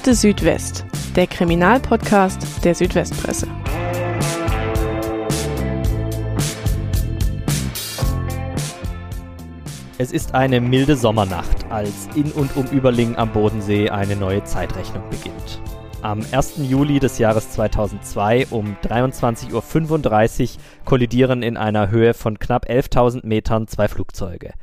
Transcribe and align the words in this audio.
Akte 0.00 0.14
Südwest, 0.14 0.86
der 1.14 1.26
Kriminalpodcast 1.26 2.64
der 2.64 2.74
Südwestpresse. 2.74 3.46
Es 9.98 10.10
ist 10.10 10.34
eine 10.34 10.62
milde 10.62 10.96
Sommernacht, 10.96 11.70
als 11.70 12.08
in 12.14 12.32
und 12.32 12.56
um 12.56 12.64
Überlingen 12.68 13.16
am 13.16 13.30
Bodensee 13.30 13.90
eine 13.90 14.16
neue 14.16 14.42
Zeitrechnung 14.44 15.04
beginnt. 15.10 15.60
Am 16.00 16.20
1. 16.32 16.54
Juli 16.66 16.98
des 16.98 17.18
Jahres 17.18 17.50
2002 17.50 18.46
um 18.48 18.78
23.35 18.82 19.52
Uhr 19.52 20.60
kollidieren 20.86 21.42
in 21.42 21.58
einer 21.58 21.90
Höhe 21.90 22.14
von 22.14 22.38
knapp 22.38 22.70
11.000 22.70 23.26
Metern 23.26 23.68
zwei 23.68 23.86
Flugzeuge. 23.86 24.54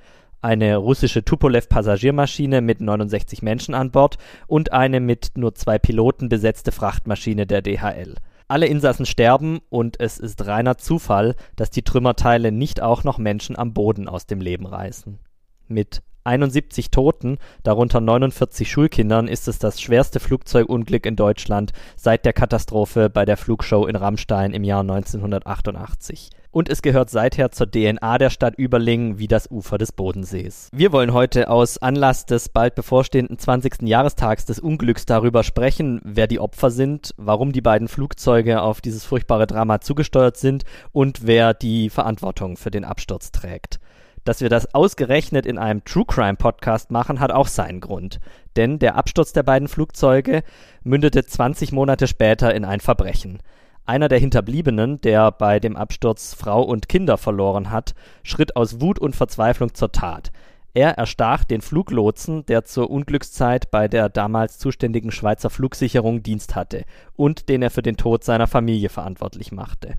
Eine 0.41 0.77
russische 0.77 1.25
Tupolev-Passagiermaschine 1.25 2.61
mit 2.61 2.79
69 2.79 3.41
Menschen 3.41 3.73
an 3.73 3.91
Bord 3.91 4.17
und 4.45 4.71
eine 4.71 4.99
mit 4.99 5.31
nur 5.35 5.55
zwei 5.55 5.79
Piloten 5.79 6.29
besetzte 6.29 6.71
Frachtmaschine 6.71 7.47
der 7.47 7.63
DHL. 7.63 8.15
Alle 8.47 8.67
Insassen 8.67 9.05
sterben 9.05 9.59
und 9.69 9.99
es 9.99 10.19
ist 10.19 10.45
reiner 10.45 10.77
Zufall, 10.77 11.35
dass 11.55 11.69
die 11.69 11.81
Trümmerteile 11.81 12.51
nicht 12.51 12.81
auch 12.81 13.03
noch 13.03 13.17
Menschen 13.17 13.57
am 13.57 13.73
Boden 13.73 14.07
aus 14.07 14.25
dem 14.25 14.39
Leben 14.39 14.67
reißen. 14.67 15.19
Mit 15.67 16.01
71 16.23 16.91
Toten, 16.91 17.39
darunter 17.63 17.99
49 17.99 18.69
Schulkindern, 18.69 19.27
ist 19.27 19.47
es 19.47 19.59
das 19.59 19.81
schwerste 19.81 20.19
Flugzeugunglück 20.19 21.05
in 21.05 21.15
Deutschland 21.15 21.71
seit 21.95 22.25
der 22.25 22.33
Katastrophe 22.33 23.09
bei 23.09 23.25
der 23.25 23.37
Flugshow 23.37 23.87
in 23.87 23.95
Rammstein 23.95 24.53
im 24.53 24.63
Jahr 24.63 24.81
1988. 24.81 26.29
Und 26.51 26.69
es 26.69 26.81
gehört 26.81 27.09
seither 27.09 27.51
zur 27.51 27.69
DNA 27.69 28.17
der 28.17 28.29
Stadt 28.29 28.55
Überlingen 28.55 29.19
wie 29.19 29.27
das 29.27 29.51
Ufer 29.51 29.77
des 29.77 29.91
Bodensees. 29.91 30.69
Wir 30.73 30.91
wollen 30.91 31.13
heute 31.13 31.49
aus 31.49 31.77
Anlass 31.77 32.25
des 32.25 32.49
bald 32.49 32.73
bevorstehenden 32.75 33.37
20. 33.37 33.83
Jahrestags 33.83 34.45
des 34.45 34.59
Unglücks 34.59 35.05
darüber 35.05 35.43
sprechen, 35.43 36.01
wer 36.03 36.27
die 36.27 36.39
Opfer 36.39 36.71
sind, 36.71 37.13
warum 37.17 37.51
die 37.51 37.61
beiden 37.61 37.87
Flugzeuge 37.87 38.61
auf 38.61 38.81
dieses 38.81 39.03
furchtbare 39.03 39.45
Drama 39.45 39.81
zugesteuert 39.81 40.37
sind 40.37 40.63
und 40.91 41.27
wer 41.27 41.53
die 41.53 41.89
Verantwortung 41.89 42.57
für 42.57 42.71
den 42.71 42.85
Absturz 42.85 43.31
trägt. 43.31 43.79
Dass 44.23 44.41
wir 44.41 44.49
das 44.49 44.73
ausgerechnet 44.73 45.45
in 45.45 45.57
einem 45.57 45.85
True 45.85 46.03
Crime 46.05 46.35
Podcast 46.35 46.91
machen, 46.91 47.21
hat 47.21 47.31
auch 47.31 47.47
seinen 47.47 47.79
Grund. 47.79 48.19
Denn 48.57 48.77
der 48.77 48.95
Absturz 48.95 49.31
der 49.31 49.43
beiden 49.43 49.69
Flugzeuge 49.69 50.43
mündete 50.83 51.25
20 51.25 51.71
Monate 51.71 52.07
später 52.07 52.53
in 52.53 52.65
ein 52.65 52.81
Verbrechen. 52.81 53.39
Einer 53.87 54.09
der 54.09 54.19
Hinterbliebenen, 54.19 54.99
der 54.99 55.31
bei 55.31 55.61
dem 55.61 55.77
Absturz 55.77 56.33
Frau 56.33 56.61
und 56.61 56.89
Kinder 56.89 57.17
verloren 57.17 57.71
hat, 57.71 57.95
schritt 58.21 58.57
aus 58.57 58.81
Wut 58.81 58.99
und 58.99 59.15
Verzweiflung 59.15 59.73
zur 59.73 59.93
Tat. 59.93 60.33
Er 60.73 60.97
erstach 60.97 61.45
den 61.45 61.61
Fluglotsen, 61.61 62.45
der 62.47 62.65
zur 62.65 62.89
Unglückszeit 62.89 63.71
bei 63.71 63.87
der 63.87 64.09
damals 64.09 64.59
zuständigen 64.59 65.09
Schweizer 65.11 65.49
Flugsicherung 65.49 66.21
Dienst 66.21 66.53
hatte 66.53 66.83
und 67.15 67.47
den 67.47 67.61
er 67.61 67.69
für 67.69 67.81
den 67.81 67.95
Tod 67.95 68.25
seiner 68.25 68.47
Familie 68.47 68.89
verantwortlich 68.89 69.53
machte. 69.53 69.93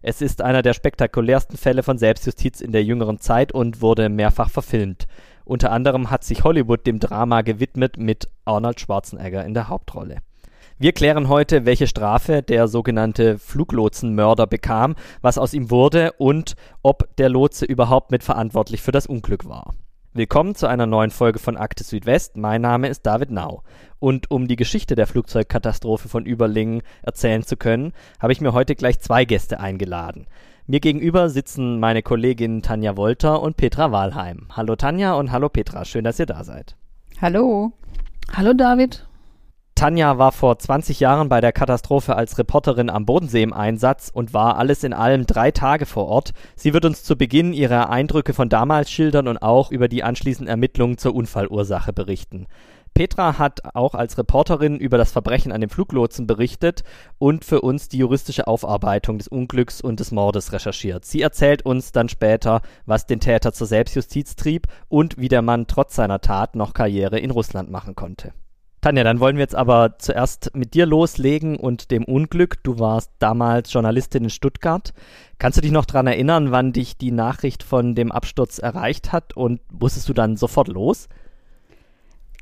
Es 0.00 0.22
ist 0.22 0.40
einer 0.40 0.62
der 0.62 0.72
spektakulärsten 0.72 1.58
Fälle 1.58 1.82
von 1.82 1.98
Selbstjustiz 1.98 2.60
in 2.60 2.70
der 2.70 2.84
jüngeren 2.84 3.18
Zeit 3.18 3.50
und 3.50 3.82
wurde 3.82 4.10
mehrfach 4.10 4.48
verfilmt. 4.48 5.08
Unter 5.44 5.72
anderem 5.72 6.08
hat 6.08 6.22
sich 6.22 6.44
Hollywood 6.44 6.86
dem 6.86 7.00
Drama 7.00 7.42
gewidmet 7.42 7.96
mit 7.96 8.28
Arnold 8.44 8.78
Schwarzenegger 8.78 9.44
in 9.44 9.54
der 9.54 9.68
Hauptrolle. 9.68 10.18
Wir 10.76 10.90
klären 10.90 11.28
heute, 11.28 11.66
welche 11.66 11.86
Strafe 11.86 12.42
der 12.42 12.66
sogenannte 12.66 13.38
Fluglotsenmörder 13.38 14.48
bekam, 14.48 14.96
was 15.22 15.38
aus 15.38 15.54
ihm 15.54 15.70
wurde 15.70 16.14
und 16.18 16.56
ob 16.82 17.14
der 17.16 17.28
Lotse 17.28 17.64
überhaupt 17.64 18.10
mitverantwortlich 18.10 18.82
für 18.82 18.90
das 18.90 19.06
Unglück 19.06 19.48
war. 19.48 19.74
Willkommen 20.14 20.56
zu 20.56 20.66
einer 20.66 20.86
neuen 20.86 21.12
Folge 21.12 21.38
von 21.38 21.56
Akte 21.56 21.84
Südwest. 21.84 22.36
Mein 22.36 22.62
Name 22.62 22.88
ist 22.88 23.06
David 23.06 23.30
Nau. 23.30 23.62
Und 24.00 24.32
um 24.32 24.48
die 24.48 24.56
Geschichte 24.56 24.96
der 24.96 25.06
Flugzeugkatastrophe 25.06 26.08
von 26.08 26.26
Überlingen 26.26 26.82
erzählen 27.02 27.44
zu 27.44 27.56
können, 27.56 27.92
habe 28.18 28.32
ich 28.32 28.40
mir 28.40 28.52
heute 28.52 28.74
gleich 28.74 28.98
zwei 28.98 29.24
Gäste 29.24 29.60
eingeladen. 29.60 30.26
Mir 30.66 30.80
gegenüber 30.80 31.30
sitzen 31.30 31.78
meine 31.78 32.02
Kolleginnen 32.02 32.62
Tanja 32.62 32.96
Wolter 32.96 33.42
und 33.42 33.56
Petra 33.56 33.92
Wahlheim. 33.92 34.48
Hallo 34.50 34.74
Tanja 34.74 35.14
und 35.14 35.30
hallo 35.30 35.48
Petra, 35.48 35.84
schön, 35.84 36.02
dass 36.02 36.18
ihr 36.18 36.26
da 36.26 36.42
seid. 36.42 36.74
Hallo. 37.20 37.72
Hallo 38.32 38.54
David. 38.54 39.06
Tanja 39.84 40.16
war 40.16 40.32
vor 40.32 40.58
20 40.58 40.98
Jahren 40.98 41.28
bei 41.28 41.42
der 41.42 41.52
Katastrophe 41.52 42.16
als 42.16 42.38
Reporterin 42.38 42.88
am 42.88 43.04
Bodensee 43.04 43.42
im 43.42 43.52
Einsatz 43.52 44.10
und 44.10 44.32
war 44.32 44.56
alles 44.56 44.82
in 44.82 44.94
allem 44.94 45.26
drei 45.26 45.50
Tage 45.50 45.84
vor 45.84 46.06
Ort. 46.06 46.30
Sie 46.56 46.72
wird 46.72 46.86
uns 46.86 47.04
zu 47.04 47.16
Beginn 47.16 47.52
ihre 47.52 47.90
Eindrücke 47.90 48.32
von 48.32 48.48
damals 48.48 48.90
schildern 48.90 49.28
und 49.28 49.42
auch 49.42 49.70
über 49.70 49.88
die 49.88 50.02
anschließenden 50.02 50.48
Ermittlungen 50.48 50.96
zur 50.96 51.14
Unfallursache 51.14 51.92
berichten. 51.92 52.46
Petra 52.94 53.38
hat 53.38 53.60
auch 53.74 53.94
als 53.94 54.16
Reporterin 54.16 54.78
über 54.78 54.96
das 54.96 55.12
Verbrechen 55.12 55.52
an 55.52 55.60
dem 55.60 55.68
Fluglotsen 55.68 56.26
berichtet 56.26 56.82
und 57.18 57.44
für 57.44 57.60
uns 57.60 57.90
die 57.90 57.98
juristische 57.98 58.46
Aufarbeitung 58.46 59.18
des 59.18 59.28
Unglücks 59.28 59.82
und 59.82 60.00
des 60.00 60.12
Mordes 60.12 60.54
recherchiert. 60.54 61.04
Sie 61.04 61.20
erzählt 61.20 61.60
uns 61.66 61.92
dann 61.92 62.08
später, 62.08 62.62
was 62.86 63.04
den 63.04 63.20
Täter 63.20 63.52
zur 63.52 63.66
Selbstjustiz 63.66 64.34
trieb 64.34 64.66
und 64.88 65.18
wie 65.18 65.28
der 65.28 65.42
Mann 65.42 65.66
trotz 65.66 65.94
seiner 65.94 66.22
Tat 66.22 66.56
noch 66.56 66.72
Karriere 66.72 67.18
in 67.18 67.30
Russland 67.30 67.70
machen 67.70 67.94
konnte. 67.94 68.32
Tanja, 68.84 69.02
dann 69.02 69.18
wollen 69.18 69.36
wir 69.36 69.40
jetzt 69.40 69.54
aber 69.54 69.94
zuerst 69.98 70.50
mit 70.54 70.74
dir 70.74 70.84
loslegen 70.84 71.56
und 71.56 71.90
dem 71.90 72.04
Unglück. 72.04 72.62
Du 72.64 72.78
warst 72.78 73.10
damals 73.18 73.72
Journalistin 73.72 74.24
in 74.24 74.28
Stuttgart. 74.28 74.92
Kannst 75.38 75.56
du 75.56 75.62
dich 75.62 75.72
noch 75.72 75.86
daran 75.86 76.06
erinnern, 76.06 76.50
wann 76.50 76.74
dich 76.74 76.98
die 76.98 77.10
Nachricht 77.10 77.62
von 77.62 77.94
dem 77.94 78.12
Absturz 78.12 78.58
erreicht 78.58 79.10
hat 79.10 79.34
und 79.38 79.62
musstest 79.72 80.06
du 80.10 80.12
dann 80.12 80.36
sofort 80.36 80.68
los? 80.68 81.08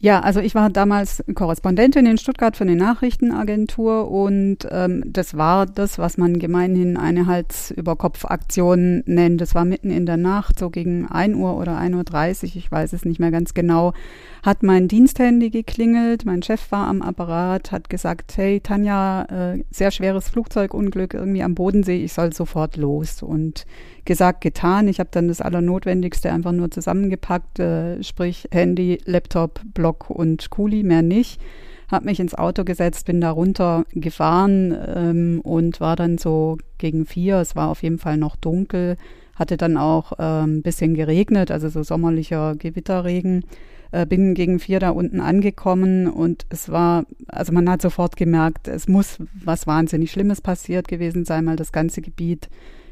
Ja, 0.00 0.18
also 0.18 0.40
ich 0.40 0.56
war 0.56 0.68
damals 0.68 1.22
Korrespondentin 1.32 2.06
in 2.06 2.18
Stuttgart 2.18 2.56
für 2.56 2.64
eine 2.64 2.74
Nachrichtenagentur 2.74 4.10
und 4.10 4.66
ähm, 4.68 5.04
das 5.06 5.36
war 5.36 5.64
das, 5.64 5.96
was 6.00 6.18
man 6.18 6.40
gemeinhin 6.40 6.96
eine 6.96 7.26
Hals-über-Kopf-Aktion 7.26 9.04
nennt. 9.06 9.40
Das 9.40 9.54
war 9.54 9.64
mitten 9.64 9.92
in 9.92 10.06
der 10.06 10.16
Nacht, 10.16 10.58
so 10.58 10.70
gegen 10.70 11.06
1 11.06 11.36
Uhr 11.36 11.56
oder 11.56 11.78
1.30 11.78 12.42
Uhr, 12.42 12.56
ich 12.56 12.72
weiß 12.72 12.94
es 12.94 13.04
nicht 13.04 13.20
mehr 13.20 13.30
ganz 13.30 13.54
genau, 13.54 13.92
hat 14.42 14.64
mein 14.64 14.88
Diensthandy 14.88 15.50
geklingelt, 15.50 16.24
mein 16.24 16.42
Chef 16.42 16.72
war 16.72 16.88
am 16.88 17.00
Apparat, 17.00 17.70
hat 17.70 17.88
gesagt, 17.88 18.36
hey 18.36 18.60
Tanja, 18.60 19.22
äh, 19.54 19.64
sehr 19.70 19.92
schweres 19.92 20.28
Flugzeugunglück 20.28 21.14
irgendwie 21.14 21.44
am 21.44 21.54
Bodensee, 21.54 22.04
ich 22.04 22.12
soll 22.12 22.32
sofort 22.32 22.76
los. 22.76 23.22
Und 23.22 23.66
gesagt, 24.04 24.40
getan. 24.40 24.88
Ich 24.88 24.98
habe 24.98 25.10
dann 25.12 25.28
das 25.28 25.40
Allernotwendigste 25.40 26.32
einfach 26.32 26.52
nur 26.52 26.70
zusammengepackt, 26.70 27.60
äh, 27.60 28.02
sprich 28.02 28.48
Handy, 28.50 28.98
Laptop, 29.04 29.60
Block 29.74 30.10
und 30.10 30.50
Kuli, 30.50 30.82
mehr 30.82 31.02
nicht. 31.02 31.40
Habe 31.88 32.06
mich 32.06 32.20
ins 32.20 32.34
Auto 32.34 32.64
gesetzt, 32.64 33.06
bin 33.06 33.20
da 33.20 33.30
runter 33.30 33.84
gefahren 33.92 34.76
ähm, 34.94 35.40
und 35.42 35.80
war 35.80 35.94
dann 35.94 36.18
so 36.18 36.58
gegen 36.78 37.04
vier. 37.04 37.36
Es 37.36 37.54
war 37.54 37.68
auf 37.68 37.82
jeden 37.82 37.98
Fall 37.98 38.16
noch 38.16 38.34
dunkel, 38.36 38.96
hatte 39.34 39.56
dann 39.56 39.76
auch 39.76 40.18
äh, 40.18 40.42
ein 40.42 40.62
bisschen 40.62 40.94
geregnet, 40.94 41.50
also 41.50 41.68
so 41.68 41.82
sommerlicher 41.82 42.56
Gewitterregen 42.56 43.44
äh, 43.92 44.06
bin 44.06 44.34
gegen 44.34 44.58
vier 44.58 44.80
da 44.80 44.90
unten 44.90 45.20
angekommen 45.20 46.08
und 46.08 46.46
es 46.48 46.70
war, 46.70 47.04
also 47.28 47.52
man 47.52 47.68
hat 47.70 47.82
sofort 47.82 48.16
gemerkt, 48.16 48.66
es 48.66 48.88
muss 48.88 49.18
was 49.32 49.66
wahnsinnig 49.66 50.10
Schlimmes 50.10 50.40
passiert 50.40 50.88
gewesen 50.88 51.24
sein, 51.24 51.46
weil 51.46 51.56
das 51.56 51.72
ganze 51.72 52.02
Gebiet 52.02 52.48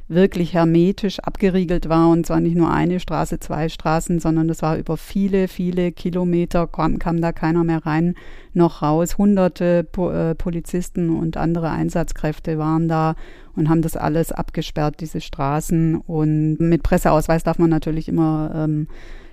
wirklich 0.08 0.54
hermetisch 0.54 1.20
abgeriegelt 1.20 1.88
war 1.88 2.08
und 2.10 2.26
zwar 2.26 2.40
nicht 2.40 2.56
nur 2.56 2.70
eine 2.70 2.98
Straße, 2.98 3.38
zwei 3.38 3.68
Straßen, 3.68 4.18
sondern 4.18 4.48
das 4.48 4.60
war 4.60 4.76
über 4.76 4.96
viele, 4.96 5.46
viele 5.46 5.92
Kilometer, 5.92 6.66
kam, 6.66 6.98
kam 6.98 7.20
da 7.20 7.30
keiner 7.30 7.62
mehr 7.62 7.86
rein, 7.86 8.16
noch 8.52 8.82
raus. 8.82 9.18
Hunderte 9.18 9.84
po 9.84 10.10
äh, 10.10 10.34
Polizisten 10.34 11.10
und 11.10 11.36
andere 11.36 11.70
Einsatzkräfte 11.70 12.58
waren 12.58 12.88
da 12.88 13.14
und 13.54 13.68
haben 13.68 13.82
das 13.82 13.96
alles 13.96 14.32
abgesperrt, 14.32 14.96
diese 15.00 15.20
Straßen. 15.20 15.94
Und 15.94 16.58
mit 16.58 16.82
Presseausweis 16.82 17.44
darf 17.44 17.58
man 17.58 17.70
natürlich 17.70 18.08
immer 18.08 18.50
ähm, 18.52 18.88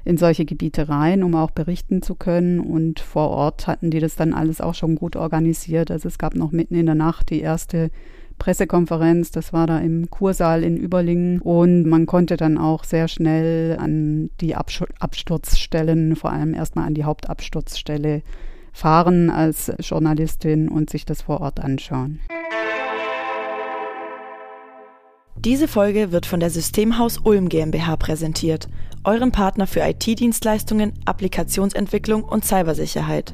in 0.07 0.15
solche 0.15 0.45
Gebiete 0.45 0.87
rein, 0.87 1.21
um 1.21 1.35
auch 1.35 1.51
berichten 1.51 2.01
zu 2.01 2.15
können. 2.15 2.61
Und 2.61 3.01
vor 3.01 3.29
Ort 3.29 3.67
hatten 3.67 3.91
die 3.91 3.99
das 3.99 4.15
dann 4.15 4.33
alles 4.33 4.61
auch 4.61 4.73
schon 4.73 4.95
gut 4.95 5.17
organisiert. 5.17 5.91
Also 5.91 6.07
es 6.07 6.17
gab 6.17 6.33
noch 6.33 6.53
mitten 6.53 6.75
in 6.75 6.85
der 6.85 6.95
Nacht 6.95 7.29
die 7.29 7.41
erste 7.41 7.91
Pressekonferenz. 8.39 9.31
Das 9.31 9.51
war 9.51 9.67
da 9.67 9.79
im 9.79 10.09
Kursaal 10.09 10.63
in 10.63 10.77
Überlingen. 10.77 11.41
Und 11.41 11.83
man 11.83 12.05
konnte 12.05 12.37
dann 12.37 12.57
auch 12.57 12.85
sehr 12.85 13.09
schnell 13.09 13.77
an 13.77 14.29
die 14.39 14.55
Absturzstellen, 14.55 16.15
vor 16.15 16.31
allem 16.31 16.53
erstmal 16.53 16.87
an 16.87 16.93
die 16.93 17.03
Hauptabsturzstelle 17.03 18.21
fahren 18.71 19.29
als 19.29 19.73
Journalistin 19.79 20.69
und 20.69 20.89
sich 20.89 21.03
das 21.03 21.23
vor 21.23 21.41
Ort 21.41 21.59
anschauen. 21.59 22.21
Diese 25.39 25.67
Folge 25.67 26.11
wird 26.11 26.25
von 26.25 26.39
der 26.39 26.49
Systemhaus 26.49 27.19
Ulm 27.19 27.47
GmbH 27.47 27.95
präsentiert, 27.97 28.67
eurem 29.07 29.31
Partner 29.31 29.65
für 29.65 29.79
IT-Dienstleistungen, 29.79 30.93
Applikationsentwicklung 31.05 32.23
und 32.23 32.43
Cybersicherheit. 32.43 33.33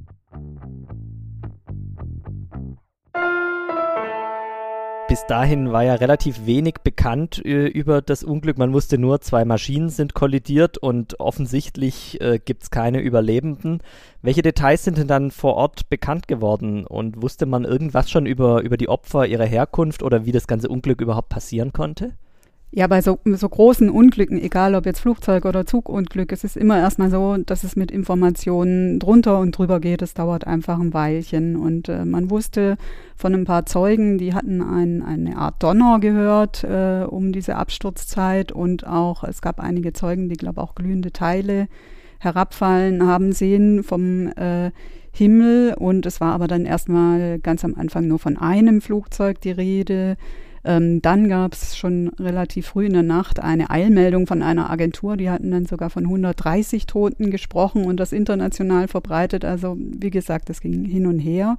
bis 5.11 5.25
dahin 5.25 5.73
war 5.73 5.83
ja 5.83 5.95
relativ 5.95 6.45
wenig 6.45 6.75
bekannt 6.85 7.43
äh, 7.43 7.67
über 7.67 8.01
das 8.01 8.23
Unglück. 8.23 8.57
Man 8.57 8.71
wusste 8.71 8.97
nur, 8.97 9.19
zwei 9.19 9.43
Maschinen 9.43 9.89
sind 9.89 10.13
kollidiert 10.13 10.77
und 10.77 11.19
offensichtlich 11.19 12.21
äh, 12.21 12.39
gibt 12.39 12.63
es 12.63 12.71
keine 12.71 13.01
Überlebenden. 13.01 13.81
Welche 14.21 14.41
Details 14.41 14.85
sind 14.85 14.97
denn 14.97 15.09
dann 15.09 15.31
vor 15.31 15.55
Ort 15.55 15.89
bekannt 15.89 16.29
geworden 16.29 16.87
und 16.87 17.21
wusste 17.21 17.45
man 17.45 17.65
irgendwas 17.65 18.09
schon 18.09 18.25
über, 18.25 18.61
über 18.61 18.77
die 18.77 18.87
Opfer, 18.87 19.25
ihre 19.25 19.45
Herkunft 19.45 20.01
oder 20.01 20.25
wie 20.25 20.31
das 20.31 20.47
ganze 20.47 20.69
Unglück 20.69 21.01
überhaupt 21.01 21.27
passieren 21.27 21.73
konnte? 21.73 22.13
Ja, 22.73 22.87
bei 22.87 23.01
so, 23.01 23.19
so 23.25 23.49
großen 23.49 23.89
Unglücken, 23.89 24.41
egal 24.41 24.75
ob 24.75 24.85
jetzt 24.85 25.01
Flugzeug 25.01 25.43
oder 25.43 25.65
Zugunglück, 25.65 26.31
es 26.31 26.45
ist 26.45 26.55
immer 26.55 26.79
erstmal 26.79 27.09
so, 27.09 27.35
dass 27.35 27.65
es 27.65 27.75
mit 27.75 27.91
Informationen 27.91 28.97
drunter 28.97 29.39
und 29.39 29.57
drüber 29.57 29.81
geht. 29.81 30.01
Es 30.01 30.13
dauert 30.13 30.47
einfach 30.47 30.79
ein 30.79 30.93
Weilchen. 30.93 31.57
Und 31.57 31.89
äh, 31.89 32.05
man 32.05 32.29
wusste 32.29 32.77
von 33.17 33.35
ein 33.35 33.43
paar 33.43 33.65
Zeugen, 33.65 34.17
die 34.17 34.33
hatten 34.33 34.61
ein, 34.61 35.01
eine 35.01 35.35
Art 35.35 35.61
Donner 35.61 35.99
gehört 35.99 36.63
äh, 36.63 37.03
um 37.03 37.33
diese 37.33 37.57
Absturzzeit. 37.57 38.53
Und 38.53 38.87
auch, 38.87 39.25
es 39.25 39.41
gab 39.41 39.59
einige 39.59 39.91
Zeugen, 39.91 40.29
die, 40.29 40.37
glaube 40.37 40.61
auch 40.61 40.73
glühende 40.73 41.11
Teile 41.11 41.67
herabfallen 42.19 43.05
haben 43.05 43.33
sehen 43.33 43.83
vom 43.83 44.27
äh, 44.27 44.71
Himmel. 45.11 45.73
Und 45.77 46.05
es 46.05 46.21
war 46.21 46.31
aber 46.31 46.47
dann 46.47 46.65
erstmal 46.65 47.37
ganz 47.39 47.65
am 47.65 47.75
Anfang 47.75 48.07
nur 48.07 48.19
von 48.19 48.37
einem 48.37 48.79
Flugzeug 48.79 49.41
die 49.41 49.51
Rede. 49.51 50.15
Ähm, 50.63 51.01
dann 51.01 51.27
gab 51.27 51.53
es 51.53 51.75
schon 51.75 52.09
relativ 52.19 52.67
früh 52.67 52.85
in 52.85 52.93
der 52.93 53.03
Nacht 53.03 53.39
eine 53.39 53.69
Eilmeldung 53.69 54.27
von 54.27 54.43
einer 54.43 54.69
Agentur, 54.69 55.17
die 55.17 55.29
hatten 55.29 55.49
dann 55.49 55.65
sogar 55.65 55.89
von 55.89 56.03
130 56.03 56.85
Toten 56.85 57.31
gesprochen 57.31 57.85
und 57.85 57.99
das 57.99 58.11
international 58.11 58.87
verbreitet. 58.87 59.43
Also 59.43 59.75
wie 59.77 60.11
gesagt, 60.11 60.49
das 60.49 60.61
ging 60.61 60.85
hin 60.85 61.07
und 61.07 61.19
her. 61.19 61.57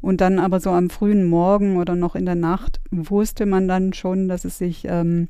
Und 0.00 0.20
dann 0.20 0.38
aber 0.38 0.60
so 0.60 0.70
am 0.70 0.90
frühen 0.90 1.24
Morgen 1.24 1.76
oder 1.76 1.96
noch 1.96 2.14
in 2.14 2.24
der 2.24 2.36
Nacht 2.36 2.80
wusste 2.90 3.46
man 3.46 3.68
dann 3.68 3.92
schon, 3.92 4.28
dass 4.28 4.44
es 4.44 4.56
sich 4.56 4.86
ähm, 4.88 5.28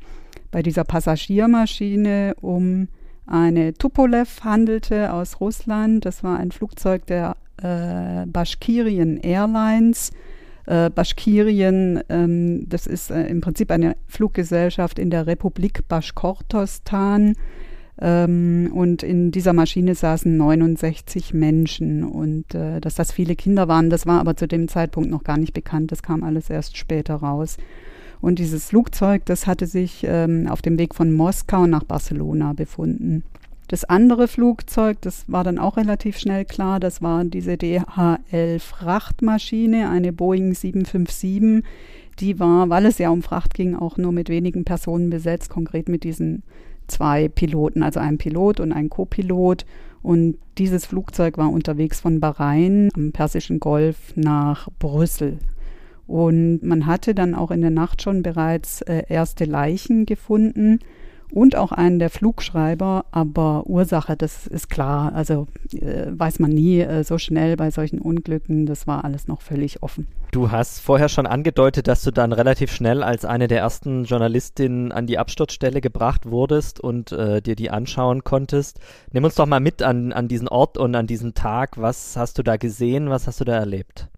bei 0.51 0.63
dieser 0.63 0.85
Passagiermaschine 0.85 2.35
um 2.41 2.89
eine 3.27 3.75
Tupolev 3.75 4.45
handelte 4.45 5.13
aus 5.13 5.41
Russland. 5.41 6.05
Das 6.05 6.23
war 6.23 6.39
ein 6.39 6.53
Flugzeug 6.53 7.07
der 7.07 7.37
äh, 7.63 8.27
Bashkirien 8.27 9.19
Airlines 9.19 10.13
äh, 10.69 10.91
Baschkirien, 10.91 12.03
ähm, 12.11 12.69
das 12.69 12.87
ist 12.87 13.11
äh, 13.11 13.27
im 13.27 13.41
Prinzip 13.41 13.71
eine 13.71 13.97
Fluggesellschaft 14.07 14.99
in 14.99 15.11
der 15.11 15.27
Republik 15.27 15.89
Baschkortostan. 15.89 17.35
Ähm, 18.01 18.71
und 18.75 19.03
in 19.03 19.33
dieser 19.33 19.55
Maschine 19.55 19.95
saßen 19.95 20.37
69 20.37 21.33
Menschen. 21.33 22.05
Und 22.05 22.55
äh, 22.55 22.81
dass 22.81 22.97
das 22.97 23.13
viele 23.13 23.35
Kinder 23.35 23.67
waren, 23.67 23.89
das 23.89 24.07
war 24.07 24.21
aber 24.21 24.37
zu 24.37 24.47
dem 24.47 24.69
Zeitpunkt 24.69 25.11
noch 25.11 25.25
gar 25.25 25.39
nicht 25.39 25.55
bekannt. 25.55 25.91
Das 25.91 26.03
kam 26.03 26.23
alles 26.23 26.51
erst 26.51 26.77
später 26.77 27.15
raus. 27.15 27.57
Und 28.21 28.39
dieses 28.39 28.67
Flugzeug, 28.67 29.25
das 29.25 29.47
hatte 29.47 29.67
sich 29.67 30.05
ähm, 30.07 30.49
auf 30.49 30.61
dem 30.61 30.79
Weg 30.79 30.95
von 30.95 31.13
Moskau 31.13 31.67
nach 31.67 31.85
Barcelona 31.85 32.53
befunden. 32.53 33.23
Das 33.69 33.85
andere 33.85 34.27
Flugzeug, 34.29 35.03
das 35.03 35.31
war 35.31 35.45
dann 35.45 35.59
auch 35.59 35.77
relativ 35.77 36.19
schnell 36.19 36.47
klar, 36.47 36.81
das 36.81 37.03
war 37.03 37.23
diese 37.25 37.59
DHL-Frachtmaschine, 37.59 39.91
eine 39.91 40.15
Boeing 40.15 40.55
757. 40.55 41.63
Die 42.19 42.41
war, 42.41 42.71
weil 42.71 42.87
es 42.87 42.97
ja 42.97 43.11
um 43.11 43.21
Fracht 43.23 43.53
ging, 43.53 43.77
auch 43.77 43.99
nur 43.99 44.13
mit 44.13 44.31
wenigen 44.31 44.65
Personen 44.65 45.11
besetzt, 45.11 45.51
konkret 45.51 45.91
mit 45.91 46.03
diesen 46.03 46.45
zwei 46.87 47.29
Piloten, 47.29 47.83
also 47.83 48.01
einem 48.01 48.17
Pilot 48.17 48.59
und 48.59 48.73
einem 48.73 48.89
Co-Pilot. 48.89 49.67
Und 50.03 50.39
dieses 50.57 50.87
Flugzeug 50.87 51.37
war 51.37 51.53
unterwegs 51.53 52.01
von 52.01 52.21
Bahrain 52.21 52.89
am 52.95 53.13
Persischen 53.13 53.61
Golf 53.61 54.15
nach 54.17 54.71
Brüssel. 54.79 55.37
Und 56.07 56.63
man 56.63 56.87
hatte 56.87 57.15
dann 57.15 57.35
auch 57.35 57.51
in 57.51 57.61
der 57.61 57.69
Nacht 57.69 58.01
schon 58.01 58.23
bereits 58.23 58.81
äh, 58.83 59.03
erste 59.11 59.45
Leichen 59.45 60.07
gefunden 60.07 60.79
und 61.33 61.57
auch 61.57 61.73
einen 61.73 61.99
der 61.99 62.11
Flugschreiber, 62.11 63.05
aber 63.11 63.67
Ursache, 63.67 64.17
das 64.17 64.47
ist 64.47 64.71
klar, 64.71 65.13
also 65.15 65.47
äh, 65.73 66.07
weiß 66.09 66.39
man 66.39 66.51
nie 66.51 66.81
äh, 66.81 67.05
so 67.05 67.19
schnell 67.19 67.57
bei 67.57 67.71
solchen 67.71 68.01
Unglücken, 68.01 68.67
das 68.67 68.87
war 68.87 69.05
alles 69.05 69.29
noch 69.29 69.43
völlig 69.43 69.83
offen. 69.83 70.09
Du 70.31 70.51
hast 70.51 70.81
vorher 70.81 71.09
schon 71.09 71.27
angedeutet, 71.27 71.89
dass 71.89 72.03
du 72.03 72.11
dann 72.11 72.33
relativ 72.33 72.71
schnell 72.71 73.03
als 73.03 73.25
eine 73.25 73.49
der 73.49 73.61
ersten 73.61 74.05
Journalistinnen 74.05 74.93
an 74.93 75.07
die 75.07 75.19
Absturzstelle 75.19 75.81
gebracht 75.81 76.27
wurdest 76.27 76.81
und 76.81 77.13
äh, 77.13 77.41
dir 77.41 77.57
die 77.57 77.71
anschauen 77.71 78.25
konntest. 78.25 78.79
Nimm 79.13 79.25
uns 79.25 79.37
doch 79.37 79.47
mal 79.47 79.61
mit 79.61 79.83
an, 79.83 80.13
an 80.13 80.29
diesen 80.29 80.49
Ort 80.49 80.77
und 80.77 80.95
an 80.95 81.07
diesen 81.07 81.35
Tag. 81.35 81.81
Was 81.81 82.17
hast 82.17 82.39
du 82.39 82.43
da 82.43 82.57
gesehen? 82.57 83.09
Was 83.09 83.27
hast 83.27 83.41
du 83.41 83.45
da 83.45 83.55
erlebt? 83.55 84.09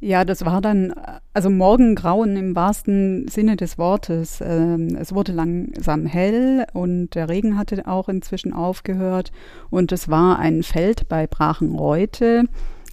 Ja, 0.00 0.24
das 0.24 0.44
war 0.44 0.60
dann, 0.60 0.94
also 1.34 1.50
Morgengrauen 1.50 2.36
im 2.36 2.54
wahrsten 2.54 3.26
Sinne 3.26 3.56
des 3.56 3.78
Wortes. 3.78 4.40
Ähm, 4.40 4.96
es 4.96 5.12
wurde 5.12 5.32
langsam 5.32 6.06
hell 6.06 6.66
und 6.72 7.16
der 7.16 7.28
Regen 7.28 7.58
hatte 7.58 7.84
auch 7.88 8.08
inzwischen 8.08 8.52
aufgehört 8.52 9.32
und 9.70 9.90
es 9.90 10.08
war 10.08 10.38
ein 10.38 10.62
Feld 10.62 11.08
bei 11.08 11.26
Brachenreute. 11.26 12.44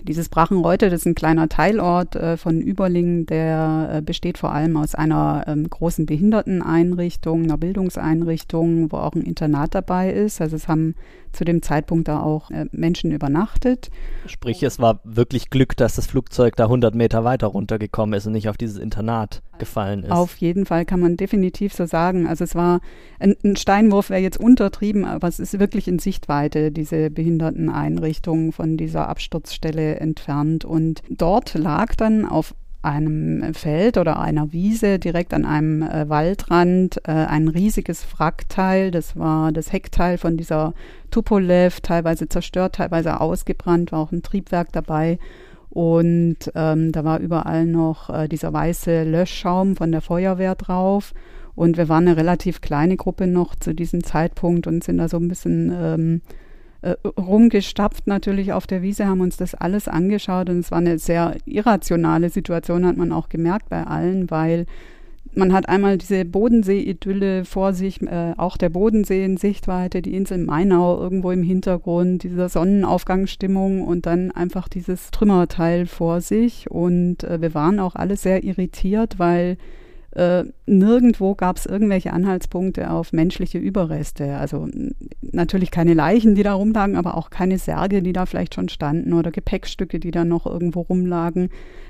Dieses 0.03 0.29
Brachenreute, 0.29 0.89
das 0.89 1.01
ist 1.01 1.05
ein 1.05 1.15
kleiner 1.15 1.47
Teilort 1.47 2.15
äh, 2.15 2.37
von 2.37 2.59
Überlingen, 2.59 3.27
der 3.27 3.89
äh, 3.91 4.01
besteht 4.01 4.39
vor 4.39 4.51
allem 4.51 4.75
aus 4.75 4.95
einer 4.95 5.45
ähm, 5.47 5.69
großen 5.69 6.07
Behinderteneinrichtung, 6.07 7.43
einer 7.43 7.57
Bildungseinrichtung, 7.57 8.91
wo 8.91 8.97
auch 8.97 9.13
ein 9.13 9.21
Internat 9.21 9.75
dabei 9.75 10.11
ist. 10.11 10.41
Also 10.41 10.55
es 10.55 10.67
haben 10.67 10.95
zu 11.35 11.45
dem 11.45 11.61
Zeitpunkt 11.61 12.07
da 12.07 12.21
auch 12.21 12.49
äh, 12.51 12.65
Menschen 12.71 13.11
übernachtet. 13.11 13.89
Sprich, 14.25 14.63
es 14.63 14.79
war 14.79 15.01
wirklich 15.03 15.49
Glück, 15.49 15.77
dass 15.77 15.95
das 15.95 16.07
Flugzeug 16.07 16.55
da 16.55 16.65
100 16.65 16.95
Meter 16.95 17.23
weiter 17.23 17.47
runtergekommen 17.47 18.17
ist 18.17 18.25
und 18.25 18.33
nicht 18.33 18.49
auf 18.49 18.57
dieses 18.57 18.77
Internat 18.77 19.41
gefallen 19.59 20.03
ist. 20.03 20.11
Auf 20.11 20.35
jeden 20.37 20.65
Fall 20.65 20.85
kann 20.85 20.99
man 20.99 21.17
definitiv 21.17 21.73
so 21.73 21.85
sagen. 21.85 22.27
Also 22.27 22.43
es 22.43 22.55
war 22.55 22.81
ein, 23.19 23.35
ein 23.43 23.55
Steinwurf 23.55 24.09
wäre 24.09 24.21
jetzt 24.21 24.39
untertrieben, 24.39 25.05
aber 25.05 25.27
es 25.27 25.39
ist 25.39 25.59
wirklich 25.59 25.87
in 25.87 25.99
Sichtweite 25.99 26.71
diese 26.71 27.09
Behinderteneinrichtung 27.09 28.51
von 28.51 28.77
dieser 28.77 29.07
Absturzstelle 29.07 29.97
entfernt 29.97 30.65
und 30.65 31.01
dort 31.09 31.53
lag 31.53 31.95
dann 31.95 32.25
auf 32.25 32.55
einem 32.85 33.53
Feld 33.53 33.97
oder 33.97 34.19
einer 34.19 34.53
Wiese 34.53 34.99
direkt 34.99 35.33
an 35.33 35.43
einem 35.43 35.81
äh, 35.81 36.07
Waldrand 36.07 36.97
äh, 37.05 37.11
ein 37.11 37.47
riesiges 37.47 38.05
Wrackteil. 38.13 38.91
Das 38.91 39.17
war 39.17 39.51
das 39.51 39.73
Heckteil 39.73 40.17
von 40.17 40.37
dieser 40.37 40.73
Tupolev, 41.11 41.81
teilweise 41.81 42.29
zerstört, 42.29 42.75
teilweise 42.75 43.19
ausgebrannt, 43.19 43.91
war 43.91 43.99
auch 43.99 44.11
ein 44.11 44.23
Triebwerk 44.23 44.71
dabei. 44.71 45.19
Und 45.69 46.51
ähm, 46.55 46.93
da 46.93 47.03
war 47.03 47.19
überall 47.19 47.65
noch 47.65 48.09
äh, 48.09 48.29
dieser 48.29 48.53
weiße 48.53 49.03
Löschschaum 49.03 49.75
von 49.75 49.91
der 49.91 50.01
Feuerwehr 50.01 50.55
drauf. 50.55 51.13
Und 51.53 51.75
wir 51.77 51.89
waren 51.89 52.07
eine 52.07 52.17
relativ 52.17 52.61
kleine 52.61 52.95
Gruppe 52.95 53.27
noch 53.27 53.55
zu 53.55 53.73
diesem 53.73 54.03
Zeitpunkt 54.03 54.67
und 54.67 54.83
sind 54.83 54.97
da 54.97 55.09
so 55.09 55.17
ein 55.17 55.27
bisschen 55.27 55.73
ähm, 55.75 56.21
äh, 56.85 56.95
rumgestapft 57.19 58.05
natürlich 58.05 58.53
auf 58.53 58.67
der 58.67 58.81
Wiese, 58.81 59.07
haben 59.07 59.21
uns 59.21 59.37
das 59.37 59.55
alles 59.55 59.87
angeschaut 59.87 60.49
und 60.49 60.59
es 60.59 60.71
war 60.71 60.77
eine 60.77 60.99
sehr 60.99 61.35
irrationale 61.45 62.29
Situation, 62.29 62.85
hat 62.85 62.95
man 62.95 63.11
auch 63.11 63.27
gemerkt 63.27 63.69
bei 63.69 63.83
allen, 63.83 64.29
weil 64.29 64.67
man 65.33 65.51
hat 65.51 65.67
einmal 65.67 65.97
diese 65.97 66.23
Bodensee-Idylle 66.25 67.43
vor 67.43 67.73
sich, 67.73 68.01
äh, 68.03 68.33
auch 68.37 68.55
der 68.55 68.69
Bodensee 68.69 69.25
in 69.25 69.37
Sichtweite, 69.37 70.01
die 70.01 70.15
Insel 70.15 70.37
Mainau 70.37 70.99
irgendwo 70.99 71.31
im 71.31 71.43
Hintergrund, 71.43 72.23
dieser 72.23 72.49
Sonnenaufgangsstimmung 72.49 73.81
und 73.81 74.05
dann 74.05 74.31
einfach 74.31 74.67
dieses 74.69 75.11
Trümmerteil 75.11 75.87
vor 75.87 76.21
sich. 76.21 76.69
Und 76.69 77.23
äh, 77.23 77.41
wir 77.41 77.53
waren 77.53 77.79
auch 77.79 77.95
alle 77.95 78.15
sehr 78.15 78.43
irritiert, 78.43 79.19
weil 79.19 79.57
äh, 80.15 80.45
nirgendwo 80.65 81.35
gab 81.35 81.57
es 81.57 81.65
irgendwelche 81.65 82.13
Anhaltspunkte 82.13 82.89
auf 82.89 83.11
menschliche 83.11 83.57
Überreste. 83.57 84.37
Also 84.37 84.67
natürlich 85.21 85.71
keine 85.71 85.93
Leichen, 85.93 86.35
die 86.35 86.43
da 86.43 86.53
rumlagen, 86.53 86.95
aber 86.95 87.17
auch 87.17 87.29
keine 87.29 87.57
Särge, 87.57 88.01
die 88.01 88.13
da 88.13 88.25
vielleicht 88.25 88.55
schon 88.55 88.69
standen 88.69 89.13
oder 89.13 89.31
Gepäckstücke, 89.31 89.99
die 89.99 90.11
da 90.11 90.23
noch 90.23 90.45
irgendwo 90.45 90.81
rumlagen. 90.81 91.49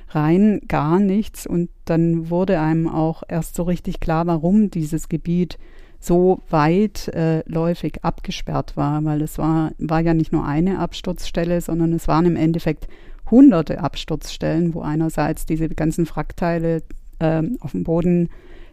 Rein 0.10 0.62
gar 0.68 1.00
nichts. 1.00 1.46
Und 1.46 1.70
dann 1.86 2.32
wurde 2.32 2.60
einem 2.60 2.88
auch 2.88 3.22
erst 3.28 3.56
so 3.56 3.64
richtig 3.64 4.00
klar, 4.00 4.26
warum 4.26 4.72
dieses 4.72 5.08
Gebiet 5.08 5.60
so 6.00 6.42
weitläufig 6.50 7.98
äh, 7.98 8.00
abgesperrt 8.02 8.76
war, 8.76 9.04
weil 9.06 9.22
es 9.22 9.38
war, 9.38 9.72
war 9.78 10.02
ja 10.02 10.14
nicht 10.14 10.32
nur 10.32 10.46
eine 10.46 10.80
Absturzstelle, 10.80 11.62
sondern 11.62 11.94
es 11.94 12.08
waren 12.08 12.26
im 12.26 12.36
Endeffekt 12.36 12.88
hunderte 13.30 13.80
Absturzstellen, 13.80 14.74
wo 14.74 14.82
einerseits 14.82 15.46
diese 15.46 15.70
ganzen 15.70 16.06
Frackteile 16.06 16.84
äh, 17.20 17.44
auf 17.60 17.72
dem 17.72 17.84
Boden 17.84 18.30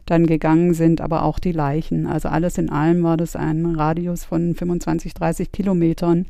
dann 0.07 0.27
gegangen 0.27 0.75
sind, 0.75 1.01
aber 1.01 1.25
auch 1.25 1.39
die 1.39 1.53
Leichen. 1.53 2.07
Also 2.07 2.29
alles 2.29 2.59
in 2.59 2.71
allem 2.71 3.03
war 3.03 3.17
das 3.17 3.37
ein 3.37 3.67
Radius 3.67 4.25
von 4.25 4.55
25, 4.55 5.15
30 5.15 5.53
Kilometern, 5.53 6.27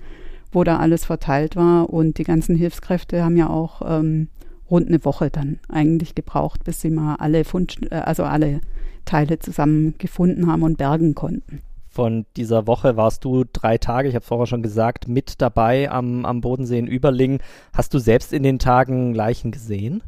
wo 0.51 0.65
da 0.65 0.79
alles 0.79 1.05
verteilt 1.05 1.57
war. 1.57 1.91
Und 1.91 2.19
die 2.19 2.25
ganzen 2.25 2.55
Hilfskräfte 2.57 3.25
haben 3.25 3.37
ja 3.37 3.49
auch 3.49 3.83
ähm, 3.85 4.29
rund 4.71 4.89
eine 4.89 5.05
Woche 5.05 5.31
dann 5.31 5.59
eigentlich 5.69 6.15
gebraucht, 6.15 6.65
bis 6.65 6.81
sie 6.81 6.91
mal 6.91 7.17
alle 7.17 7.45
Fund, 7.45 7.79
äh, 7.91 7.97
also 7.97 8.25
alle 8.25 8.61
Teile 9.05 9.39
zusammen 9.39 9.95
gefunden 9.99 10.47
haben 10.47 10.63
und 10.63 10.79
bergen 10.79 11.15
konnten. 11.15 11.61
Von 11.89 12.25
dieser 12.37 12.67
Woche 12.67 12.97
warst 12.97 13.25
du 13.25 13.45
drei 13.53 13.77
Tage, 13.77 14.09
ich 14.09 14.15
habe 14.15 14.25
vorher 14.25 14.47
schon 14.47 14.63
gesagt, 14.63 15.09
mit 15.09 15.43
dabei 15.43 15.91
am, 15.91 16.25
am 16.25 16.41
Bodensee 16.41 16.79
in 16.79 16.87
Überlingen. 16.87 17.41
Hast 17.75 17.93
du 17.93 17.99
selbst 17.99 18.33
in 18.33 18.43
den 18.43 18.59
Tagen 18.59 19.15
Leichen 19.15 19.51
gesehen? 19.51 20.03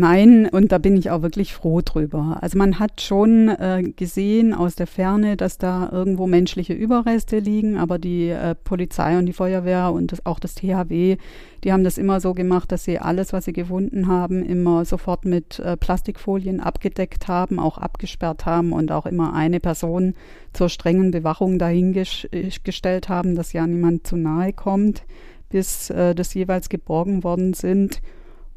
Nein, 0.00 0.48
und 0.48 0.70
da 0.70 0.78
bin 0.78 0.96
ich 0.96 1.10
auch 1.10 1.22
wirklich 1.22 1.52
froh 1.52 1.80
drüber. 1.80 2.38
Also 2.40 2.56
man 2.56 2.78
hat 2.78 3.00
schon 3.00 3.48
äh, 3.48 3.82
gesehen 3.82 4.54
aus 4.54 4.76
der 4.76 4.86
Ferne, 4.86 5.36
dass 5.36 5.58
da 5.58 5.88
irgendwo 5.90 6.28
menschliche 6.28 6.72
Überreste 6.72 7.40
liegen, 7.40 7.76
aber 7.76 7.98
die 7.98 8.28
äh, 8.28 8.54
Polizei 8.54 9.18
und 9.18 9.26
die 9.26 9.32
Feuerwehr 9.32 9.90
und 9.90 10.12
das, 10.12 10.24
auch 10.24 10.38
das 10.38 10.54
THW, 10.54 11.16
die 11.64 11.72
haben 11.72 11.82
das 11.82 11.98
immer 11.98 12.20
so 12.20 12.32
gemacht, 12.32 12.70
dass 12.70 12.84
sie 12.84 13.00
alles, 13.00 13.32
was 13.32 13.46
sie 13.46 13.52
gefunden 13.52 14.06
haben, 14.06 14.44
immer 14.44 14.84
sofort 14.84 15.24
mit 15.24 15.58
äh, 15.58 15.76
Plastikfolien 15.76 16.60
abgedeckt 16.60 17.26
haben, 17.26 17.58
auch 17.58 17.78
abgesperrt 17.78 18.46
haben 18.46 18.72
und 18.72 18.92
auch 18.92 19.04
immer 19.04 19.34
eine 19.34 19.58
Person 19.58 20.14
zur 20.52 20.68
strengen 20.68 21.10
Bewachung 21.10 21.58
dahingestellt 21.58 23.08
haben, 23.08 23.34
dass 23.34 23.52
ja 23.52 23.66
niemand 23.66 24.06
zu 24.06 24.14
nahe 24.14 24.52
kommt, 24.52 25.02
bis 25.50 25.90
äh, 25.90 26.14
das 26.14 26.34
jeweils 26.34 26.68
geborgen 26.68 27.24
worden 27.24 27.52
sind. 27.52 28.00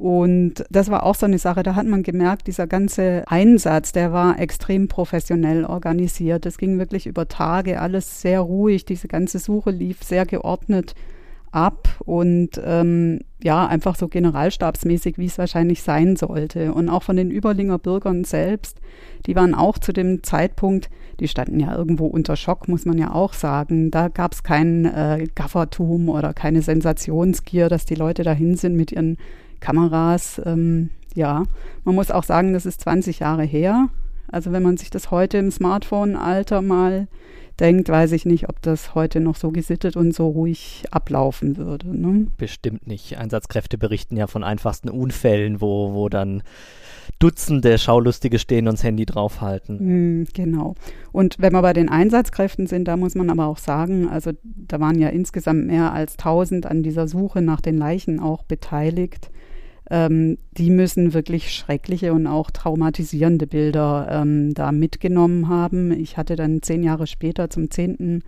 Und 0.02 0.66
das 0.72 0.90
war 0.90 1.04
auch 1.04 1.14
so 1.14 1.28
eine 1.28 1.38
Sache, 1.38 1.62
da 1.62 1.76
hat 1.76 1.86
man 1.86 2.02
gemerkt, 2.02 2.48
dieser 2.48 2.66
ganze 2.66 3.24
Einsatz, 3.28 3.92
der 3.92 4.12
war 4.12 4.40
extrem 4.40 4.88
professionell 4.88 5.64
organisiert. 5.64 6.48
Es 6.48 6.58
ging 6.58 6.80
wirklich 6.80 7.06
über 7.06 7.28
Tage, 7.28 7.80
alles 7.80 8.20
sehr 8.20 8.40
ruhig, 8.40 8.84
diese 8.84 9.08
ganze 9.08 9.38
Suche 9.38 9.70
lief 9.70 10.02
sehr 10.02 10.26
geordnet 10.26 10.96
ab 11.52 11.88
und 12.00 12.60
ähm, 12.66 13.20
ja, 13.44 13.68
einfach 13.68 13.96
so 13.96 14.08
generalstabsmäßig, 14.08 15.20
wie 15.20 15.28
es 15.28 15.38
wahrscheinlich 15.38 15.84
sein 15.84 16.16
sollte. 16.16 16.74
Und 16.74 16.90
auch 16.90 17.04
von 17.04 17.16
den 17.16 17.30
Überlinger 17.30 17.78
Bürgern 17.78 18.24
selbst, 18.24 18.82
die 19.28 19.36
waren 19.36 19.54
auch 19.54 19.78
zu 19.78 19.94
dem 19.94 20.24
Zeitpunkt, 20.24 20.90
die 21.20 21.28
standen 21.28 21.60
ja 21.60 21.78
irgendwo 21.78 22.08
unter 22.08 22.38
Schock, 22.38 22.68
muss 22.68 22.86
man 22.86 22.98
ja 22.98 23.14
auch 23.14 23.34
sagen. 23.34 23.92
Da 23.92 24.08
gab 24.08 24.34
es 24.34 24.42
kein 24.42 24.86
äh, 24.86 25.28
Gaffertum 25.36 26.10
oder 26.10 26.34
keine 26.34 26.64
Sensationsgier, 26.64 27.70
dass 27.70 27.86
die 27.86 27.94
Leute 27.94 28.24
dahin 28.24 28.56
sind 28.56 28.76
mit 28.76 28.92
ihren 28.92 29.18
Kameras, 29.62 30.42
ähm, 30.46 30.90
ja, 31.16 31.44
man 31.86 31.96
muss 31.96 32.12
auch 32.12 32.24
sagen, 32.24 32.54
das 32.54 32.66
ist 32.66 32.82
20 32.82 33.20
Jahre 33.20 33.44
her. 33.44 33.88
Also 34.30 34.52
wenn 34.52 34.64
man 34.64 34.78
sich 34.78 34.90
das 34.90 35.12
heute 35.12 35.38
im 35.38 35.52
Smartphone-Alter 35.52 36.62
mal 36.62 37.08
denkt, 37.60 37.90
weiß 37.90 38.14
ich 38.14 38.26
nicht, 38.26 38.50
ob 38.50 38.62
das 38.62 38.96
heute 38.96 39.20
noch 39.20 39.36
so 39.36 39.52
gesittet 39.52 39.96
und 39.96 40.14
so 40.16 40.28
ruhig 40.30 40.86
ablaufen 40.92 41.58
würde. 41.58 41.96
Ne? 41.96 42.28
Bestimmt 42.38 42.88
nicht. 42.88 43.18
Einsatzkräfte 43.18 43.78
berichten 43.78 44.18
ja 44.18 44.28
von 44.28 44.44
einfachsten 44.44 44.90
Unfällen, 44.90 45.62
wo, 45.62 45.94
wo 45.94 46.10
dann 46.10 46.44
Dutzende 47.20 47.78
Schaulustige 47.78 48.40
stehen 48.40 48.68
und 48.68 48.80
das 48.80 48.84
Handy 48.84 49.06
draufhalten. 49.06 50.22
Mm, 50.22 50.28
genau. 50.34 50.76
Und 51.12 51.36
wenn 51.40 51.54
wir 51.54 51.62
bei 51.62 51.74
den 51.74 51.90
Einsatzkräften 51.90 52.66
sind, 52.66 52.88
da 52.88 52.98
muss 52.98 53.14
man 53.14 53.30
aber 53.30 53.46
auch 53.46 53.60
sagen, 53.60 54.10
also 54.10 54.32
da 54.44 54.80
waren 54.80 54.98
ja 54.98 55.10
insgesamt 55.10 55.68
mehr 55.68 55.94
als 55.94 56.14
1000 56.14 56.66
an 56.66 56.82
dieser 56.82 57.08
Suche 57.08 57.42
nach 57.42 57.62
den 57.62 57.78
Leichen 57.78 58.20
auch 58.20 58.44
beteiligt 58.44 59.30
ähm, 59.92 60.38
die 60.54 60.70
müssen 60.70 61.14
wirklich 61.14 61.54
schreckliche 61.54 62.14
und 62.14 62.26
auch 62.26 62.50
traumatisierende 62.50 63.46
Bilder 63.46 64.08
ähm, 64.10 64.54
da 64.54 64.72
mitgenommen 64.72 65.50
haben. 65.50 65.92
Ich 65.92 66.16
hatte 66.16 66.38
dann 66.38 66.62
zehn 66.62 66.82
Jahre 66.82 67.08
später 67.08 67.50
zum 67.50 67.70
zehnten 67.70 68.24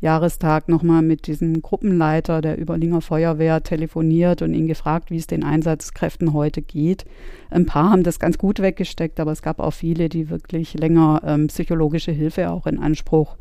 Jahrestag 0.00 0.68
nochmal 0.68 1.02
mit 1.02 1.26
diesem 1.26 1.62
Gruppenleiter 1.62 2.40
der 2.40 2.60
Überlinger 2.60 3.00
Feuerwehr 3.00 3.62
telefoniert 3.62 4.40
und 4.40 4.54
ihn 4.54 4.68
gefragt, 4.68 5.10
wie 5.10 5.16
es 5.16 5.26
den 5.26 5.42
Einsatzkräften 5.42 6.32
heute 6.32 6.62
geht. 6.62 7.04
Ein 7.50 7.66
paar 7.66 7.90
haben 7.90 8.04
das 8.04 8.20
ganz 8.20 8.38
gut 8.38 8.60
weggesteckt, 8.60 9.18
aber 9.18 9.32
es 9.32 9.42
gab 9.42 9.58
auch 9.58 9.72
viele, 9.72 10.08
die 10.08 10.30
wirklich 10.30 10.74
länger 10.74 11.22
ähm, 11.26 11.48
psychologische 11.48 12.12
Hilfe 12.12 12.50
auch 12.50 12.68
in 12.68 12.78
Anspruch 12.78 13.36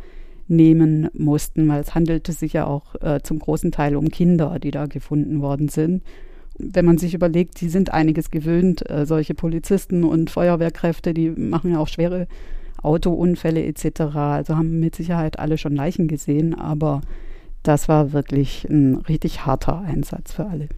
nehmen 0.48 1.08
mussten, 1.14 1.68
weil 1.68 1.82
es 1.82 1.94
handelte 1.94 2.32
sich 2.32 2.54
ja 2.54 2.66
auch 2.66 2.96
äh, 2.96 3.20
zum 3.22 3.38
großen 3.38 3.72
Teil 3.72 3.96
um 3.96 4.10
Kinder, 4.10 4.58
die 4.58 4.72
da 4.72 4.88
gefunden 4.88 5.42
worden 5.42 5.70
sind 5.70 6.02
wenn 6.60 6.86
man 6.86 6.98
sich 6.98 7.14
überlegt, 7.14 7.62
die 7.62 7.70
sind 7.70 7.94
einiges 7.94 8.32
gewöhnt, 8.32 8.88
äh, 8.90 9.06
solche 9.06 9.34
Polizisten 9.34 10.04
und 10.04 10.30
Feuerwehrkräfte, 10.30 11.14
die 11.14 11.32
machen 11.32 11.72
ja 11.72 11.80
auch 11.80 11.88
schwere 11.88 12.28
Autounfälle 12.84 13.66
etc. 13.66 14.02
Also 14.16 14.56
haben 14.56 14.80
mit 14.80 14.96
Sicherheit 14.96 15.40
alle 15.40 15.58
schon 15.58 15.76
Leichen 15.76 16.08
gesehen, 16.08 16.54
aber 16.54 17.02
das 17.64 17.90
war 17.90 18.14
wirklich 18.14 18.66
ein 18.70 18.96
richtig 18.96 19.46
harter 19.46 19.82
Einsatz 19.82 20.34
für 20.34 20.46
alle. 20.46 20.70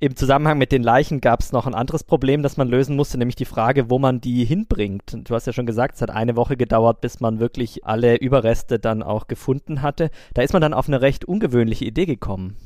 Im 0.00 0.16
Zusammenhang 0.16 0.58
mit 0.58 0.72
den 0.72 0.82
Leichen 0.82 1.20
gab 1.20 1.40
es 1.40 1.52
noch 1.52 1.66
ein 1.66 1.74
anderes 1.74 2.04
Problem, 2.04 2.42
das 2.42 2.56
man 2.56 2.68
lösen 2.68 2.96
musste, 2.96 3.16
nämlich 3.16 3.36
die 3.36 3.44
Frage, 3.44 3.88
wo 3.88 3.98
man 3.98 4.20
die 4.20 4.44
hinbringt. 4.44 5.16
Du 5.24 5.34
hast 5.34 5.46
ja 5.46 5.52
schon 5.52 5.66
gesagt, 5.66 5.94
es 5.94 6.02
hat 6.02 6.10
eine 6.10 6.36
Woche 6.36 6.56
gedauert, 6.56 7.00
bis 7.00 7.20
man 7.20 7.38
wirklich 7.38 7.86
alle 7.86 8.16
Überreste 8.16 8.78
dann 8.78 9.02
auch 9.02 9.28
gefunden 9.28 9.82
hatte. 9.82 10.10
Da 10.34 10.42
ist 10.42 10.52
man 10.52 10.60
dann 10.60 10.74
auf 10.74 10.88
eine 10.88 11.00
recht 11.00 11.24
ungewöhnliche 11.24 11.84
Idee 11.84 12.06
gekommen. 12.06 12.56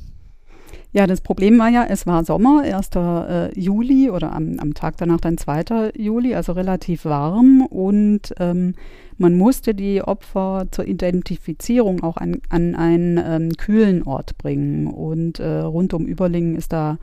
Ja, 0.91 1.05
das 1.05 1.21
Problem 1.21 1.59
war 1.59 1.69
ja, 1.69 1.85
es 1.87 2.07
war 2.07 2.25
Sommer, 2.25 2.63
1. 2.63 2.89
Äh, 2.95 3.59
Juli 3.59 4.09
oder 4.09 4.33
am, 4.33 4.57
am, 4.57 4.73
Tag 4.73 4.97
danach 4.97 5.19
dann 5.19 5.37
2. 5.37 5.91
Juli, 5.95 6.33
also 6.33 6.53
relativ 6.53 7.05
warm 7.05 7.61
und 7.61 8.33
ähm, 8.39 8.73
man 9.19 9.37
musste 9.37 9.75
die 9.75 10.01
Opfer 10.01 10.65
zur 10.71 10.87
Identifizierung 10.87 12.01
auch 12.01 12.17
an, 12.17 12.41
an 12.49 12.73
einen 12.73 13.19
ähm, 13.23 13.51
kühlen 13.55 14.01
Ort 14.01 14.39
bringen 14.39 14.87
und 14.87 15.39
äh, 15.39 15.59
rund 15.59 15.93
um 15.93 16.07
Überlingen 16.07 16.55
ist 16.55 16.73
da 16.73 16.97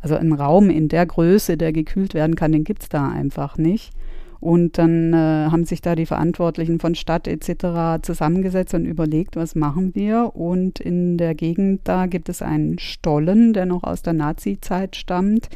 also 0.00 0.16
ein 0.16 0.32
Raum 0.32 0.68
in 0.68 0.88
der 0.88 1.06
Größe, 1.06 1.56
der 1.56 1.72
gekühlt 1.72 2.12
werden 2.12 2.36
kann, 2.36 2.52
den 2.52 2.64
gibt's 2.64 2.90
da 2.90 3.08
einfach 3.08 3.56
nicht. 3.56 3.92
Und 4.40 4.78
dann 4.78 5.12
äh, 5.12 5.16
haben 5.50 5.64
sich 5.64 5.82
da 5.82 5.94
die 5.94 6.06
Verantwortlichen 6.06 6.80
von 6.80 6.94
Stadt 6.94 7.28
etc. 7.28 8.02
zusammengesetzt 8.02 8.74
und 8.74 8.86
überlegt, 8.86 9.36
was 9.36 9.54
machen 9.54 9.94
wir. 9.94 10.34
Und 10.34 10.80
in 10.80 11.18
der 11.18 11.34
Gegend 11.34 11.82
da 11.84 12.06
gibt 12.06 12.28
es 12.28 12.40
einen 12.40 12.78
Stollen, 12.78 13.52
der 13.52 13.66
noch 13.66 13.84
aus 13.84 14.02
der 14.02 14.14
Nazi-Zeit 14.14 14.96
stammt. 14.96 15.50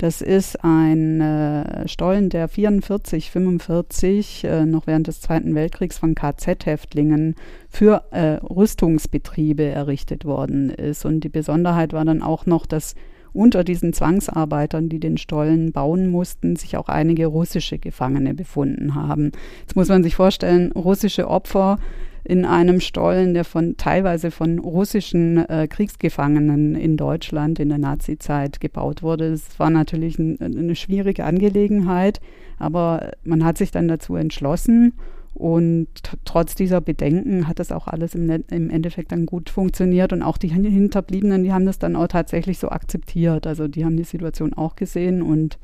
Das 0.00 0.22
ist 0.22 0.64
ein 0.64 1.20
äh, 1.20 1.86
Stollen, 1.86 2.30
der 2.30 2.48
44, 2.48 3.30
45 3.30 4.44
äh, 4.44 4.64
noch 4.64 4.86
während 4.86 5.08
des 5.08 5.20
Zweiten 5.20 5.54
Weltkriegs 5.54 5.98
von 5.98 6.14
KZ-Häftlingen 6.14 7.34
für 7.68 8.04
äh, 8.10 8.36
Rüstungsbetriebe 8.36 9.64
errichtet 9.64 10.24
worden 10.24 10.70
ist. 10.70 11.04
Und 11.04 11.20
die 11.20 11.28
Besonderheit 11.28 11.92
war 11.92 12.06
dann 12.06 12.22
auch 12.22 12.46
noch, 12.46 12.64
dass 12.64 12.94
unter 13.32 13.64
diesen 13.64 13.92
Zwangsarbeitern, 13.92 14.88
die 14.88 15.00
den 15.00 15.18
Stollen 15.18 15.72
bauen 15.72 16.10
mussten, 16.10 16.56
sich 16.56 16.76
auch 16.76 16.88
einige 16.88 17.26
russische 17.26 17.78
Gefangene 17.78 18.34
befunden 18.34 18.94
haben. 18.94 19.32
Jetzt 19.60 19.76
muss 19.76 19.88
man 19.88 20.02
sich 20.02 20.14
vorstellen, 20.14 20.72
russische 20.72 21.28
Opfer 21.28 21.78
in 22.24 22.44
einem 22.44 22.80
Stollen, 22.80 23.34
der 23.34 23.44
von 23.44 23.76
teilweise 23.76 24.30
von 24.30 24.58
russischen 24.58 25.38
äh, 25.48 25.66
Kriegsgefangenen 25.68 26.74
in 26.74 26.96
Deutschland 26.96 27.58
in 27.58 27.70
der 27.70 27.78
Nazizeit 27.78 28.60
gebaut 28.60 29.02
wurde. 29.02 29.26
Es 29.26 29.58
war 29.58 29.70
natürlich 29.70 30.18
ein, 30.18 30.38
eine 30.40 30.76
schwierige 30.76 31.24
Angelegenheit, 31.24 32.20
aber 32.58 33.12
man 33.24 33.44
hat 33.44 33.56
sich 33.56 33.70
dann 33.70 33.88
dazu 33.88 34.16
entschlossen 34.16 34.92
und 35.40 35.88
trotz 36.26 36.54
dieser 36.54 36.82
Bedenken 36.82 37.48
hat 37.48 37.60
das 37.60 37.72
auch 37.72 37.88
alles 37.88 38.14
im, 38.14 38.28
im, 38.28 38.68
Endeffekt 38.68 39.10
dann 39.10 39.24
gut 39.24 39.48
funktioniert. 39.48 40.12
Und 40.12 40.22
auch 40.22 40.36
die 40.36 40.48
Hinterbliebenen, 40.48 41.44
die 41.44 41.52
haben 41.54 41.64
das 41.64 41.78
dann 41.78 41.96
auch 41.96 42.08
tatsächlich 42.08 42.58
so 42.58 42.68
akzeptiert. 42.68 43.46
Also 43.46 43.66
die 43.66 43.86
haben 43.86 43.96
die 43.96 44.04
Situation 44.04 44.52
auch 44.52 44.76
gesehen 44.76 45.22
und 45.22 45.58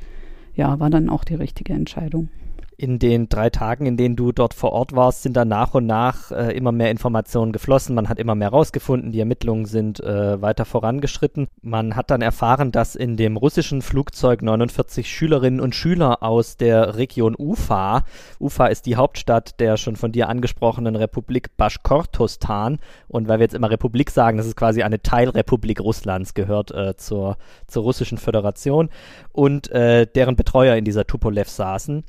ja, 0.55 0.81
war 0.81 0.89
dann 0.89 1.11
auch 1.11 1.25
die 1.25 1.35
richtige 1.35 1.75
Entscheidung. 1.75 2.31
In 2.79 2.99
den 2.99 3.31
drei 3.31 3.49
Tagen, 3.49 3.87
in 3.87 3.97
denen 3.97 4.17
du 4.17 4.33
dort 4.33 4.53
vor 4.53 4.73
Ort 4.73 4.95
warst, 4.95 5.23
sind 5.23 5.35
dann 5.35 5.49
nach 5.49 5.73
und 5.73 5.87
nach 5.87 6.31
äh, 6.31 6.55
immer 6.55 6.73
mehr 6.73 6.91
Informationen 6.91 7.53
geflossen. 7.53 7.95
Man 7.95 8.11
hat 8.11 8.19
immer 8.19 8.35
mehr 8.35 8.51
rausgefunden. 8.51 9.13
Die 9.13 9.19
Ermittlungen 9.19 9.65
sind 9.65 9.99
äh, 10.01 10.43
weiter 10.43 10.67
vorangeschritten. 10.67 11.49
Man 11.63 11.97
hat 11.97 12.11
dann 12.11 12.21
erfahren, 12.21 12.73
dass 12.73 12.95
in 12.95 13.17
dem 13.17 13.39
russischen 13.39 13.81
Flugzeug 13.81 14.43
49 14.43 15.11
Schülerinnen 15.11 15.61
und 15.61 15.75
Schüler 15.75 16.23
aus 16.23 16.59
der 16.59 16.97
Region 16.97 17.35
Ufa, 17.39 18.05
Ufa 18.39 18.67
ist 18.67 18.85
die 18.85 18.97
Hauptstadt 18.97 19.59
der 19.59 19.79
schon 19.79 19.97
von 19.97 20.13
dir 20.13 20.29
angesprochenen 20.29 20.97
Republik 20.97 21.57
Baschkortostan. 21.57 22.79
Und 23.09 23.27
weil 23.27 23.39
wir 23.39 23.45
jetzt 23.45 23.55
immer 23.55 23.71
Republik 23.71 24.11
sagen, 24.11 24.37
das 24.37 24.47
ist 24.47 24.57
quasi 24.57 24.83
eine 24.83 25.01
Teilrepublik 25.01 25.81
Russlands, 25.81 26.35
gehört 26.35 26.73
äh, 26.73 26.95
zur, 26.99 27.39
zur 27.69 27.85
russischen 27.85 28.19
Föderation. 28.19 28.91
Und 29.33 29.71
äh, 29.71 30.07
deren 30.07 30.37
Betreuer 30.37 30.77
in 30.77 30.85
dieser 30.85 31.07
Tupolev 31.07 31.49
saßen 31.49 32.05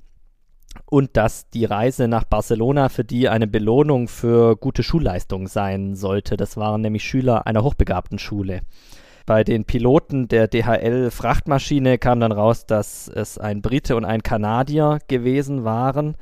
und 0.85 1.17
dass 1.17 1.49
die 1.49 1.65
Reise 1.65 2.07
nach 2.07 2.23
Barcelona 2.23 2.89
für 2.89 3.03
die 3.03 3.29
eine 3.29 3.47
Belohnung 3.47 4.07
für 4.07 4.55
gute 4.55 4.83
Schulleistung 4.83 5.47
sein 5.47 5.95
sollte. 5.95 6.37
Das 6.37 6.57
waren 6.57 6.81
nämlich 6.81 7.03
Schüler 7.03 7.47
einer 7.47 7.63
hochbegabten 7.63 8.19
Schule. 8.19 8.61
Bei 9.25 9.43
den 9.43 9.65
Piloten 9.65 10.29
der 10.29 10.47
DHL-Frachtmaschine 10.47 11.97
kam 11.97 12.21
dann 12.21 12.31
raus, 12.31 12.65
dass 12.65 13.09
es 13.09 13.37
ein 13.37 13.61
Brite 13.61 13.97
und 13.97 14.05
ein 14.05 14.23
Kanadier 14.23 14.99
gewesen 15.09 15.65
waren. 15.65 16.15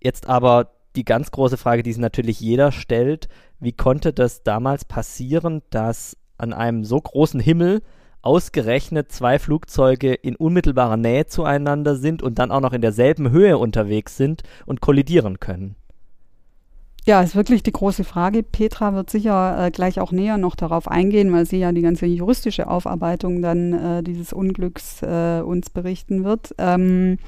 Jetzt 0.00 0.28
aber 0.28 0.72
die 0.96 1.04
ganz 1.04 1.30
große 1.30 1.56
Frage, 1.56 1.84
die 1.84 1.92
sich 1.92 2.00
natürlich 2.00 2.40
jeder 2.40 2.72
stellt, 2.72 3.28
wie 3.60 3.72
konnte 3.72 4.12
das 4.12 4.42
damals 4.42 4.84
passieren, 4.84 5.62
dass 5.70 6.16
an 6.36 6.52
einem 6.52 6.84
so 6.84 7.00
großen 7.00 7.38
Himmel 7.38 7.82
ausgerechnet 8.26 9.12
zwei 9.12 9.38
Flugzeuge 9.38 10.12
in 10.12 10.34
unmittelbarer 10.34 10.96
Nähe 10.96 11.26
zueinander 11.26 11.94
sind 11.94 12.24
und 12.24 12.40
dann 12.40 12.50
auch 12.50 12.60
noch 12.60 12.72
in 12.72 12.82
derselben 12.82 13.30
Höhe 13.30 13.56
unterwegs 13.56 14.16
sind 14.16 14.42
und 14.66 14.80
kollidieren 14.80 15.38
können. 15.38 15.76
Ja, 17.04 17.22
ist 17.22 17.36
wirklich 17.36 17.62
die 17.62 17.70
große 17.70 18.02
Frage. 18.02 18.42
Petra 18.42 18.92
wird 18.92 19.10
sicher 19.10 19.66
äh, 19.66 19.70
gleich 19.70 20.00
auch 20.00 20.10
näher 20.10 20.38
noch 20.38 20.56
darauf 20.56 20.88
eingehen, 20.88 21.32
weil 21.32 21.46
sie 21.46 21.58
ja 21.58 21.70
die 21.70 21.82
ganze 21.82 22.06
juristische 22.06 22.66
Aufarbeitung 22.66 23.42
dann 23.42 23.72
äh, 23.72 24.02
dieses 24.02 24.32
Unglücks 24.32 25.02
äh, 25.02 25.40
uns 25.40 25.70
berichten 25.70 26.24
wird. 26.24 26.52
Ähm, 26.58 27.18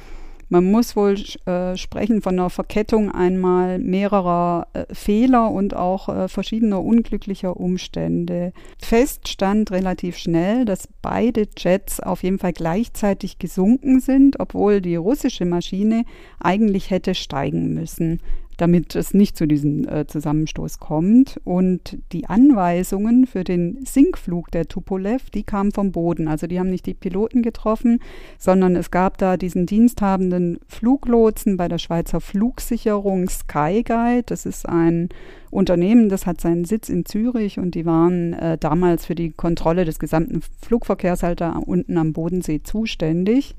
man 0.49 0.65
muss 0.71 0.97
wohl 0.97 1.17
äh, 1.47 1.77
sprechen 1.77 2.23
von 2.23 2.39
einer 2.39 2.51
Verkettung 2.51 3.11
einmal 3.11 3.79
mehrerer 3.79 4.67
äh, 4.73 4.85
Fehler 4.95 5.51
und 5.51 5.77
auch 5.77 6.09
äh, 6.09 6.29
verschiedener 6.29 6.83
unglücklicher 6.83 7.57
Umstände. 7.57 8.53
Fest 8.79 9.29
stand 9.29 9.71
relativ 9.71 10.17
schnell, 10.17 10.65
dass 10.65 10.89
beide 11.03 11.47
Jets 11.57 12.01
auf 12.01 12.23
jeden 12.23 12.39
Fall 12.39 12.53
gleichzeitig 12.53 13.39
gesunken 13.39 14.01
sind, 14.01 14.41
obwohl 14.41 14.81
die 14.81 14.97
russische 14.97 15.45
Maschine 15.45 16.05
eigentlich 16.41 16.91
hätte 16.91 17.15
steigen 17.15 17.75
müssen 17.75 18.21
damit 18.59 18.97
es 18.97 19.15
nicht 19.15 19.37
zu 19.37 19.47
diesem 19.47 19.89
äh, 19.89 20.07
Zusammenstoß 20.07 20.81
kommt. 20.81 21.41
Und 21.45 21.97
die 22.13 22.27
Anweisungen 22.27 23.27
für 23.27 23.45
den 23.45 23.79
Sinkflug 23.87 24.51
der 24.51 24.67
Tupolev, 24.67 25.31
die 25.31 25.45
kamen 25.45 25.71
vom 25.71 25.93
Boden. 25.93 26.29
Also 26.29 26.47
die 26.47 26.59
haben 26.59 26.69
nicht 26.69 26.85
die 26.85 26.95
Piloten 26.95 27.43
getroffen, 27.43 28.01
sondern 28.37 28.77
es 28.77 28.91
gab 28.91 29.17
da 29.17 29.37
diesen 29.37 29.65
diensthabenden 29.65 30.59
Fluglotsen 30.67 31.57
bei 31.57 31.69
der 31.69 31.79
Schweizer 31.79 32.21
Flugsicherung 32.21 33.29
Skyguide. 33.29 34.25
Das 34.27 34.45
ist 34.45 34.69
ein 34.69 35.09
Unternehmen, 35.51 36.09
das 36.09 36.27
hat 36.27 36.41
seinen 36.41 36.65
Sitz 36.65 36.89
in 36.89 37.07
Zürich 37.07 37.59
und 37.61 37.77
die 37.77 37.87
waren 37.87 38.33
äh, 38.33 38.59
damals 38.59 39.07
für 39.07 39.15
die 39.15 39.31
Kontrolle 39.31 39.85
des 39.85 40.01
gesamten 40.01 40.43
Flugverkehrs 40.61 41.23
halt 41.23 41.41
da 41.41 41.53
unten 41.53 41.97
am 41.97 42.13
Bodensee 42.13 42.61
zuständig. 42.63 43.55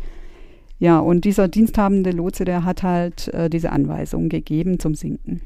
Ja, 0.79 1.00
und 1.00 1.25
dieser 1.25 1.50
diensthabende 1.50 2.12
Lotse, 2.12 2.45
der 2.45 2.63
hat 2.63 2.83
halt 2.83 3.27
äh, 3.33 3.50
diese 3.50 3.71
Anweisung 3.71 4.29
gegeben 4.29 4.79
zum 4.79 4.95
Sinken. 4.95 5.41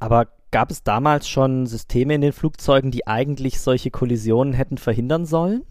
Aber 0.00 0.26
gab 0.50 0.72
es 0.72 0.82
damals 0.82 1.28
schon 1.28 1.66
Systeme 1.66 2.14
in 2.14 2.20
den 2.20 2.32
Flugzeugen, 2.32 2.90
die 2.90 3.06
eigentlich 3.06 3.60
solche 3.60 3.92
Kollisionen 3.92 4.52
hätten 4.52 4.78
verhindern 4.78 5.24
sollen? 5.24 5.62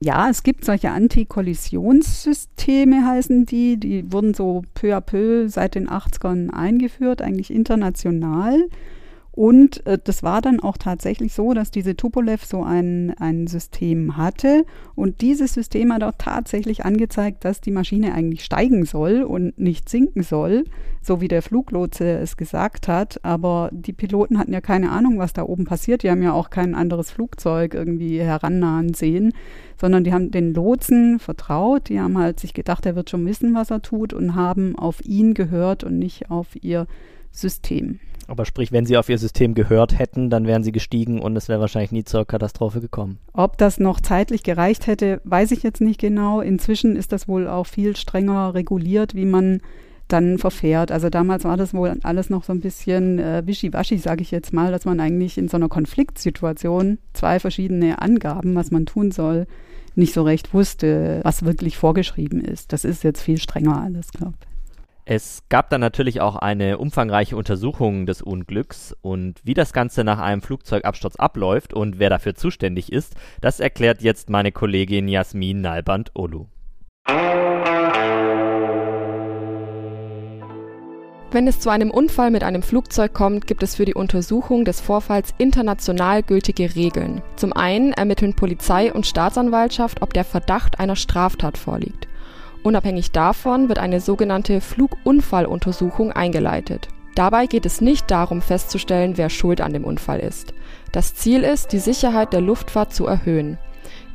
Ja, 0.00 0.30
es 0.30 0.44
gibt 0.44 0.64
solche 0.64 0.90
Antikollisionssysteme, 0.90 3.04
heißen 3.04 3.46
die. 3.46 3.78
Die 3.78 4.12
wurden 4.12 4.34
so 4.34 4.62
peu 4.74 4.94
à 4.94 5.00
peu 5.00 5.48
seit 5.48 5.74
den 5.74 5.88
80ern 5.88 6.50
eingeführt, 6.50 7.20
eigentlich 7.20 7.50
international. 7.50 8.68
Und 9.38 9.86
äh, 9.86 9.98
das 10.02 10.24
war 10.24 10.40
dann 10.40 10.58
auch 10.58 10.76
tatsächlich 10.76 11.32
so, 11.32 11.54
dass 11.54 11.70
diese 11.70 11.94
Tupolev 11.94 12.44
so 12.44 12.64
ein, 12.64 13.14
ein 13.20 13.46
System 13.46 14.16
hatte. 14.16 14.64
Und 14.96 15.20
dieses 15.20 15.54
System 15.54 15.92
hat 15.92 16.02
auch 16.02 16.14
tatsächlich 16.18 16.84
angezeigt, 16.84 17.44
dass 17.44 17.60
die 17.60 17.70
Maschine 17.70 18.14
eigentlich 18.14 18.44
steigen 18.44 18.84
soll 18.84 19.22
und 19.22 19.56
nicht 19.56 19.88
sinken 19.88 20.24
soll, 20.24 20.64
so 21.02 21.20
wie 21.20 21.28
der 21.28 21.42
Fluglotse 21.42 22.18
es 22.18 22.36
gesagt 22.36 22.88
hat. 22.88 23.24
Aber 23.24 23.70
die 23.70 23.92
Piloten 23.92 24.40
hatten 24.40 24.52
ja 24.52 24.60
keine 24.60 24.90
Ahnung, 24.90 25.20
was 25.20 25.34
da 25.34 25.44
oben 25.44 25.66
passiert. 25.66 26.02
Die 26.02 26.10
haben 26.10 26.22
ja 26.24 26.32
auch 26.32 26.50
kein 26.50 26.74
anderes 26.74 27.12
Flugzeug 27.12 27.74
irgendwie 27.74 28.20
herannahen 28.20 28.92
sehen, 28.92 29.32
sondern 29.80 30.02
die 30.02 30.12
haben 30.12 30.32
den 30.32 30.52
Lotsen 30.52 31.20
vertraut. 31.20 31.90
Die 31.90 32.00
haben 32.00 32.18
halt 32.18 32.40
sich 32.40 32.54
gedacht, 32.54 32.86
er 32.86 32.96
wird 32.96 33.08
schon 33.08 33.24
wissen, 33.24 33.54
was 33.54 33.70
er 33.70 33.82
tut 33.82 34.12
und 34.12 34.34
haben 34.34 34.74
auf 34.76 35.00
ihn 35.04 35.34
gehört 35.34 35.84
und 35.84 35.96
nicht 35.96 36.28
auf 36.28 36.60
ihr 36.60 36.88
System. 37.30 38.00
Aber 38.28 38.44
sprich, 38.44 38.72
wenn 38.72 38.84
sie 38.84 38.98
auf 38.98 39.08
ihr 39.08 39.18
System 39.18 39.54
gehört 39.54 39.98
hätten, 39.98 40.28
dann 40.28 40.46
wären 40.46 40.62
sie 40.62 40.70
gestiegen 40.70 41.20
und 41.20 41.34
es 41.34 41.48
wäre 41.48 41.60
wahrscheinlich 41.60 41.92
nie 41.92 42.04
zur 42.04 42.26
Katastrophe 42.26 42.80
gekommen. 42.80 43.18
Ob 43.32 43.56
das 43.56 43.80
noch 43.80 44.00
zeitlich 44.00 44.42
gereicht 44.42 44.86
hätte, 44.86 45.20
weiß 45.24 45.50
ich 45.50 45.62
jetzt 45.62 45.80
nicht 45.80 45.98
genau. 45.98 46.40
Inzwischen 46.42 46.94
ist 46.94 47.12
das 47.12 47.26
wohl 47.26 47.48
auch 47.48 47.66
viel 47.66 47.96
strenger 47.96 48.52
reguliert, 48.52 49.14
wie 49.14 49.24
man 49.24 49.60
dann 50.08 50.38
verfährt. 50.38 50.92
Also 50.92 51.08
damals 51.08 51.44
war 51.44 51.56
das 51.56 51.72
wohl 51.72 51.98
alles 52.02 52.28
noch 52.28 52.44
so 52.44 52.52
ein 52.52 52.60
bisschen 52.60 53.18
äh, 53.18 53.42
wischiwaschi, 53.46 53.98
sage 53.98 54.22
ich 54.22 54.30
jetzt 54.30 54.52
mal, 54.52 54.72
dass 54.72 54.84
man 54.84 55.00
eigentlich 55.00 55.38
in 55.38 55.48
so 55.48 55.56
einer 55.56 55.68
Konfliktsituation 55.68 56.98
zwei 57.14 57.40
verschiedene 57.40 58.00
Angaben, 58.00 58.54
was 58.54 58.70
man 58.70 58.86
tun 58.86 59.10
soll, 59.10 59.46
nicht 59.94 60.12
so 60.12 60.22
recht 60.22 60.52
wusste, 60.54 61.20
was 61.24 61.44
wirklich 61.44 61.76
vorgeschrieben 61.76 62.42
ist. 62.42 62.72
Das 62.72 62.84
ist 62.84 63.04
jetzt 63.04 63.22
viel 63.22 63.38
strenger 63.38 63.80
alles, 63.82 64.10
glaube 64.10 64.34
ich. 64.42 64.47
Es 65.10 65.44
gab 65.48 65.70
dann 65.70 65.80
natürlich 65.80 66.20
auch 66.20 66.36
eine 66.36 66.76
umfangreiche 66.76 67.34
Untersuchung 67.34 68.04
des 68.04 68.20
Unglücks 68.20 68.94
und 69.00 69.40
wie 69.42 69.54
das 69.54 69.72
Ganze 69.72 70.04
nach 70.04 70.18
einem 70.18 70.42
Flugzeugabsturz 70.42 71.16
abläuft 71.16 71.72
und 71.72 71.98
wer 71.98 72.10
dafür 72.10 72.34
zuständig 72.34 72.92
ist, 72.92 73.14
das 73.40 73.58
erklärt 73.58 74.02
jetzt 74.02 74.28
meine 74.28 74.52
Kollegin 74.52 75.08
Jasmin 75.08 75.62
Nalband-Olu. 75.62 76.48
Wenn 81.30 81.46
es 81.46 81.58
zu 81.58 81.70
einem 81.70 81.90
Unfall 81.90 82.30
mit 82.30 82.44
einem 82.44 82.62
Flugzeug 82.62 83.14
kommt, 83.14 83.46
gibt 83.46 83.62
es 83.62 83.76
für 83.76 83.86
die 83.86 83.94
Untersuchung 83.94 84.66
des 84.66 84.82
Vorfalls 84.82 85.32
international 85.38 86.22
gültige 86.22 86.74
Regeln. 86.74 87.22
Zum 87.36 87.54
einen 87.54 87.94
ermitteln 87.94 88.34
Polizei 88.34 88.92
und 88.92 89.06
Staatsanwaltschaft, 89.06 90.02
ob 90.02 90.12
der 90.12 90.24
Verdacht 90.24 90.78
einer 90.78 90.96
Straftat 90.96 91.56
vorliegt. 91.56 92.08
Unabhängig 92.62 93.12
davon 93.12 93.68
wird 93.68 93.78
eine 93.78 94.00
sogenannte 94.00 94.60
Flugunfalluntersuchung 94.60 96.12
eingeleitet. 96.12 96.88
Dabei 97.14 97.46
geht 97.46 97.66
es 97.66 97.80
nicht 97.80 98.10
darum 98.10 98.42
festzustellen, 98.42 99.16
wer 99.16 99.30
schuld 99.30 99.60
an 99.60 99.72
dem 99.72 99.84
Unfall 99.84 100.20
ist. 100.20 100.54
Das 100.92 101.14
Ziel 101.14 101.42
ist, 101.42 101.72
die 101.72 101.78
Sicherheit 101.78 102.32
der 102.32 102.40
Luftfahrt 102.40 102.92
zu 102.92 103.06
erhöhen. 103.06 103.58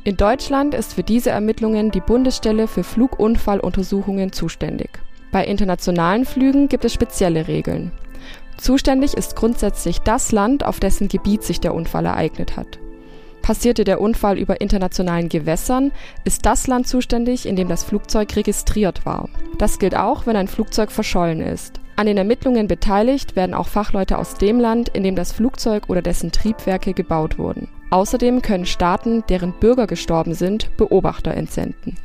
In 0.05 0.17
Deutschland 0.17 0.73
ist 0.73 0.93
für 0.93 1.03
diese 1.03 1.29
Ermittlungen 1.29 1.91
die 1.91 2.01
Bundesstelle 2.01 2.67
für 2.67 2.83
Flugunfalluntersuchungen 2.83 4.31
zuständig. 4.31 4.89
Bei 5.31 5.45
internationalen 5.45 6.25
Flügen 6.25 6.67
gibt 6.67 6.85
es 6.85 6.93
spezielle 6.93 7.47
Regeln. 7.47 7.91
Zuständig 8.57 9.15
ist 9.15 9.35
grundsätzlich 9.35 9.99
das 9.99 10.31
Land, 10.31 10.65
auf 10.65 10.79
dessen 10.79 11.07
Gebiet 11.07 11.43
sich 11.43 11.59
der 11.59 11.73
Unfall 11.73 12.05
ereignet 12.05 12.55
hat. 12.55 12.79
Passierte 13.43 13.83
der 13.83 13.99
Unfall 13.99 14.39
über 14.39 14.61
internationalen 14.61 15.27
Gewässern, 15.27 15.91
ist 16.23 16.45
das 16.45 16.65
Land 16.65 16.87
zuständig, 16.87 17.45
in 17.45 17.57
dem 17.57 17.67
das 17.67 17.83
Flugzeug 17.83 18.33
registriert 18.37 19.05
war. 19.05 19.29
Das 19.57 19.79
gilt 19.79 19.97
auch, 19.97 20.25
wenn 20.25 20.37
ein 20.37 20.47
Flugzeug 20.47 20.91
verschollen 20.91 21.41
ist. 21.41 21.81
An 21.97 22.07
den 22.07 22.17
Ermittlungen 22.17 22.67
beteiligt 22.67 23.35
werden 23.35 23.53
auch 23.53 23.67
Fachleute 23.67 24.17
aus 24.17 24.35
dem 24.35 24.61
Land, 24.61 24.87
in 24.89 25.03
dem 25.03 25.17
das 25.17 25.33
Flugzeug 25.33 25.89
oder 25.89 26.01
dessen 26.01 26.31
Triebwerke 26.31 26.93
gebaut 26.93 27.37
wurden. 27.37 27.67
Außerdem 27.91 28.41
können 28.41 28.65
Staaten, 28.65 29.25
deren 29.27 29.51
Bürger 29.59 29.87
gestorben 29.87 30.33
sind, 30.33 30.75
Beobachter 30.77 31.33
entsenden. 31.33 31.97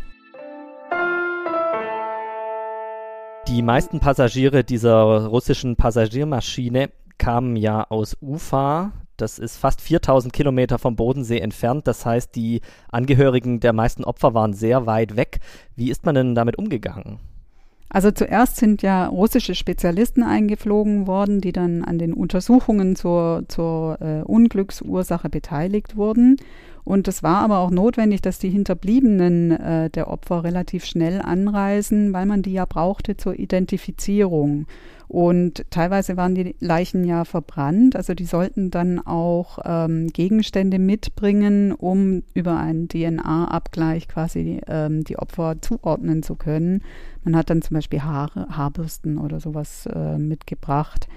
Die 3.47 3.63
meisten 3.63 4.01
Passagiere 4.01 4.65
dieser 4.65 5.27
russischen 5.29 5.77
Passagiermaschine 5.77 6.91
kamen 7.17 7.55
ja 7.55 7.87
aus 7.89 8.17
Ufa, 8.21 8.93
das 9.21 9.39
ist 9.39 9.57
fast 9.57 9.81
4000 9.81 10.33
Kilometer 10.33 10.79
vom 10.79 10.97
Bodensee 10.97 11.39
entfernt. 11.39 11.87
Das 11.87 12.07
heißt, 12.07 12.35
die 12.35 12.61
Angehörigen 12.91 13.61
der 13.61 13.73
meisten 13.73 14.05
Opfer 14.05 14.35
waren 14.35 14.53
sehr 14.53 14.87
weit 14.87 15.17
weg. 15.17 15.41
Wie 15.77 15.91
ist 15.91 16.07
man 16.07 16.15
denn 16.15 16.35
damit 16.35 16.57
umgegangen? 16.59 17.19
Also 17.91 18.11
zuerst 18.11 18.57
sind 18.57 18.83
ja 18.83 19.07
russische 19.07 19.55
Spezialisten 19.55 20.23
eingeflogen 20.23 21.07
worden, 21.07 21.41
die 21.41 21.53
dann 21.53 21.85
an 21.85 21.99
den 21.99 22.13
Untersuchungen 22.13 22.97
zur, 22.97 23.45
zur 23.49 23.99
äh, 24.03 24.23
Unglücksursache 24.23 25.31
beteiligt 25.31 25.97
wurden. 25.97 26.37
Und 26.85 27.09
es 27.09 27.23
war 27.23 27.41
aber 27.41 27.59
auch 27.59 27.71
notwendig, 27.71 28.21
dass 28.21 28.39
die 28.39 28.51
Hinterbliebenen 28.51 29.51
äh, 29.53 29.91
der 29.91 30.09
Opfer 30.09 30.45
relativ 30.45 30.85
schnell 30.85 31.21
anreisen, 31.23 32.13
weil 32.13 32.27
man 32.27 32.43
die 32.43 32.53
ja 32.53 32.67
brauchte 32.67 33.17
zur 33.17 33.39
Identifizierung. 33.39 34.67
Und 35.09 35.65
teilweise 35.71 36.19
waren 36.19 36.35
die 36.35 36.55
Leichen 36.61 37.03
ja 37.05 37.25
verbrannt, 37.25 37.97
also 37.97 38.13
die 38.13 38.27
sollten 38.27 38.71
dann 38.71 38.99
auch 38.99 39.59
ähm, 39.65 40.09
Gegenstände 40.09 40.79
mitbringen, 40.79 41.73
um 41.73 42.23
über 42.35 42.59
einen 42.59 42.89
DNA-Abgleich 42.89 44.07
quasi 44.07 44.61
ähm, 44.67 45.05
die 45.05 45.19
Opfer 45.19 45.57
zuordnen 45.63 46.23
zu 46.23 46.35
können. 46.35 46.83
Man 47.25 47.35
hat 47.37 47.49
dann 47.49 47.63
zum 47.63 47.77
Beispiel 47.77 48.03
Haare, 48.03 48.49
Haarbürsten 48.51 49.17
oder 49.17 49.41
sowas 49.41 49.87
äh, 49.87 50.19
mitgebracht. 50.19 51.09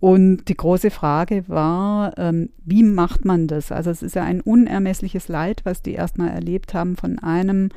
Und 0.00 0.48
die 0.48 0.56
große 0.56 0.90
Frage 0.90 1.44
war, 1.46 2.16
ähm, 2.18 2.50
wie 2.64 2.82
macht 2.82 3.24
man 3.26 3.46
das? 3.46 3.72
Also 3.72 3.90
es 3.90 4.02
ist 4.02 4.14
ja 4.14 4.22
ein 4.22 4.40
unermessliches 4.40 5.28
Leid, 5.28 5.60
was 5.64 5.82
die 5.82 5.92
erstmal 5.92 6.30
erlebt 6.30 6.74
haben 6.74 6.96
von 6.96 7.18
einem 7.18 7.68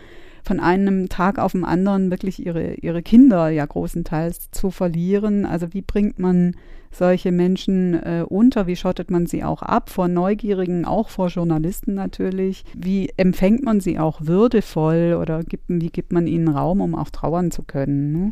von 0.44 0.60
einem 0.60 1.10
Tag 1.10 1.40
auf 1.40 1.52
den 1.52 1.66
anderen 1.66 2.12
wirklich 2.12 2.46
ihre, 2.46 2.76
ihre 2.76 3.02
Kinder 3.02 3.50
ja 3.50 3.66
großenteils 3.66 4.52
zu 4.52 4.72
verlieren. 4.72 5.46
Also 5.46 5.74
wie 5.74 5.82
bringt 5.82 6.20
man 6.20 6.56
solche 6.92 7.32
Menschen 7.32 7.94
äh, 7.94 8.24
unter? 8.28 8.68
Wie 8.68 8.76
schottet 8.76 9.12
man 9.12 9.26
sie 9.26 9.44
auch 9.44 9.62
ab 9.62 9.90
vor 9.90 10.08
Neugierigen, 10.08 10.86
auch 10.86 11.10
vor 11.10 11.28
Journalisten 11.28 11.94
natürlich? 11.94 12.64
Wie 12.74 13.10
empfängt 13.18 13.64
man 13.64 13.80
sie 13.80 14.00
auch 14.00 14.22
würdevoll 14.22 15.18
oder 15.20 15.44
gibt, 15.44 15.66
wie 15.68 15.90
gibt 15.90 16.12
man 16.12 16.28
ihnen 16.28 16.48
Raum, 16.48 16.82
um 16.82 16.96
auch 16.96 17.10
trauern 17.10 17.52
zu 17.52 17.64
können? 17.64 18.12
Ne? 18.12 18.32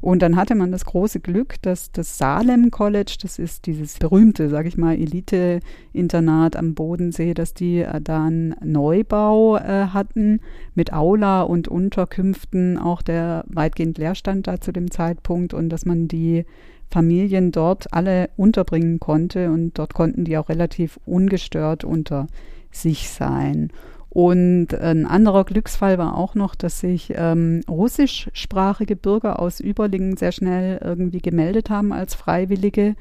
Und 0.00 0.22
dann 0.22 0.36
hatte 0.36 0.54
man 0.54 0.72
das 0.72 0.84
große 0.84 1.20
Glück, 1.20 1.56
dass 1.62 1.90
das 1.92 2.18
Salem 2.18 2.70
College, 2.70 3.16
das 3.22 3.38
ist 3.38 3.66
dieses 3.66 3.98
berühmte, 3.98 4.48
sage 4.48 4.68
ich 4.68 4.76
mal, 4.76 4.94
Elite-Internat 4.94 6.56
am 6.56 6.74
Bodensee, 6.74 7.34
dass 7.34 7.54
die 7.54 7.80
äh, 7.80 8.00
da 8.00 8.24
einen 8.24 8.54
Neubau 8.64 9.56
äh, 9.56 9.88
hatten 9.88 10.40
mit 10.74 10.92
Aula 10.92 11.42
und 11.42 11.68
Unterkünften, 11.68 12.78
auch 12.78 13.02
der 13.02 13.44
weitgehend 13.48 13.98
Leerstand 13.98 14.46
da 14.46 14.60
zu 14.60 14.72
dem 14.72 14.90
Zeitpunkt 14.90 15.54
und 15.54 15.68
dass 15.70 15.86
man 15.86 16.08
die 16.08 16.44
Familien 16.90 17.50
dort 17.50 17.92
alle 17.92 18.30
unterbringen 18.36 19.00
konnte 19.00 19.50
und 19.50 19.78
dort 19.78 19.94
konnten 19.94 20.24
die 20.24 20.38
auch 20.38 20.48
relativ 20.48 21.00
ungestört 21.04 21.84
unter 21.84 22.28
sich 22.70 23.08
sein. 23.08 23.70
Und 24.16 24.68
ein 24.72 25.04
anderer 25.04 25.44
Glücksfall 25.44 25.98
war 25.98 26.16
auch 26.16 26.34
noch, 26.34 26.54
dass 26.54 26.80
sich 26.80 27.12
ähm, 27.14 27.60
russischsprachige 27.68 28.96
Bürger 28.96 29.38
aus 29.38 29.60
Überlingen 29.60 30.16
sehr 30.16 30.32
schnell 30.32 30.80
irgendwie 30.82 31.20
gemeldet 31.20 31.68
haben 31.68 31.92
als 31.92 32.14
Freiwillige, 32.14 32.94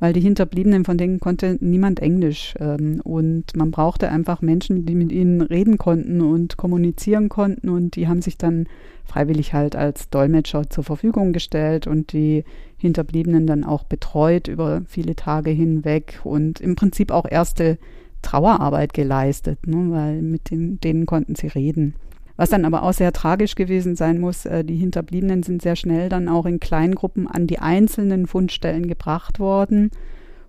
weil 0.00 0.14
die 0.14 0.22
Hinterbliebenen, 0.22 0.86
von 0.86 0.96
denen 0.96 1.20
konnte 1.20 1.58
niemand 1.60 2.00
Englisch. 2.00 2.54
Ähm, 2.58 3.02
und 3.04 3.54
man 3.54 3.70
brauchte 3.70 4.08
einfach 4.08 4.40
Menschen, 4.40 4.86
die 4.86 4.94
mit 4.94 5.12
ihnen 5.12 5.42
reden 5.42 5.76
konnten 5.76 6.22
und 6.22 6.56
kommunizieren 6.56 7.28
konnten. 7.28 7.68
Und 7.68 7.94
die 7.94 8.08
haben 8.08 8.22
sich 8.22 8.38
dann 8.38 8.66
freiwillig 9.04 9.52
halt 9.52 9.76
als 9.76 10.08
Dolmetscher 10.08 10.70
zur 10.70 10.84
Verfügung 10.84 11.34
gestellt 11.34 11.86
und 11.86 12.14
die 12.14 12.44
Hinterbliebenen 12.78 13.46
dann 13.46 13.64
auch 13.64 13.84
betreut 13.84 14.48
über 14.48 14.80
viele 14.88 15.16
Tage 15.16 15.50
hinweg 15.50 16.20
und 16.24 16.62
im 16.62 16.76
Prinzip 16.76 17.10
auch 17.10 17.26
erste 17.30 17.76
Trauerarbeit 18.22 18.94
geleistet, 18.94 19.66
ne, 19.66 19.90
weil 19.90 20.22
mit 20.22 20.50
den, 20.50 20.80
denen 20.80 21.06
konnten 21.06 21.34
sie 21.34 21.48
reden. 21.48 21.94
Was 22.36 22.50
dann 22.50 22.64
aber 22.64 22.82
auch 22.82 22.92
sehr 22.92 23.12
tragisch 23.12 23.54
gewesen 23.54 23.94
sein 23.94 24.18
muss, 24.18 24.46
äh, 24.46 24.64
die 24.64 24.76
Hinterbliebenen 24.76 25.42
sind 25.42 25.62
sehr 25.62 25.76
schnell 25.76 26.08
dann 26.08 26.28
auch 26.28 26.46
in 26.46 26.60
Kleingruppen 26.60 27.28
an 27.28 27.46
die 27.46 27.58
einzelnen 27.58 28.26
Fundstellen 28.26 28.88
gebracht 28.88 29.38
worden. 29.38 29.90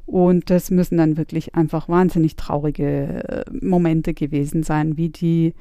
Und 0.06 0.50
das 0.50 0.72
müssen 0.72 0.98
dann 0.98 1.18
wirklich 1.18 1.56
einfach 1.56 1.90
wahnsinnig 1.90 2.36
traurige 2.36 3.46
äh, 3.46 3.66
Momente 3.66 4.14
gewesen 4.14 4.64
sein, 4.64 4.98
wie 4.98 5.10
die 5.10 5.54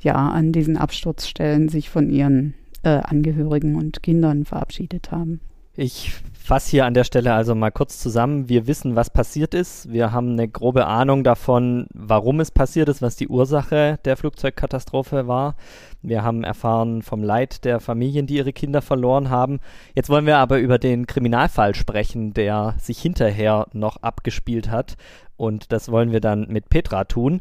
ja 0.00 0.14
an 0.14 0.52
diesen 0.52 0.76
Absturzstellen 0.76 1.68
sich 1.68 1.90
von 1.90 2.10
ihren 2.10 2.54
äh, 2.82 2.88
Angehörigen 2.88 3.76
und 3.76 4.02
Kindern 4.02 4.44
verabschiedet 4.44 5.10
haben. 5.10 5.40
Ich 5.76 6.12
fasse 6.38 6.70
hier 6.70 6.86
an 6.86 6.94
der 6.94 7.02
Stelle 7.02 7.32
also 7.32 7.56
mal 7.56 7.72
kurz 7.72 7.98
zusammen. 7.98 8.48
Wir 8.48 8.68
wissen, 8.68 8.94
was 8.94 9.10
passiert 9.10 9.54
ist. 9.54 9.90
Wir 9.90 10.12
haben 10.12 10.32
eine 10.32 10.46
grobe 10.46 10.86
Ahnung 10.86 11.24
davon, 11.24 11.88
warum 11.92 12.38
es 12.38 12.52
passiert 12.52 12.88
ist, 12.88 13.02
was 13.02 13.16
die 13.16 13.26
Ursache 13.26 13.98
der 14.04 14.16
Flugzeugkatastrophe 14.16 15.26
war. 15.26 15.56
Wir 16.00 16.22
haben 16.22 16.44
erfahren 16.44 17.02
vom 17.02 17.24
Leid 17.24 17.64
der 17.64 17.80
Familien, 17.80 18.28
die 18.28 18.36
ihre 18.36 18.52
Kinder 18.52 18.82
verloren 18.82 19.30
haben. 19.30 19.58
Jetzt 19.96 20.10
wollen 20.10 20.26
wir 20.26 20.38
aber 20.38 20.58
über 20.58 20.78
den 20.78 21.08
Kriminalfall 21.08 21.74
sprechen, 21.74 22.34
der 22.34 22.74
sich 22.78 23.00
hinterher 23.00 23.66
noch 23.72 23.96
abgespielt 23.96 24.70
hat. 24.70 24.96
Und 25.36 25.72
das 25.72 25.90
wollen 25.90 26.12
wir 26.12 26.20
dann 26.20 26.46
mit 26.48 26.68
Petra 26.68 27.02
tun. 27.04 27.40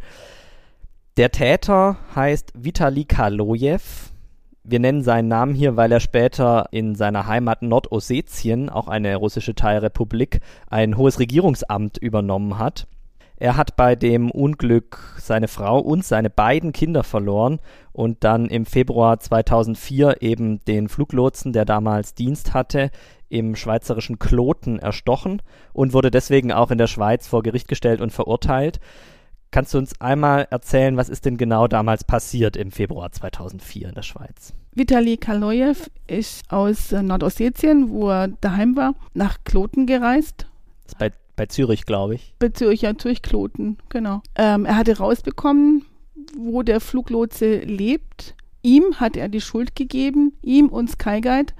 Der 1.18 1.30
Täter 1.30 1.98
heißt 2.16 2.54
Vitali 2.56 3.06
Kaloyev 3.06 4.13
wir 4.64 4.80
nennen 4.80 5.04
seinen 5.04 5.28
Namen 5.28 5.54
hier, 5.54 5.76
weil 5.76 5.92
er 5.92 6.00
später 6.00 6.68
in 6.72 6.96
seiner 6.96 7.28
Heimat 7.28 7.62
Nordossetien, 7.62 8.70
auch 8.70 8.88
eine 8.88 9.16
russische 9.16 9.56
Teilrepublik, 9.56 10.40
ein 10.70 10.98
hohes 10.98 11.20
Regierungsamt 11.20 11.98
übernommen 11.98 12.58
hat. 12.58 12.88
Er 13.38 13.58
hat 13.58 13.76
bei 13.76 13.96
dem 13.96 14.32
Unglück 14.32 15.18
seine 15.18 15.50
Frau 15.50 15.80
und 15.80 16.06
seine 16.06 16.30
beiden 16.30 16.72
Kinder 16.72 17.04
verloren 17.04 17.60
und 17.92 18.24
dann 18.24 18.46
im 18.46 18.66
Februar 18.66 19.20
2004 19.20 20.22
eben 20.22 20.64
den 20.66 20.88
Fluglotsen, 20.88 21.52
der 21.52 21.66
damals 21.66 22.14
Dienst 22.14 22.54
hatte, 22.54 22.90
im 23.28 23.56
schweizerischen 23.56 24.20
Kloten 24.20 24.80
erstochen 24.80 25.42
und 25.74 25.94
wurde 25.94 26.12
deswegen 26.12 26.54
auch 26.54 26.72
in 26.72 26.78
der 26.78 26.88
Schweiz 26.88 27.28
vor 27.28 27.44
Gericht 27.44 27.68
gestellt 27.68 28.00
und 28.00 28.12
verurteilt. 28.12 28.80
Kannst 29.54 29.72
du 29.76 29.78
uns 29.78 30.02
einmal 30.02 30.48
erzählen, 30.50 30.98
was 30.98 31.10
ist 31.10 31.26
denn 31.26 31.38
genau 31.38 31.68
damals 31.68 32.04
passiert 32.04 32.58
im 32.58 32.72
Februar 32.72 33.12
2004 33.12 33.90
in 33.90 33.94
der 33.94 34.02
Schweiz? 34.02 34.56
Vitali 34.74 35.16
Kaloyev 35.16 35.92
ist 36.08 36.52
aus 36.52 36.92
äh, 36.92 37.04
Nordossetien, 37.04 37.92
wo 37.92 38.10
er 38.10 38.30
daheim 38.30 38.76
war, 38.76 38.96
nach 39.14 39.38
Kloten 39.44 39.86
gereist. 39.86 40.48
Das 40.86 40.94
ist 40.94 40.98
bei, 40.98 41.12
bei 41.36 41.46
Zürich, 41.46 41.86
glaube 41.86 42.16
ich. 42.16 42.34
Bei 42.40 42.50
Zürich, 42.50 42.82
ja, 42.82 42.98
Zürich 42.98 43.22
Kloten, 43.22 43.78
genau. 43.90 44.24
Ähm, 44.34 44.66
er 44.66 44.76
hatte 44.76 44.98
rausbekommen, 44.98 45.86
wo 46.36 46.64
der 46.64 46.80
Fluglotse 46.80 47.60
lebt. 47.60 48.34
Ihm 48.64 48.96
hat 48.96 49.16
er 49.16 49.30
die 49.30 49.42
Schuld 49.42 49.76
gegeben, 49.76 50.34
ihm 50.42 50.70
und 50.70 50.90
Skyguide 50.90 51.54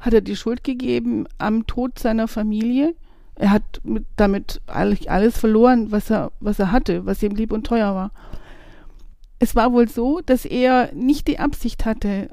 hat 0.00 0.12
er 0.12 0.20
die 0.20 0.36
Schuld 0.36 0.64
gegeben 0.64 1.26
am 1.38 1.66
Tod 1.66 1.98
seiner 1.98 2.28
Familie 2.28 2.94
er 3.38 3.50
hat 3.50 3.80
mit, 3.84 4.04
damit 4.16 4.60
eigentlich 4.66 5.10
alles 5.10 5.38
verloren, 5.38 5.90
was 5.92 6.10
er, 6.10 6.32
was 6.40 6.58
er 6.58 6.72
hatte, 6.72 7.06
was 7.06 7.22
ihm 7.22 7.34
lieb 7.34 7.52
und 7.52 7.66
teuer 7.66 7.94
war. 7.94 8.10
Es 9.38 9.54
war 9.54 9.72
wohl 9.72 9.88
so, 9.88 10.20
dass 10.26 10.44
er 10.44 10.92
nicht 10.92 11.28
die 11.28 11.38
Absicht 11.38 11.84
hatte, 11.84 12.30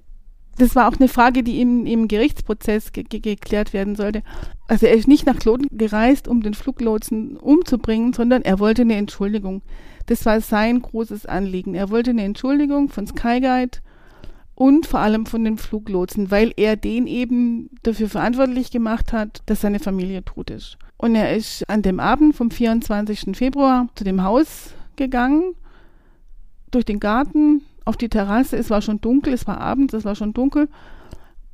das 0.57 0.75
war 0.75 0.87
auch 0.87 0.97
eine 0.97 1.09
Frage, 1.09 1.43
die 1.43 1.59
im, 1.59 1.85
im 1.85 2.07
Gerichtsprozess 2.07 2.93
ge 2.93 3.03
ge 3.03 3.19
geklärt 3.19 3.73
werden 3.73 3.95
sollte. 3.95 4.23
Also 4.67 4.85
er 4.85 4.93
ist 4.93 5.07
nicht 5.07 5.25
nach 5.25 5.37
Kloten 5.37 5.67
gereist, 5.77 6.27
um 6.27 6.41
den 6.41 6.53
Fluglotsen 6.53 7.35
umzubringen, 7.35 8.13
sondern 8.13 8.41
er 8.41 8.59
wollte 8.59 8.83
eine 8.83 8.95
Entschuldigung. 8.95 9.61
Das 10.05 10.25
war 10.25 10.39
sein 10.39 10.81
großes 10.81 11.25
Anliegen. 11.25 11.75
Er 11.75 11.89
wollte 11.89 12.11
eine 12.11 12.23
Entschuldigung 12.23 12.89
von 12.89 13.05
Skyguide 13.05 13.79
und 14.55 14.87
vor 14.87 15.01
allem 15.01 15.25
von 15.25 15.43
den 15.43 15.57
Fluglotsen, 15.57 16.31
weil 16.31 16.53
er 16.55 16.77
den 16.77 17.07
eben 17.07 17.69
dafür 17.83 18.09
verantwortlich 18.09 18.71
gemacht 18.71 19.13
hat, 19.13 19.41
dass 19.45 19.61
seine 19.61 19.79
Familie 19.79 20.23
tot 20.23 20.49
ist. 20.49 20.77
Und 20.97 21.15
er 21.15 21.35
ist 21.35 21.69
an 21.69 21.81
dem 21.81 21.99
Abend 21.99 22.35
vom 22.35 22.49
24. 22.49 23.37
Februar 23.37 23.87
zu 23.95 24.05
dem 24.05 24.23
Haus 24.23 24.73
gegangen, 24.95 25.55
durch 26.71 26.85
den 26.85 26.99
Garten, 26.99 27.61
auf 27.85 27.97
die 27.97 28.09
Terrasse. 28.09 28.57
Es 28.57 28.69
war 28.69 28.81
schon 28.81 28.99
dunkel, 28.99 29.33
es 29.33 29.47
war 29.47 29.59
abends, 29.61 29.93
es 29.93 30.05
war 30.05 30.15
schon 30.15 30.33
dunkel. 30.33 30.67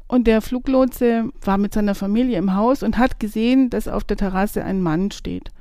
Und 0.07 0.27
der 0.27 0.41
Fluglotse 0.41 1.29
war 1.43 1.57
mit 1.57 1.73
seiner 1.73 1.95
Familie 1.95 2.37
im 2.37 2.55
Haus 2.55 2.83
und 2.83 2.97
hat 2.97 3.19
gesehen, 3.19 3.69
dass 3.69 3.87
auf 3.87 4.03
der 4.03 4.17
Terrasse 4.17 4.63
ein 4.63 4.81
Mann 4.81 5.11
steht. 5.11 5.51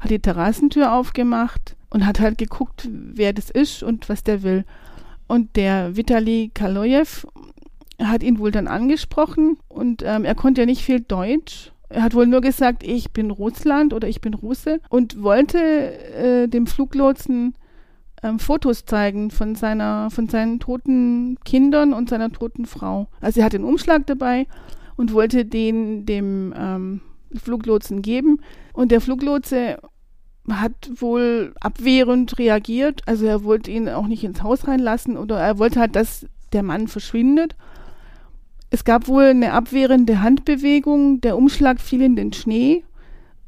Hat 0.00 0.10
die 0.10 0.18
Terrassentür 0.18 0.92
aufgemacht 0.92 1.76
und 1.90 2.06
hat 2.06 2.20
halt 2.20 2.38
geguckt, 2.38 2.88
wer 2.90 3.32
das 3.32 3.50
ist 3.50 3.82
und 3.82 4.08
was 4.08 4.22
der 4.22 4.42
will. 4.42 4.64
Und 5.28 5.56
der 5.56 5.96
Vitali 5.96 6.50
Kaloyev 6.54 7.26
hat 8.02 8.22
ihn 8.22 8.38
wohl 8.38 8.50
dann 8.50 8.68
angesprochen 8.68 9.58
und 9.68 10.02
ähm, 10.04 10.24
er 10.24 10.34
konnte 10.34 10.62
ja 10.62 10.66
nicht 10.66 10.82
viel 10.82 11.00
Deutsch 11.00 11.72
er 11.88 12.02
hat 12.02 12.14
wohl 12.14 12.26
nur 12.26 12.40
gesagt, 12.40 12.82
ich 12.82 13.12
bin 13.12 13.30
Russland 13.30 13.92
oder 13.92 14.08
ich 14.08 14.20
bin 14.20 14.34
Russe 14.34 14.80
und 14.88 15.22
wollte 15.22 15.58
äh, 15.58 16.48
dem 16.48 16.66
Fluglotsen 16.66 17.54
ähm, 18.22 18.38
Fotos 18.38 18.84
zeigen 18.86 19.30
von 19.30 19.54
seiner, 19.54 20.10
von 20.10 20.28
seinen 20.28 20.58
toten 20.58 21.38
Kindern 21.44 21.92
und 21.92 22.08
seiner 22.08 22.32
toten 22.32 22.66
Frau. 22.66 23.08
Also 23.20 23.40
er 23.40 23.46
hat 23.46 23.52
den 23.52 23.64
Umschlag 23.64 24.06
dabei 24.06 24.46
und 24.96 25.12
wollte 25.12 25.44
den 25.44 26.06
dem 26.06 26.52
ähm, 26.56 27.00
Fluglotsen 27.34 28.02
geben. 28.02 28.40
Und 28.72 28.90
der 28.90 29.00
Fluglotse 29.00 29.78
hat 30.50 30.72
wohl 30.96 31.54
abwehrend 31.60 32.38
reagiert. 32.38 33.02
Also 33.06 33.26
er 33.26 33.44
wollte 33.44 33.70
ihn 33.70 33.88
auch 33.88 34.06
nicht 34.06 34.24
ins 34.24 34.42
Haus 34.42 34.66
reinlassen 34.68 35.16
oder 35.16 35.38
er 35.38 35.58
wollte 35.58 35.80
halt, 35.80 35.96
dass 35.96 36.26
der 36.52 36.62
Mann 36.62 36.88
verschwindet. 36.88 37.56
Es 38.70 38.84
gab 38.84 39.08
wohl 39.08 39.24
eine 39.24 39.52
abwehrende 39.52 40.22
Handbewegung, 40.22 41.20
der 41.20 41.36
Umschlag 41.36 41.80
fiel 41.80 42.02
in 42.02 42.16
den 42.16 42.32
Schnee 42.32 42.84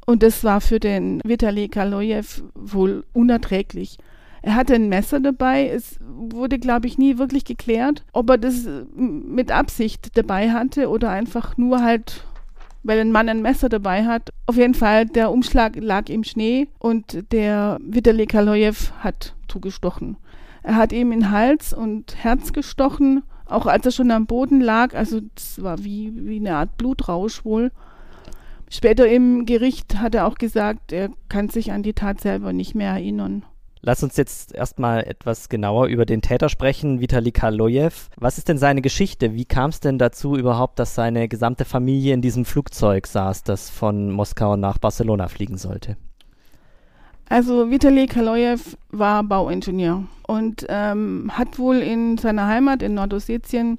und 0.05 0.23
das 0.23 0.43
war 0.43 0.61
für 0.61 0.79
den 0.79 1.21
Vitali 1.23 1.67
Kaloyev 1.67 2.41
wohl 2.55 3.03
unerträglich. 3.13 3.97
Er 4.41 4.55
hatte 4.55 4.73
ein 4.73 4.89
Messer 4.89 5.19
dabei. 5.19 5.67
Es 5.67 5.99
wurde, 6.01 6.59
glaube 6.59 6.87
ich, 6.87 6.97
nie 6.97 7.17
wirklich 7.17 7.45
geklärt, 7.45 8.03
ob 8.13 8.29
er 8.29 8.37
das 8.37 8.67
mit 8.95 9.51
Absicht 9.51 10.17
dabei 10.17 10.51
hatte 10.51 10.89
oder 10.89 11.09
einfach 11.09 11.57
nur 11.57 11.83
halt, 11.83 12.25
weil 12.83 12.99
ein 12.99 13.11
Mann 13.11 13.29
ein 13.29 13.41
Messer 13.41 13.69
dabei 13.69 14.05
hat. 14.05 14.29
Auf 14.45 14.55
jeden 14.55 14.73
Fall, 14.73 15.05
der 15.05 15.31
Umschlag 15.31 15.75
lag 15.75 16.09
im 16.09 16.23
Schnee 16.23 16.67
und 16.79 17.31
der 17.31 17.77
Vitali 17.81 18.25
Kaloyev 18.25 18.91
hat 18.99 19.35
zugestochen. 19.47 20.17
Er 20.63 20.75
hat 20.75 20.91
ihm 20.91 21.11
in 21.11 21.31
Hals 21.31 21.73
und 21.73 22.15
Herz 22.23 22.53
gestochen 22.53 23.23
auch 23.49 23.65
als 23.65 23.85
er 23.85 23.91
schon 23.91 24.11
am 24.11 24.27
Boden 24.27 24.61
lag, 24.61 24.93
also 24.93 25.21
es 25.35 25.61
war 25.61 25.83
wie, 25.83 26.13
wie 26.15 26.37
eine 26.37 26.55
Art 26.55 26.77
Blutrausch 26.77 27.43
wohl. 27.43 27.71
Später 28.69 29.07
im 29.07 29.45
Gericht 29.47 29.97
hat 29.97 30.13
er 30.13 30.27
auch 30.27 30.35
gesagt, 30.35 30.91
er 30.91 31.09
kann 31.27 31.49
sich 31.49 31.71
an 31.71 31.81
die 31.81 31.93
Tat 31.93 32.21
selber 32.21 32.53
nicht 32.53 32.75
mehr 32.75 32.91
erinnern. 32.91 33.43
Lass 33.81 34.03
uns 34.03 34.17
jetzt 34.17 34.53
erstmal 34.53 35.03
etwas 35.05 35.47
genauer 35.47 35.87
über 35.87 36.05
den 36.05 36.21
Täter 36.21 36.49
sprechen, 36.49 36.99
Vitali 36.99 37.31
Kaloyev. 37.31 38.09
Was 38.17 38.37
ist 38.37 38.49
denn 38.49 38.57
seine 38.57 38.81
Geschichte? 38.81 39.35
Wie 39.35 39.45
kam 39.45 39.69
es 39.69 39.79
denn 39.79 39.97
dazu 39.97 40.35
überhaupt, 40.35 40.79
dass 40.79 40.95
seine 40.95 41.29
gesamte 41.29 41.63
Familie 41.63 42.13
in 42.13 42.21
diesem 42.21 42.43
Flugzeug 42.43 43.07
saß, 43.07 43.43
das 43.43 43.69
von 43.69 44.11
Moskau 44.11 44.57
nach 44.57 44.79
Barcelona 44.79 45.29
fliegen 45.29 45.57
sollte? 45.57 45.95
Also 47.29 47.69
Vitali 47.69 48.07
Kaloyev 48.07 48.75
war 48.89 49.23
Bauingenieur 49.23 50.03
und 50.27 50.65
ähm, 50.67 51.31
hat 51.31 51.57
wohl 51.57 51.77
in 51.77 52.17
seiner 52.17 52.47
Heimat 52.47 52.83
in 52.83 52.95
Nordossetien 52.95 53.77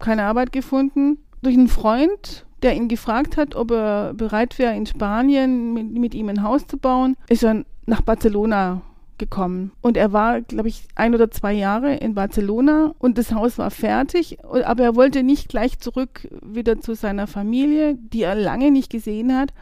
keine 0.00 0.24
Arbeit 0.24 0.50
gefunden. 0.52 1.18
Durch 1.42 1.54
einen 1.54 1.68
Freund, 1.68 2.44
der 2.62 2.74
ihn 2.74 2.88
gefragt 2.88 3.36
hat, 3.36 3.54
ob 3.54 3.70
er 3.70 4.14
bereit 4.14 4.58
wäre, 4.58 4.74
in 4.74 4.86
Spanien 4.86 5.74
mit, 5.74 5.92
mit 5.92 6.14
ihm 6.14 6.28
ein 6.28 6.42
Haus 6.42 6.66
zu 6.66 6.76
bauen, 6.76 7.14
ist 7.28 7.44
er 7.44 7.64
nach 7.86 8.00
Barcelona 8.00 8.82
gekommen. 9.18 9.72
Und 9.80 9.96
er 9.96 10.12
war, 10.12 10.40
glaube 10.40 10.68
ich, 10.68 10.84
ein 10.94 11.14
oder 11.14 11.30
zwei 11.30 11.52
Jahre 11.52 11.94
in 11.94 12.14
Barcelona 12.14 12.94
und 12.98 13.18
das 13.18 13.32
Haus 13.32 13.58
war 13.58 13.70
fertig, 13.70 14.38
aber 14.44 14.82
er 14.82 14.96
wollte 14.96 15.22
nicht 15.22 15.48
gleich 15.48 15.78
zurück 15.78 16.28
wieder 16.42 16.80
zu 16.80 16.94
seiner 16.94 17.26
Familie, 17.26 17.96
die 17.96 18.22
er 18.22 18.34
lange 18.34 18.70
nicht 18.70 18.90
gesehen 18.90 19.36
hat, 19.36 19.52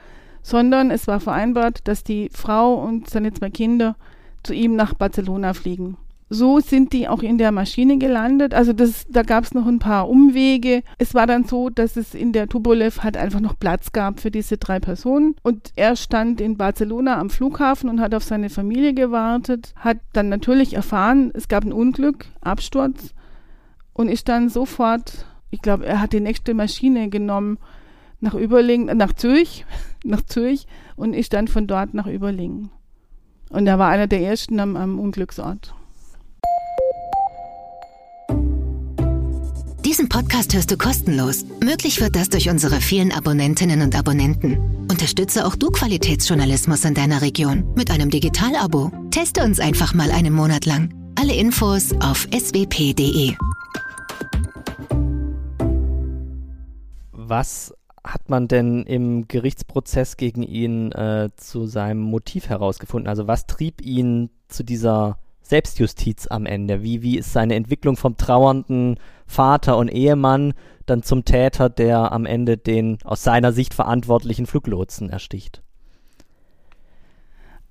sondern 0.43 0.91
es 0.91 1.07
war 1.07 1.21
vereinbart, 1.21 1.87
dass 1.89 2.05
die 2.05 2.31
Frau 2.33 2.75
und 2.75 3.11
seine 3.11 3.33
zwei 3.33 3.51
Kinder 3.51 3.97
zu 4.43 4.55
ihm 4.55 4.77
nach 4.77 4.95
Barcelona 4.95 5.53
fliegen. 5.53 5.97
So 6.33 6.61
sind 6.61 6.93
die 6.93 7.09
auch 7.09 7.25
in 7.25 7.39
der 7.39 7.51
Maschine 7.51 7.99
gelandet. 7.99 8.55
Also 8.55 8.73
das, 8.73 9.05
da 9.09 9.25
gab 9.25 9.43
es 9.43 9.53
noch 9.53 9.67
ein 9.67 9.81
paar 9.81 10.09
Umwege. 10.09 10.85
Es 10.97 11.13
war 11.13 11.27
dann 11.27 11.43
so, 11.43 11.71
dass 11.71 11.97
es 11.97 12.15
in 12.15 12.33
der 12.33 12.47
Tupolev 12.47 13.03
halt 13.03 13.17
einfach 13.17 13.41
noch 13.41 13.59
Platz 13.59 13.91
gab 13.91 14.21
für 14.21 14.31
diese 14.31 14.57
drei 14.57 14.79
Personen. 14.79 15.35
Und 15.43 15.73
er 15.75 15.97
stand 15.97 16.41
in 16.41 16.57
Barcelona 16.57 17.19
am 17.19 17.31
Flughafen 17.31 17.91
und 17.91 18.01
hat 18.01 18.15
auf 18.15 18.23
seine 18.23 18.49
Familie 18.49 18.95
gewartet, 18.95 19.75
hat 19.75 19.99
dann 20.13 20.29
natürlich 20.29 20.75
erfahren, 20.75 21.33
es 21.35 21.49
gab 21.49 21.65
ein 21.65 21.73
Unglück, 21.73 22.27
Absturz 22.41 23.13
und 23.93 24.09
ist 24.09 24.29
dann 24.29 24.51
sofort, 24.51 25.27
ich 25.51 25.61
glaube, 25.63 25.85
er 25.85 26.01
hat 26.01 26.13
die 26.13 26.21
nächste 26.21 26.55
Maschine 26.55 27.09
genommen 27.09 27.59
nach 28.21 28.35
Überlingen, 28.35 28.89
äh, 28.89 28.95
nach 28.95 29.15
Zürich, 29.15 29.67
nach 30.05 30.23
Zürich 30.23 30.69
und 30.95 31.13
ist 31.13 31.33
dann 31.33 31.49
von 31.49 31.67
dort 31.67 31.93
nach 31.93 32.07
Überlingen. 32.07 32.71
Und 33.49 33.67
er 33.67 33.81
war 33.81 33.89
einer 33.89 34.07
der 34.07 34.21
ersten 34.21 34.61
am, 34.61 34.77
am 34.77 35.01
Unglücksort. 35.01 35.75
Diesen 39.91 40.09
Podcast 40.09 40.55
hörst 40.55 40.71
du 40.71 40.77
kostenlos. 40.79 41.45
Möglich 41.61 42.01
wird 42.01 42.15
das 42.15 42.29
durch 42.29 42.49
unsere 42.49 42.81
vielen 42.81 43.11
Abonnentinnen 43.11 43.83
und 43.83 43.99
Abonnenten. 43.99 44.87
Unterstütze 44.89 45.45
auch 45.45 45.57
du 45.57 45.69
Qualitätsjournalismus 45.73 46.85
in 46.85 46.95
deiner 46.95 47.23
Region 47.23 47.75
mit 47.75 47.91
einem 47.91 48.09
Digital-Abo. 48.09 48.93
Teste 49.11 49.43
uns 49.43 49.59
einfach 49.59 49.93
mal 49.93 50.13
einen 50.13 50.33
Monat 50.33 50.65
lang. 50.65 50.95
Alle 51.17 51.35
Infos 51.35 51.93
auf 52.01 52.29
swp.de. 52.33 53.35
Was 57.11 57.75
hat 58.05 58.29
man 58.29 58.47
denn 58.47 58.85
im 58.85 59.27
Gerichtsprozess 59.27 60.17
gegen 60.17 60.45
ihn 60.45 60.93
äh, 60.93 61.31
zu 61.35 61.67
seinem 61.67 62.01
Motiv 62.01 62.49
herausgefunden? 62.49 63.09
Also 63.09 63.27
was 63.27 63.49
trieb 63.49 63.83
ihn 63.83 64.31
zu 64.47 64.63
dieser 64.63 65.19
Selbstjustiz 65.43 66.29
am 66.29 66.47
Ende? 66.47 66.85
Wie, 66.85 67.03
wie 67.03 67.19
ist 67.19 67.33
seine 67.33 67.57
Entwicklung 67.57 67.97
vom 67.97 68.17
trauernden 68.17 69.01
Vater 69.31 69.77
und 69.79 69.89
Ehemann 69.89 70.55
dann 70.87 71.03
zum 71.03 71.25
Täter, 71.25 71.69
der 71.69 72.13
am 72.13 72.27
Ende 72.27 72.57
den 72.57 72.99
aus 73.05 73.23
seiner 73.23 73.53
Sicht 73.53 73.75
verantwortlichen 73.75 74.47
Fluglotsen 74.47 75.09
ersticht? 75.09 75.63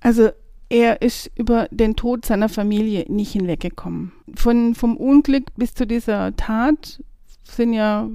Also 0.00 0.30
er 0.70 1.02
ist 1.02 1.30
über 1.36 1.68
den 1.70 1.96
Tod 1.96 2.24
seiner 2.24 2.48
Familie 2.48 3.04
nicht 3.08 3.32
hinweggekommen. 3.32 4.12
Von, 4.34 4.74
vom 4.74 4.96
Unglück 4.96 5.54
bis 5.56 5.74
zu 5.74 5.86
dieser 5.86 6.34
Tat 6.36 7.02
sind 7.42 7.74
ja 7.74 8.08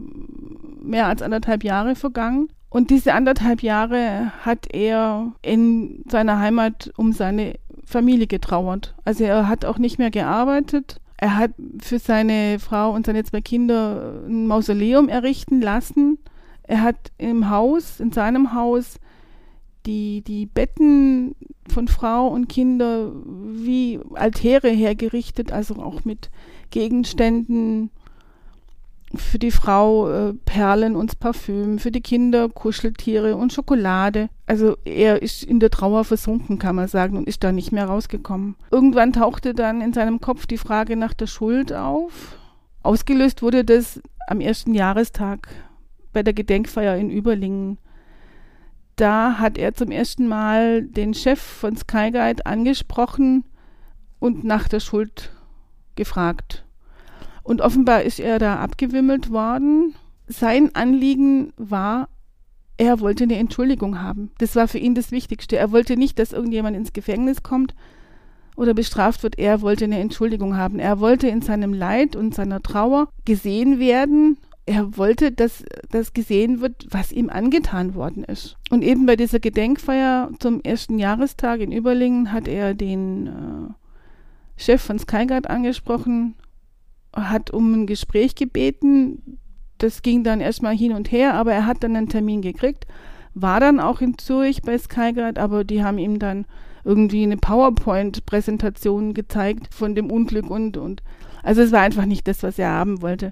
mehr 0.82 1.08
als 1.08 1.22
anderthalb 1.22 1.64
Jahre 1.64 1.96
vergangen. 1.96 2.48
Und 2.70 2.90
diese 2.90 3.14
anderthalb 3.14 3.62
Jahre 3.62 4.32
hat 4.42 4.74
er 4.74 5.34
in 5.42 6.04
seiner 6.10 6.40
Heimat 6.40 6.92
um 6.98 7.14
seine 7.14 7.56
Familie 7.86 8.28
getrauert. 8.28 8.96
Also 9.06 9.24
er 9.24 9.48
hat 9.48 9.66
auch 9.66 9.78
nicht 9.78 10.00
mehr 10.00 10.12
gearbeitet. 10.12 11.00
Er 11.18 11.38
hat 11.38 11.52
für 11.80 12.00
seine 12.00 12.60
Frau 12.60 12.92
und 12.92 13.06
seine 13.06 13.24
zwei 13.24 13.42
Kinder 13.42 14.24
ein 14.28 14.48
Mausoleum 14.48 15.08
errichten 15.08 15.62
lassen. 15.62 16.18
Er 16.64 16.82
hat 16.82 17.12
im 17.18 17.50
Haus, 17.50 18.00
in 18.00 18.12
seinem 18.12 18.54
Haus, 18.54 19.00
die, 19.86 20.22
die 20.24 20.46
Betten 20.46 21.36
von 21.70 21.88
Frau 21.88 22.28
und 22.28 22.50
Kinder 22.50 23.12
wie 23.26 24.00
Altäre 24.16 24.70
hergerichtet, 24.70 25.52
also 25.52 25.76
auch 25.76 26.06
mit 26.06 26.32
Gegenständen, 26.72 27.92
für 29.14 29.40
die 29.40 29.52
Frau 29.52 30.10
äh, 30.10 30.34
Perlen 30.46 30.96
und 30.96 31.20
Parfüm, 31.20 31.80
für 31.80 31.92
die 31.92 32.02
Kinder 32.02 32.50
Kuscheltiere 32.50 33.36
und 33.36 33.54
Schokolade. 33.54 34.30
Also 34.46 34.78
er 34.84 35.22
ist 35.22 35.44
in 35.44 35.60
der 35.60 35.70
Trauer 35.70 36.04
versunken, 36.04 36.60
kann 36.60 36.76
man 36.76 36.88
sagen, 36.88 37.18
und 37.18 37.28
ist 37.28 37.44
da 37.44 37.52
nicht 37.52 37.72
mehr 37.72 37.86
rausgekommen. 37.86 38.56
Irgendwann 38.72 39.14
tauchte 39.14 39.54
dann 39.54 39.82
in 39.82 39.94
seinem 39.94 40.22
Kopf 40.22 40.46
die 40.46 40.58
Frage 40.58 40.96
nach 40.96 41.14
der 41.14 41.28
Schuld 41.28 41.72
auf. 41.72 42.38
Ausgelöst 42.84 43.42
wurde 43.42 43.64
das 43.64 44.02
am 44.28 44.42
ersten 44.42 44.74
Jahrestag 44.74 45.48
bei 46.14 46.24
der 46.24 46.34
Gedenkfeier 46.34 46.96
in 46.98 47.10
Überlingen. 47.10 47.78
Da 48.96 49.40
hat 49.40 49.58
er 49.58 49.74
zum 49.74 49.92
ersten 49.92 50.28
Mal 50.28 50.84
den 50.84 51.14
Chef 51.14 51.40
von 51.40 51.76
Skyguide 51.76 52.46
angesprochen 52.46 53.44
und 54.20 54.44
nach 54.44 54.68
der 54.68 54.80
Schuld 54.80 55.32
gefragt. 55.96 56.65
Und 57.46 57.62
offenbar 57.62 58.02
ist 58.02 58.20
er 58.20 58.40
da 58.40 58.56
abgewimmelt 58.56 59.30
worden. 59.30 59.94
Sein 60.26 60.74
Anliegen 60.74 61.54
war, 61.58 62.10
er 62.76 63.00
wollte 63.02 63.26
eine 63.26 63.38
Entschuldigung 63.38 64.02
haben. 64.02 64.32
Das 64.40 64.56
war 64.56 64.68
für 64.68 64.80
ihn 64.80 64.96
das 64.96 65.12
Wichtigste. 65.12 65.56
Er 65.56 65.72
wollte 65.72 65.96
nicht, 65.96 66.18
dass 66.18 66.34
irgendjemand 66.34 66.76
ins 66.76 66.92
Gefängnis 66.92 67.44
kommt 67.44 67.76
oder 68.56 68.74
bestraft 68.74 69.22
wird. 69.22 69.38
Er 69.38 69.62
wollte 69.62 69.86
eine 69.86 70.00
Entschuldigung 70.00 70.58
haben. 70.58 70.80
Er 70.80 71.00
wollte 71.00 71.28
in 71.28 71.44
seinem 71.44 71.72
Leid 71.72 72.16
und 72.16 72.34
seiner 72.34 72.64
Trauer 72.64 73.10
gesehen 73.26 73.78
werden. 73.80 74.40
Er 74.66 74.98
wollte, 74.98 75.32
dass 75.32 75.64
das 75.92 76.14
gesehen 76.14 76.62
wird, 76.62 76.88
was 76.90 77.12
ihm 77.12 77.30
angetan 77.30 77.94
worden 77.94 78.24
ist. 78.24 78.58
Und 78.72 78.84
eben 78.84 79.06
bei 79.06 79.18
dieser 79.18 79.40
Gedenkfeier 79.40 80.32
zum 80.40 80.62
ersten 80.62 80.98
Jahrestag 80.98 81.60
in 81.60 81.72
Überlingen 81.72 82.32
hat 82.32 82.48
er 82.48 82.74
den 82.74 83.28
äh, 83.28 83.74
Chef 84.58 84.82
von 84.82 84.98
Skyguard 84.98 85.48
angesprochen 85.48 86.34
hat 87.16 87.52
um 87.52 87.74
ein 87.74 87.88
Gespräch 87.88 88.36
gebeten. 88.36 89.40
Das 89.78 90.02
ging 90.02 90.24
dann 90.24 90.42
erstmal 90.42 90.76
hin 90.76 90.94
und 90.94 91.12
her, 91.12 91.34
aber 91.34 91.54
er 91.54 91.66
hat 91.66 91.84
dann 91.84 91.96
einen 91.96 92.10
Termin 92.10 92.42
gekriegt, 92.42 92.86
war 93.34 93.60
dann 93.60 93.80
auch 93.80 94.00
in 94.02 94.18
Zürich 94.18 94.62
bei 94.62 94.78
Skyguard, 94.78 95.38
aber 95.38 95.64
die 95.64 95.84
haben 95.84 95.98
ihm 95.98 96.20
dann 96.20 96.46
irgendwie 96.86 97.24
eine 97.24 97.38
PowerPoint-Präsentation 97.38 99.14
gezeigt 99.14 99.74
von 99.74 99.96
dem 99.96 100.12
Unglück 100.12 100.50
und, 100.50 100.78
und. 100.78 101.02
Also 101.44 101.62
es 101.62 101.72
war 101.72 101.82
einfach 101.82 102.06
nicht 102.06 102.28
das, 102.28 102.44
was 102.44 102.58
er 102.58 102.70
haben 102.70 103.02
wollte. 103.02 103.32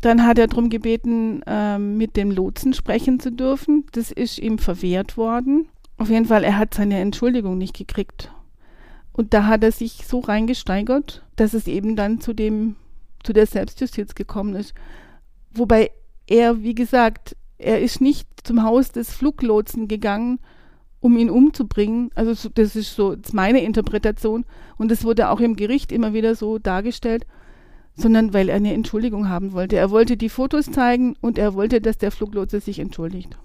Dann 0.00 0.26
hat 0.26 0.38
er 0.38 0.48
darum 0.48 0.68
gebeten, 0.68 1.42
äh, 1.46 1.78
mit 1.78 2.16
dem 2.16 2.30
Lotsen 2.30 2.74
sprechen 2.74 3.20
zu 3.20 3.30
dürfen. 3.30 3.84
Das 3.92 4.10
ist 4.12 4.38
ihm 4.38 4.58
verwehrt 4.58 5.16
worden. 5.16 5.68
Auf 5.96 6.10
jeden 6.10 6.26
Fall, 6.26 6.44
er 6.44 6.58
hat 6.58 6.74
seine 6.74 6.98
Entschuldigung 6.98 7.58
nicht 7.58 7.76
gekriegt. 7.76 8.32
Und 9.12 9.34
da 9.34 9.46
hat 9.46 9.62
er 9.62 9.72
sich 9.72 10.06
so 10.06 10.20
reingesteigert, 10.20 11.22
dass 11.36 11.54
es 11.54 11.66
eben 11.66 11.96
dann 11.96 12.20
zu 12.20 12.32
dem, 12.32 12.76
zu 13.22 13.32
der 13.32 13.46
Selbstjustiz 13.46 14.14
gekommen 14.14 14.54
ist. 14.54 14.74
Wobei 15.52 15.90
er, 16.26 16.62
wie 16.62 16.74
gesagt, 16.74 17.36
er 17.58 17.80
ist 17.80 18.00
nicht 18.00 18.28
zum 18.42 18.62
Haus 18.62 18.90
des 18.90 19.12
Fluglotsen 19.12 19.86
gegangen, 19.86 20.38
um 21.00 21.16
ihn 21.16 21.30
umzubringen. 21.30 22.10
Also 22.14 22.48
das 22.48 22.76
ist 22.76 22.94
so 22.94 23.14
das 23.14 23.28
ist 23.28 23.34
meine 23.34 23.62
Interpretation 23.62 24.44
und 24.78 24.90
das 24.90 25.04
wurde 25.04 25.28
auch 25.28 25.40
im 25.40 25.56
Gericht 25.56 25.92
immer 25.92 26.14
wieder 26.14 26.34
so 26.34 26.58
dargestellt, 26.58 27.26
sondern 27.94 28.32
weil 28.32 28.48
er 28.48 28.56
eine 28.56 28.72
Entschuldigung 28.72 29.28
haben 29.28 29.52
wollte. 29.52 29.76
Er 29.76 29.90
wollte 29.90 30.16
die 30.16 30.28
Fotos 30.28 30.70
zeigen 30.70 31.16
und 31.20 31.38
er 31.38 31.54
wollte, 31.54 31.80
dass 31.80 31.98
der 31.98 32.12
Fluglotse 32.12 32.60
sich 32.60 32.78
entschuldigt. 32.78 33.36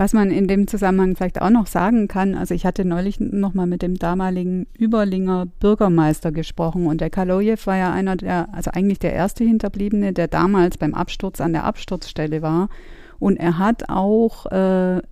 Was 0.00 0.14
man 0.14 0.30
in 0.30 0.48
dem 0.48 0.66
Zusammenhang 0.66 1.14
vielleicht 1.14 1.42
auch 1.42 1.50
noch 1.50 1.66
sagen 1.66 2.08
kann, 2.08 2.34
also 2.34 2.54
ich 2.54 2.64
hatte 2.64 2.86
neulich 2.86 3.20
noch 3.20 3.52
mal 3.52 3.66
mit 3.66 3.82
dem 3.82 3.96
damaligen 3.96 4.66
Überlinger 4.80 5.44
Bürgermeister 5.44 6.32
gesprochen 6.32 6.86
und 6.86 7.02
der 7.02 7.10
Kalojew 7.10 7.58
war 7.66 7.76
ja 7.76 7.92
einer 7.92 8.16
der, 8.16 8.48
also 8.54 8.70
eigentlich 8.70 8.98
der 8.98 9.12
erste 9.12 9.44
Hinterbliebene, 9.44 10.14
der 10.14 10.26
damals 10.26 10.78
beim 10.78 10.94
Absturz 10.94 11.42
an 11.42 11.52
der 11.52 11.64
Absturzstelle 11.64 12.40
war 12.40 12.70
und 13.18 13.36
er 13.36 13.58
hat 13.58 13.90
auch 13.90 14.46
äh, 14.46 15.02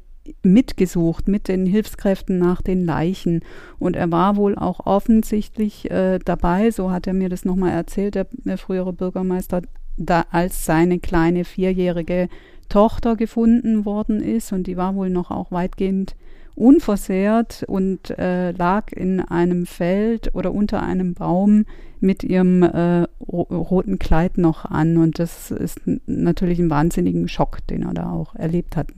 mitgesucht 0.42 1.29
mit 1.29 1.48
den 1.48 1.66
Hilfskräften 1.66 2.38
nach 2.38 2.62
den 2.62 2.87
Leichen. 2.87 3.42
Und 3.79 3.94
er 3.94 4.11
war 4.11 4.37
wohl 4.37 4.57
auch 4.57 4.87
offensichtlich 4.87 5.90
äh, 5.90 6.18
dabei, 6.18 6.70
so 6.70 6.90
hat 6.90 7.07
er 7.07 7.12
mir 7.12 7.29
das 7.29 7.44
nochmal 7.44 7.72
erzählt, 7.72 8.14
der, 8.14 8.27
der 8.31 8.57
frühere 8.57 8.94
Bürgermeister, 8.94 9.61
da 9.98 10.24
als 10.31 10.64
seine 10.64 10.98
kleine 10.98 11.44
vierjährige 11.44 12.29
Tochter 12.69 13.17
gefunden 13.17 13.85
worden 13.85 14.21
ist 14.21 14.53
und 14.53 14.67
die 14.67 14.77
war 14.77 14.95
wohl 14.95 15.11
noch 15.11 15.31
auch 15.31 15.51
weitgehend 15.51 16.15
unversehrt 16.59 17.65
und 17.67 18.11
äh, 18.19 18.51
lag 18.51 18.93
in 18.93 19.21
einem 19.21 19.65
Feld 19.65 20.35
oder 20.35 20.53
unter 20.53 20.83
einem 20.83 21.15
Baum 21.15 21.65
mit 22.01 22.25
ihrem 22.25 22.63
äh, 22.63 23.07
roten 23.21 23.99
Kleid 23.99 24.39
noch 24.39 24.65
an. 24.65 24.97
Und 24.97 25.19
das 25.19 25.51
ist 25.51 25.81
natürlich 26.07 26.59
ein 26.59 26.71
wahnsinnigen 26.71 27.29
Schock, 27.29 27.67
den 27.69 27.83
er 27.83 27.95
da 27.95 28.11
auch 28.11 28.35
erlebt 28.35 28.77
hat. 28.77 28.89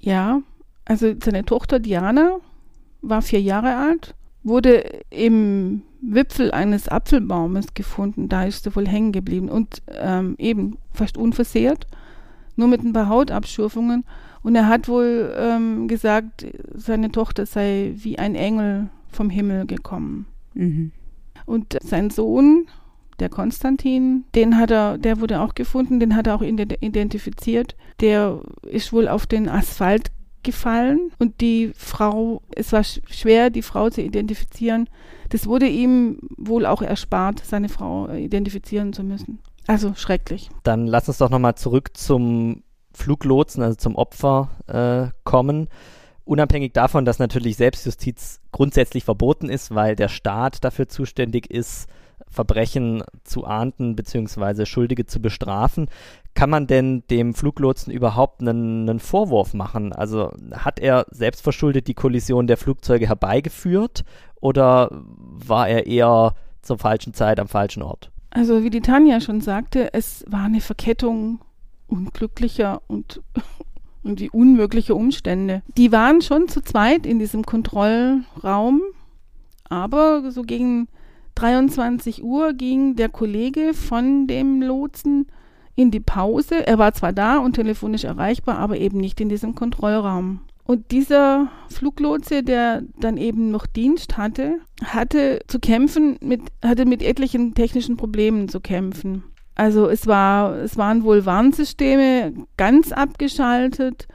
Ja, 0.00 0.42
also 0.84 1.14
seine 1.22 1.44
Tochter 1.44 1.78
Diana 1.78 2.38
war 3.00 3.22
vier 3.22 3.40
Jahre 3.40 3.76
alt, 3.76 4.14
wurde 4.42 4.84
im 5.10 5.82
Wipfel 6.02 6.50
eines 6.50 6.88
Apfelbaumes 6.88 7.74
gefunden. 7.74 8.28
Da 8.28 8.44
ist 8.44 8.64
sie 8.64 8.74
wohl 8.74 8.88
hängen 8.88 9.12
geblieben 9.12 9.48
und 9.48 9.82
ähm, 10.00 10.34
eben 10.38 10.78
fast 10.92 11.16
unversehrt 11.16 11.86
nur 12.60 12.68
mit 12.68 12.84
ein 12.84 12.92
paar 12.92 13.08
Hautabschürfungen. 13.08 14.04
Und 14.42 14.54
er 14.54 14.68
hat 14.68 14.88
wohl 14.88 15.34
ähm, 15.36 15.88
gesagt, 15.88 16.46
seine 16.74 17.10
Tochter 17.10 17.44
sei 17.44 17.92
wie 17.96 18.18
ein 18.18 18.36
Engel 18.36 18.88
vom 19.08 19.28
Himmel 19.28 19.66
gekommen. 19.66 20.26
Mhm. 20.54 20.92
Und 21.44 21.76
sein 21.82 22.10
Sohn, 22.10 22.66
der 23.18 23.28
Konstantin, 23.28 24.24
den 24.34 24.56
hat 24.56 24.70
er, 24.70 24.98
der 24.98 25.20
wurde 25.20 25.40
auch 25.40 25.54
gefunden, 25.54 26.00
den 26.00 26.16
hat 26.16 26.26
er 26.26 26.36
auch 26.36 26.42
identifiziert. 26.42 27.76
Der 28.00 28.40
ist 28.62 28.92
wohl 28.92 29.08
auf 29.08 29.26
den 29.26 29.48
Asphalt 29.48 30.10
gefallen 30.42 31.10
und 31.18 31.40
die 31.42 31.72
Frau, 31.76 32.40
es 32.54 32.72
war 32.72 32.82
schwer, 32.82 33.50
die 33.50 33.62
Frau 33.62 33.90
zu 33.90 34.00
identifizieren. 34.00 34.88
Das 35.28 35.46
wurde 35.46 35.66
ihm 35.66 36.18
wohl 36.38 36.64
auch 36.64 36.80
erspart, 36.80 37.42
seine 37.44 37.68
Frau 37.68 38.08
identifizieren 38.08 38.92
zu 38.92 39.04
müssen. 39.04 39.38
Also 39.66 39.94
schrecklich. 39.94 40.50
Dann 40.62 40.86
lass 40.86 41.08
uns 41.08 41.18
doch 41.18 41.30
nochmal 41.30 41.54
zurück 41.54 41.96
zum 41.96 42.62
Fluglotsen, 42.92 43.62
also 43.62 43.76
zum 43.76 43.96
Opfer 43.96 44.50
äh, 44.66 45.12
kommen. 45.24 45.68
Unabhängig 46.24 46.72
davon, 46.72 47.04
dass 47.04 47.18
natürlich 47.18 47.56
Selbstjustiz 47.56 48.40
grundsätzlich 48.52 49.04
verboten 49.04 49.48
ist, 49.48 49.74
weil 49.74 49.96
der 49.96 50.08
Staat 50.08 50.64
dafür 50.64 50.88
zuständig 50.88 51.50
ist, 51.50 51.88
Verbrechen 52.28 53.02
zu 53.24 53.44
ahnden 53.44 53.96
bzw. 53.96 54.64
Schuldige 54.64 55.06
zu 55.06 55.20
bestrafen. 55.20 55.88
Kann 56.34 56.48
man 56.48 56.68
denn 56.68 57.02
dem 57.10 57.34
Fluglotsen 57.34 57.92
überhaupt 57.92 58.40
einen, 58.40 58.88
einen, 58.88 59.00
Vorwurf 59.00 59.54
machen? 59.54 59.92
Also 59.92 60.32
hat 60.52 60.78
er 60.78 61.06
selbstverschuldet 61.10 61.88
die 61.88 61.94
Kollision 61.94 62.46
der 62.46 62.56
Flugzeuge 62.56 63.08
herbeigeführt 63.08 64.04
oder 64.40 64.88
war 64.92 65.68
er 65.68 65.86
eher 65.86 66.34
zur 66.62 66.78
falschen 66.78 67.14
Zeit 67.14 67.40
am 67.40 67.48
falschen 67.48 67.82
Ort? 67.82 68.09
Also 68.30 68.62
wie 68.62 68.70
die 68.70 68.80
Tanja 68.80 69.20
schon 69.20 69.40
sagte, 69.40 69.92
es 69.92 70.24
war 70.28 70.44
eine 70.44 70.60
Verkettung 70.60 71.40
unglücklicher 71.88 72.80
und 72.86 73.20
irgendwie 74.02 74.30
unmögliche 74.30 74.94
Umstände. 74.94 75.62
Die 75.76 75.92
waren 75.92 76.22
schon 76.22 76.48
zu 76.48 76.62
zweit 76.62 77.06
in 77.06 77.18
diesem 77.18 77.44
Kontrollraum, 77.44 78.82
aber 79.68 80.30
so 80.30 80.42
gegen 80.42 80.88
23 81.34 82.22
Uhr 82.22 82.52
ging 82.52 82.96
der 82.96 83.08
Kollege 83.08 83.74
von 83.74 84.26
dem 84.26 84.62
Lotsen 84.62 85.26
in 85.74 85.90
die 85.90 86.00
Pause. 86.00 86.66
Er 86.66 86.78
war 86.78 86.92
zwar 86.92 87.12
da 87.12 87.38
und 87.38 87.54
telefonisch 87.54 88.04
erreichbar, 88.04 88.58
aber 88.58 88.78
eben 88.78 88.98
nicht 88.98 89.20
in 89.20 89.28
diesem 89.28 89.54
Kontrollraum. 89.54 90.40
Und 90.64 90.92
dieser 90.92 91.48
Fluglotse, 91.68 92.42
der 92.42 92.82
dann 92.98 93.16
eben 93.16 93.50
noch 93.50 93.66
Dienst 93.66 94.16
hatte, 94.16 94.60
hatte 94.84 95.40
zu 95.48 95.58
kämpfen 95.58 96.16
mit, 96.20 96.42
hatte 96.64 96.86
mit 96.86 97.02
etlichen 97.02 97.54
technischen 97.54 97.96
Problemen 97.96 98.48
zu 98.48 98.60
kämpfen. 98.60 99.24
Also 99.56 99.88
es 99.88 100.06
war, 100.06 100.56
es 100.56 100.76
waren 100.76 101.02
wohl 101.02 101.26
Warnsysteme 101.26 102.32
ganz 102.56 102.92
abgeschaltet. 102.92 104.06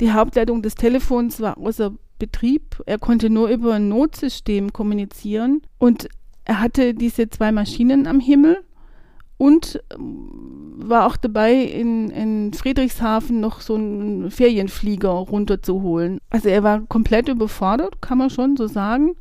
Die 0.00 0.12
Hauptleitung 0.12 0.62
des 0.62 0.74
Telefons 0.74 1.40
war 1.40 1.58
außer 1.58 1.92
Betrieb. 2.18 2.82
Er 2.86 2.98
konnte 2.98 3.30
nur 3.30 3.48
über 3.48 3.74
ein 3.74 3.88
Notsystem 3.88 4.72
kommunizieren. 4.72 5.62
Und 5.78 6.08
er 6.44 6.60
hatte 6.60 6.94
diese 6.94 7.28
zwei 7.28 7.52
Maschinen 7.52 8.06
am 8.06 8.20
Himmel 8.20 8.64
und 9.38 9.80
ähm, 9.94 10.74
war 10.76 11.06
auch 11.06 11.16
dabei, 11.16 11.54
in, 11.54 12.10
in 12.10 12.52
Friedrichshafen 12.52 13.40
noch 13.40 13.60
so 13.60 13.76
einen 13.76 14.30
Ferienflieger 14.30 15.08
runterzuholen. 15.08 16.18
Also 16.28 16.48
er 16.48 16.62
war 16.62 16.80
komplett 16.82 17.28
überfordert, 17.28 18.02
kann 18.02 18.18
man 18.18 18.30
schon 18.30 18.56
so 18.56 18.66
sagen. 18.66 19.14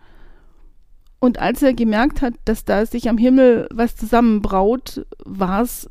Und 1.19 1.39
als 1.39 1.61
er 1.63 1.73
gemerkt 1.73 2.21
hat, 2.21 2.33
dass 2.45 2.65
da 2.65 2.85
sich 2.85 3.09
am 3.09 3.17
Himmel 3.17 3.67
was 3.71 3.95
zusammenbraut, 3.95 5.05
war 5.25 5.61
es 5.61 5.89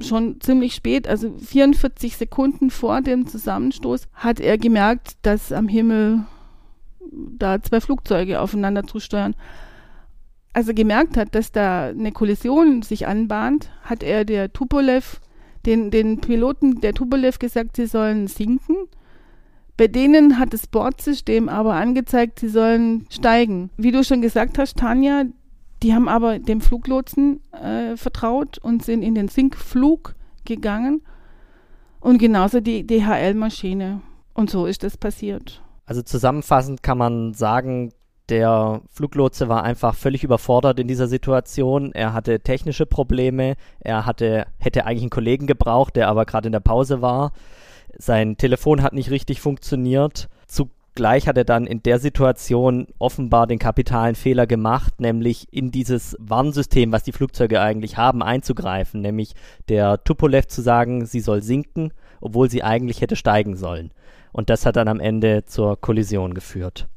schon 0.00 0.40
ziemlich 0.40 0.74
spät, 0.74 1.08
also 1.08 1.32
44 1.38 2.16
Sekunden 2.16 2.70
vor 2.70 3.00
dem 3.00 3.26
Zusammenstoß, 3.26 4.08
hat 4.14 4.38
er 4.38 4.56
gemerkt, 4.56 5.16
dass 5.22 5.52
am 5.52 5.68
Himmel 5.68 6.24
da 7.10 7.60
zwei 7.62 7.80
Flugzeuge 7.80 8.40
aufeinander 8.40 8.86
zusteuern 8.86 9.34
als 10.58 10.66
er 10.66 10.74
gemerkt 10.74 11.16
hat, 11.16 11.36
dass 11.36 11.52
da 11.52 11.86
eine 11.86 12.10
Kollision 12.10 12.82
sich 12.82 13.06
anbahnt, 13.06 13.70
hat 13.84 14.02
er 14.02 14.24
der 14.24 14.52
Tupolev, 14.52 15.20
den, 15.64 15.92
den 15.92 16.20
Piloten 16.20 16.80
der 16.80 16.94
Tupolev 16.94 17.38
gesagt, 17.38 17.76
sie 17.76 17.86
sollen 17.86 18.26
sinken. 18.26 18.74
Bei 19.76 19.86
denen 19.86 20.36
hat 20.40 20.52
das 20.52 20.66
Bordsystem 20.66 21.48
aber 21.48 21.74
angezeigt, 21.74 22.40
sie 22.40 22.48
sollen 22.48 23.06
steigen. 23.08 23.70
Wie 23.76 23.92
du 23.92 24.02
schon 24.02 24.20
gesagt 24.20 24.58
hast, 24.58 24.78
Tanja, 24.78 25.26
die 25.84 25.94
haben 25.94 26.08
aber 26.08 26.40
dem 26.40 26.60
Fluglotsen 26.60 27.38
äh, 27.52 27.96
vertraut 27.96 28.58
und 28.58 28.84
sind 28.84 29.02
in 29.02 29.14
den 29.14 29.28
Sinkflug 29.28 30.16
gegangen. 30.44 31.02
Und 32.00 32.18
genauso 32.18 32.58
die 32.58 32.84
DHL-Maschine. 32.84 34.00
Und 34.34 34.50
so 34.50 34.66
ist 34.66 34.82
das 34.82 34.96
passiert. 34.96 35.62
Also 35.86 36.02
zusammenfassend 36.02 36.82
kann 36.82 36.98
man 36.98 37.32
sagen, 37.32 37.92
der 38.28 38.82
Fluglotse 38.90 39.48
war 39.48 39.62
einfach 39.62 39.94
völlig 39.94 40.22
überfordert 40.22 40.78
in 40.78 40.88
dieser 40.88 41.08
Situation. 41.08 41.92
Er 41.92 42.12
hatte 42.12 42.40
technische 42.40 42.86
Probleme. 42.86 43.56
Er 43.80 44.06
hatte, 44.06 44.46
hätte 44.58 44.84
eigentlich 44.84 45.02
einen 45.02 45.10
Kollegen 45.10 45.46
gebraucht, 45.46 45.96
der 45.96 46.08
aber 46.08 46.26
gerade 46.26 46.48
in 46.48 46.52
der 46.52 46.60
Pause 46.60 47.00
war. 47.00 47.32
Sein 47.96 48.36
Telefon 48.36 48.82
hat 48.82 48.92
nicht 48.92 49.10
richtig 49.10 49.40
funktioniert. 49.40 50.28
Zugleich 50.46 51.26
hat 51.26 51.38
er 51.38 51.44
dann 51.44 51.66
in 51.66 51.82
der 51.82 51.98
Situation 51.98 52.88
offenbar 52.98 53.46
den 53.46 53.58
kapitalen 53.58 54.14
Fehler 54.14 54.46
gemacht, 54.46 55.00
nämlich 55.00 55.46
in 55.50 55.70
dieses 55.70 56.16
Warnsystem, 56.18 56.92
was 56.92 57.04
die 57.04 57.12
Flugzeuge 57.12 57.60
eigentlich 57.60 57.96
haben, 57.96 58.22
einzugreifen, 58.22 59.00
nämlich 59.00 59.34
der 59.68 60.04
Tupolev 60.04 60.48
zu 60.48 60.60
sagen, 60.60 61.06
sie 61.06 61.20
soll 61.20 61.42
sinken, 61.42 61.92
obwohl 62.20 62.50
sie 62.50 62.62
eigentlich 62.62 63.00
hätte 63.00 63.16
steigen 63.16 63.56
sollen. 63.56 63.90
Und 64.32 64.50
das 64.50 64.66
hat 64.66 64.76
dann 64.76 64.88
am 64.88 65.00
Ende 65.00 65.44
zur 65.46 65.80
Kollision 65.80 66.34
geführt. 66.34 66.88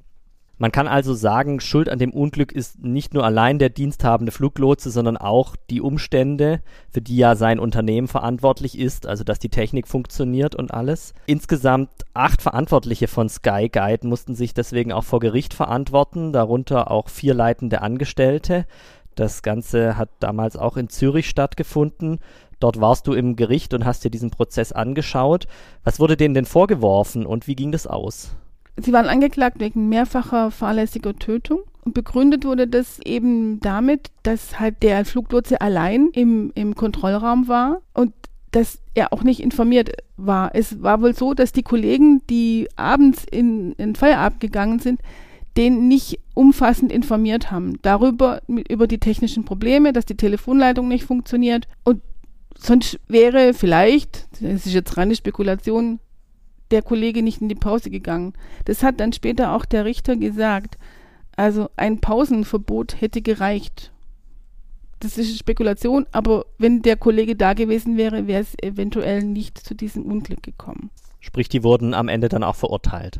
Man 0.61 0.71
kann 0.71 0.87
also 0.87 1.15
sagen, 1.15 1.59
Schuld 1.59 1.89
an 1.89 1.97
dem 1.97 2.13
Unglück 2.13 2.51
ist 2.51 2.83
nicht 2.83 3.15
nur 3.15 3.25
allein 3.25 3.57
der 3.57 3.69
diensthabende 3.69 4.31
Fluglotse, 4.31 4.91
sondern 4.91 5.17
auch 5.17 5.55
die 5.71 5.81
Umstände, 5.81 6.61
für 6.91 7.01
die 7.01 7.17
ja 7.17 7.35
sein 7.35 7.57
Unternehmen 7.57 8.07
verantwortlich 8.07 8.77
ist, 8.77 9.07
also 9.07 9.23
dass 9.23 9.39
die 9.39 9.49
Technik 9.49 9.87
funktioniert 9.87 10.53
und 10.53 10.71
alles. 10.71 11.15
Insgesamt 11.25 11.89
acht 12.13 12.43
Verantwortliche 12.43 13.07
von 13.07 13.27
Sky 13.27 13.69
Guide 13.71 14.05
mussten 14.05 14.35
sich 14.35 14.53
deswegen 14.53 14.91
auch 14.91 15.03
vor 15.03 15.19
Gericht 15.19 15.55
verantworten, 15.55 16.31
darunter 16.31 16.91
auch 16.91 17.09
vier 17.09 17.33
leitende 17.33 17.81
Angestellte. 17.81 18.67
Das 19.15 19.41
Ganze 19.41 19.97
hat 19.97 20.09
damals 20.19 20.57
auch 20.57 20.77
in 20.77 20.89
Zürich 20.89 21.27
stattgefunden. 21.27 22.19
Dort 22.59 22.79
warst 22.79 23.07
du 23.07 23.13
im 23.13 23.35
Gericht 23.35 23.73
und 23.73 23.83
hast 23.83 24.03
dir 24.03 24.11
diesen 24.11 24.29
Prozess 24.29 24.71
angeschaut. 24.71 25.47
Was 25.83 25.99
wurde 25.99 26.17
denen 26.17 26.35
denn 26.35 26.45
vorgeworfen 26.45 27.25
und 27.25 27.47
wie 27.47 27.55
ging 27.55 27.71
das 27.71 27.87
aus? 27.87 28.35
Sie 28.77 28.93
waren 28.93 29.07
angeklagt 29.07 29.59
wegen 29.59 29.89
mehrfacher 29.89 30.51
fahrlässiger 30.51 31.15
Tötung. 31.15 31.61
Und 31.83 31.93
begründet 31.93 32.45
wurde 32.45 32.67
das 32.67 32.99
eben 33.03 33.59
damit, 33.59 34.11
dass 34.23 34.59
halt 34.59 34.83
der 34.83 35.03
Fluglotse 35.03 35.61
allein 35.61 36.09
im, 36.13 36.51
im 36.53 36.75
Kontrollraum 36.75 37.47
war 37.47 37.81
und 37.93 38.13
dass 38.51 38.79
er 38.93 39.13
auch 39.13 39.23
nicht 39.23 39.39
informiert 39.39 39.91
war. 40.17 40.53
Es 40.53 40.83
war 40.83 41.01
wohl 41.01 41.15
so, 41.15 41.33
dass 41.33 41.53
die 41.53 41.63
Kollegen, 41.63 42.21
die 42.29 42.67
abends 42.75 43.25
in, 43.29 43.71
in 43.73 43.95
Feierabend 43.95 44.41
gegangen 44.41 44.79
sind, 44.79 45.01
den 45.57 45.87
nicht 45.87 46.19
umfassend 46.33 46.91
informiert 46.91 47.51
haben. 47.51 47.79
Darüber, 47.81 48.41
über 48.47 48.87
die 48.87 48.99
technischen 48.99 49.43
Probleme, 49.43 49.93
dass 49.93 50.05
die 50.05 50.17
Telefonleitung 50.17 50.87
nicht 50.87 51.05
funktioniert. 51.05 51.67
Und 51.83 52.01
sonst 52.57 52.99
wäre 53.07 53.53
vielleicht, 53.53 54.27
das 54.41 54.65
ist 54.65 54.73
jetzt 54.73 54.97
reine 54.97 55.15
Spekulation, 55.15 55.99
der 56.71 56.81
Kollege 56.81 57.21
nicht 57.21 57.41
in 57.41 57.49
die 57.49 57.55
Pause 57.55 57.89
gegangen. 57.89 58.33
Das 58.65 58.83
hat 58.83 58.99
dann 58.99 59.13
später 59.13 59.53
auch 59.53 59.65
der 59.65 59.85
Richter 59.85 60.15
gesagt. 60.15 60.77
Also 61.35 61.69
ein 61.75 61.99
Pausenverbot 61.99 62.99
hätte 62.99 63.21
gereicht. 63.21 63.91
Das 64.99 65.17
ist 65.17 65.37
Spekulation, 65.37 66.05
aber 66.11 66.45
wenn 66.57 66.81
der 66.83 66.95
Kollege 66.95 67.35
da 67.35 67.53
gewesen 67.53 67.97
wäre, 67.97 68.27
wäre 68.27 68.41
es 68.41 68.55
eventuell 68.61 69.23
nicht 69.23 69.57
zu 69.57 69.73
diesem 69.73 70.05
Unglück 70.05 70.43
gekommen. 70.43 70.91
Sprich, 71.19 71.49
die 71.49 71.63
wurden 71.63 71.93
am 71.93 72.07
Ende 72.07 72.29
dann 72.29 72.43
auch 72.43 72.55
verurteilt. 72.55 73.19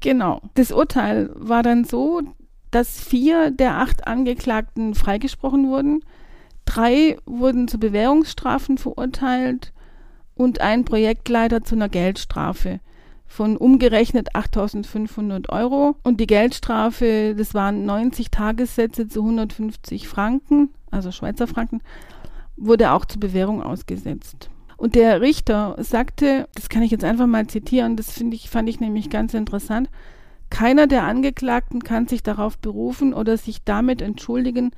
Genau. 0.00 0.40
Das 0.54 0.70
Urteil 0.70 1.30
war 1.34 1.62
dann 1.62 1.84
so, 1.84 2.22
dass 2.70 3.00
vier 3.00 3.50
der 3.50 3.78
acht 3.78 4.06
Angeklagten 4.06 4.94
freigesprochen 4.94 5.68
wurden. 5.68 6.04
Drei 6.64 7.16
wurden 7.24 7.68
zu 7.68 7.78
Bewährungsstrafen 7.78 8.78
verurteilt 8.78 9.72
und 10.34 10.60
ein 10.60 10.84
Projektleiter 10.84 11.64
zu 11.64 11.74
einer 11.74 11.88
Geldstrafe 11.88 12.80
von 13.26 13.56
umgerechnet 13.56 14.34
8.500 14.34 15.48
Euro. 15.50 15.96
Und 16.02 16.20
die 16.20 16.26
Geldstrafe, 16.26 17.34
das 17.36 17.54
waren 17.54 17.84
90 17.84 18.30
Tagessätze 18.30 19.08
zu 19.08 19.20
150 19.20 20.08
Franken, 20.08 20.70
also 20.90 21.10
Schweizer 21.10 21.46
Franken, 21.46 21.80
wurde 22.56 22.92
auch 22.92 23.04
zur 23.04 23.20
Bewährung 23.20 23.62
ausgesetzt. 23.62 24.50
Und 24.76 24.94
der 24.94 25.20
Richter 25.20 25.76
sagte, 25.78 26.48
das 26.54 26.68
kann 26.68 26.82
ich 26.82 26.90
jetzt 26.90 27.04
einfach 27.04 27.26
mal 27.26 27.46
zitieren, 27.46 27.96
das 27.96 28.16
ich, 28.20 28.50
fand 28.50 28.68
ich 28.68 28.80
nämlich 28.80 29.10
ganz 29.10 29.34
interessant. 29.34 29.88
Keiner 30.50 30.86
der 30.86 31.04
Angeklagten 31.04 31.82
kann 31.82 32.06
sich 32.06 32.22
darauf 32.22 32.58
berufen 32.58 33.14
oder 33.14 33.36
sich 33.36 33.64
damit 33.64 34.00
entschuldigen, 34.00 34.72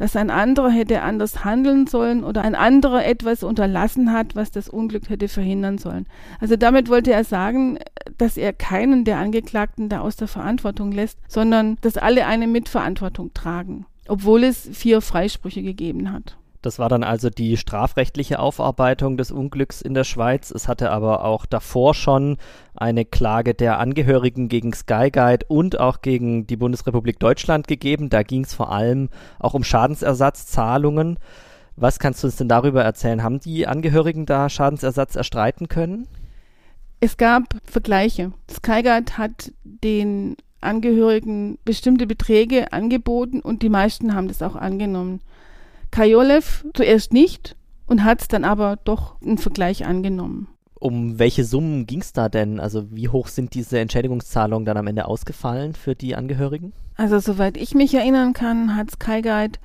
dass 0.00 0.16
ein 0.16 0.30
anderer 0.30 0.70
hätte 0.70 1.02
anders 1.02 1.44
handeln 1.44 1.86
sollen 1.86 2.24
oder 2.24 2.40
ein 2.40 2.54
anderer 2.54 3.04
etwas 3.04 3.42
unterlassen 3.42 4.12
hat, 4.14 4.34
was 4.34 4.50
das 4.50 4.70
Unglück 4.70 5.10
hätte 5.10 5.28
verhindern 5.28 5.76
sollen. 5.76 6.06
Also 6.40 6.56
damit 6.56 6.88
wollte 6.88 7.12
er 7.12 7.22
sagen, 7.22 7.78
dass 8.16 8.38
er 8.38 8.54
keinen 8.54 9.04
der 9.04 9.18
Angeklagten 9.18 9.90
da 9.90 10.00
aus 10.00 10.16
der 10.16 10.26
Verantwortung 10.26 10.90
lässt, 10.90 11.18
sondern 11.28 11.76
dass 11.82 11.98
alle 11.98 12.26
eine 12.26 12.46
Mitverantwortung 12.46 13.34
tragen, 13.34 13.84
obwohl 14.08 14.44
es 14.44 14.70
vier 14.72 15.02
Freisprüche 15.02 15.62
gegeben 15.62 16.10
hat. 16.10 16.38
Das 16.62 16.78
war 16.78 16.88
dann 16.88 17.04
also 17.04 17.28
die 17.28 17.58
strafrechtliche 17.58 18.38
Aufarbeitung 18.38 19.18
des 19.18 19.30
Unglücks 19.30 19.82
in 19.82 19.92
der 19.92 20.04
Schweiz. 20.04 20.50
Es 20.50 20.66
hatte 20.66 20.90
aber 20.90 21.24
auch 21.24 21.44
davor 21.44 21.92
schon 21.94 22.38
eine 22.80 23.04
Klage 23.04 23.54
der 23.54 23.78
Angehörigen 23.78 24.48
gegen 24.48 24.72
Sky 24.72 25.10
Guide 25.10 25.46
und 25.48 25.78
auch 25.78 26.00
gegen 26.00 26.46
die 26.46 26.56
Bundesrepublik 26.56 27.18
Deutschland 27.18 27.68
gegeben. 27.68 28.10
Da 28.10 28.22
ging 28.22 28.44
es 28.44 28.54
vor 28.54 28.72
allem 28.72 29.10
auch 29.38 29.54
um 29.54 29.64
Schadensersatzzahlungen. 29.64 31.18
Was 31.76 31.98
kannst 31.98 32.22
du 32.22 32.26
uns 32.26 32.36
denn 32.36 32.48
darüber 32.48 32.82
erzählen? 32.82 33.22
Haben 33.22 33.40
die 33.40 33.66
Angehörigen 33.66 34.26
da 34.26 34.48
Schadensersatz 34.48 35.14
erstreiten 35.14 35.68
können? 35.68 36.08
Es 37.00 37.16
gab 37.16 37.44
Vergleiche. 37.64 38.32
Skyguide 38.50 39.16
hat 39.16 39.52
den 39.64 40.36
Angehörigen 40.60 41.58
bestimmte 41.64 42.06
Beträge 42.06 42.72
angeboten 42.72 43.40
und 43.40 43.62
die 43.62 43.70
meisten 43.70 44.14
haben 44.14 44.28
das 44.28 44.42
auch 44.42 44.56
angenommen. 44.56 45.20
Kajolev 45.90 46.64
zuerst 46.74 47.12
nicht 47.12 47.56
und 47.86 48.04
hat 48.04 48.20
es 48.22 48.28
dann 48.28 48.44
aber 48.44 48.76
doch 48.84 49.20
einen 49.22 49.38
Vergleich 49.38 49.86
angenommen. 49.86 50.48
Um 50.80 51.18
welche 51.18 51.44
Summen 51.44 51.86
ging 51.86 52.00
es 52.00 52.12
da 52.12 52.28
denn? 52.28 52.58
Also 52.58 52.90
wie 52.90 53.08
hoch 53.08 53.28
sind 53.28 53.54
diese 53.54 53.78
Entschädigungszahlungen 53.78 54.64
dann 54.64 54.78
am 54.78 54.86
Ende 54.86 55.06
ausgefallen 55.06 55.74
für 55.74 55.94
die 55.94 56.16
Angehörigen? 56.16 56.72
Also 56.96 57.18
soweit 57.18 57.56
ich 57.56 57.74
mich 57.74 57.94
erinnern 57.94 58.32
kann, 58.32 58.74
hat 58.74 58.90
Skyguide 58.90 59.58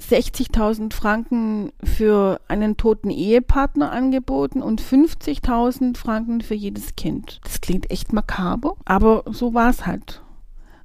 60.000 0.00 0.92
Franken 0.92 1.72
für 1.82 2.40
einen 2.48 2.76
toten 2.76 3.10
Ehepartner 3.10 3.92
angeboten 3.92 4.62
und 4.62 4.82
50.000 4.82 5.96
Franken 5.96 6.40
für 6.42 6.54
jedes 6.54 6.96
Kind. 6.96 7.40
Das 7.44 7.60
klingt 7.60 7.90
echt 7.90 8.12
makaber, 8.12 8.74
aber 8.84 9.24
so 9.30 9.54
war 9.54 9.70
es 9.70 9.86
halt. 9.86 10.22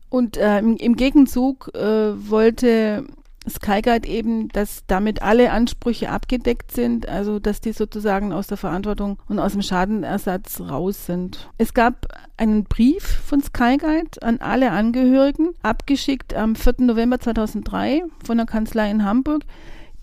Und 0.10 0.38
äh, 0.38 0.60
im, 0.60 0.78
im, 0.78 0.96
Gegenzug 0.96 1.72
äh, 1.74 2.30
wollte 2.30 3.06
Skyguide 3.50 4.08
eben, 4.08 4.50
dass 4.50 4.84
damit 4.86 5.22
alle 5.22 5.52
Ansprüche 5.52 6.10
abgedeckt 6.10 6.72
sind, 6.72 7.10
also 7.10 7.39
dass 7.39 7.60
die 7.60 7.74
sozusagen 7.74 8.34
aus 8.34 8.48
der 8.48 8.58
Verantwortung 8.58 9.18
und 9.28 9.39
aus 9.39 9.54
dem 9.54 9.64
Schadenersatz 9.64 10.62
raus 10.62 11.08
sind. 11.08 11.50
Es 11.58 11.74
gab 11.74 12.08
einen 12.38 12.66
Brief 12.66 13.04
von 13.04 13.42
Skyguide 13.42 14.22
an 14.22 14.39
alle 14.39 14.72
Angehörigen, 14.72 15.50
abgeschickt 15.64 16.36
am 16.36 16.56
4. 16.56 16.76
November 16.80 17.20
2003 17.20 18.04
von 18.24 18.38
der 18.38 18.46
Kanzlei 18.46 18.92
in 18.92 19.04
Hamburg, 19.04 19.44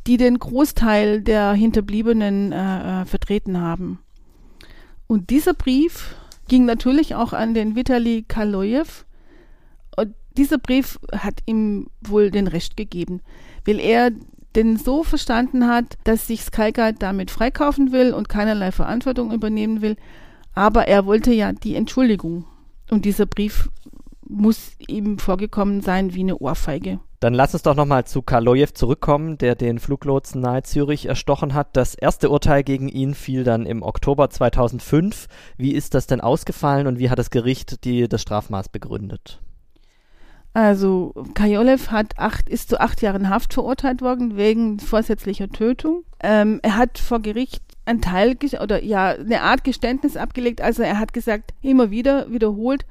die 0.06 0.16
den 0.16 0.38
Großteil 0.38 1.20
der 1.20 1.52
Hinterbliebenen 1.52 2.50
äh, 2.50 3.02
äh 3.02 3.04
vertreten 3.04 3.60
haben. 3.60 4.00
Und 5.06 5.30
dieser 5.30 5.54
Brief 5.54 6.16
ging 6.48 6.64
natürlich 6.64 7.14
auch 7.14 7.32
an 7.32 7.54
den 7.54 7.76
Vitali 7.76 8.24
Kaloyev, 8.26 9.04
dieser 10.38 10.58
Brief 10.58 10.98
hat 11.12 11.40
ihm 11.46 11.88
wohl 12.00 12.30
den 12.30 12.46
Recht 12.46 12.76
gegeben, 12.76 13.20
weil 13.66 13.80
er 13.80 14.10
denn 14.54 14.76
so 14.76 15.02
verstanden 15.02 15.66
hat, 15.66 15.98
dass 16.04 16.26
sich 16.26 16.42
Skyguide 16.42 16.98
damit 16.98 17.30
freikaufen 17.30 17.92
will 17.92 18.14
und 18.14 18.28
keinerlei 18.28 18.72
Verantwortung 18.72 19.32
übernehmen 19.32 19.82
will. 19.82 19.96
Aber 20.54 20.88
er 20.88 21.06
wollte 21.06 21.32
ja 21.32 21.52
die 21.52 21.74
Entschuldigung. 21.74 22.44
Und 22.90 23.04
dieser 23.04 23.26
Brief 23.26 23.68
muss 24.26 24.72
ihm 24.86 25.18
vorgekommen 25.18 25.80
sein 25.82 26.14
wie 26.14 26.20
eine 26.20 26.38
Ohrfeige. 26.38 27.00
Dann 27.20 27.34
lass 27.34 27.52
uns 27.52 27.62
doch 27.62 27.74
nochmal 27.74 28.04
zu 28.04 28.22
Kaloyev 28.22 28.72
zurückkommen, 28.74 29.38
der 29.38 29.56
den 29.56 29.80
Fluglotsen 29.80 30.40
nahe 30.40 30.62
Zürich 30.62 31.06
erstochen 31.06 31.52
hat. 31.52 31.76
Das 31.76 31.94
erste 31.94 32.30
Urteil 32.30 32.62
gegen 32.62 32.88
ihn 32.88 33.14
fiel 33.14 33.42
dann 33.42 33.66
im 33.66 33.82
Oktober 33.82 34.30
2005. 34.30 35.26
Wie 35.56 35.72
ist 35.72 35.94
das 35.94 36.06
denn 36.06 36.20
ausgefallen 36.20 36.86
und 36.86 36.98
wie 36.98 37.10
hat 37.10 37.18
das 37.18 37.30
Gericht 37.30 37.84
die, 37.84 38.08
das 38.08 38.22
Strafmaß 38.22 38.68
begründet? 38.68 39.40
Also 40.54 41.12
Kajolev 41.34 41.90
hat 41.90 42.18
acht, 42.18 42.48
ist 42.48 42.68
zu 42.68 42.80
acht 42.80 43.02
Jahren 43.02 43.28
Haft 43.28 43.54
verurteilt 43.54 44.00
worden 44.02 44.36
wegen 44.36 44.80
vorsätzlicher 44.80 45.48
Tötung. 45.48 46.04
Ähm, 46.20 46.58
er 46.62 46.76
hat 46.76 46.98
vor 46.98 47.20
Gericht 47.20 47.62
ein 47.84 48.00
Teil 48.00 48.36
oder 48.60 48.82
ja 48.82 49.10
eine 49.10 49.42
Art 49.42 49.64
Geständnis 49.64 50.16
abgelegt. 50.16 50.60
Also 50.60 50.82
er 50.82 50.98
hat 50.98 51.12
gesagt, 51.12 51.54
immer 51.62 51.90
wieder 51.90 52.30
wiederholt, 52.30 52.86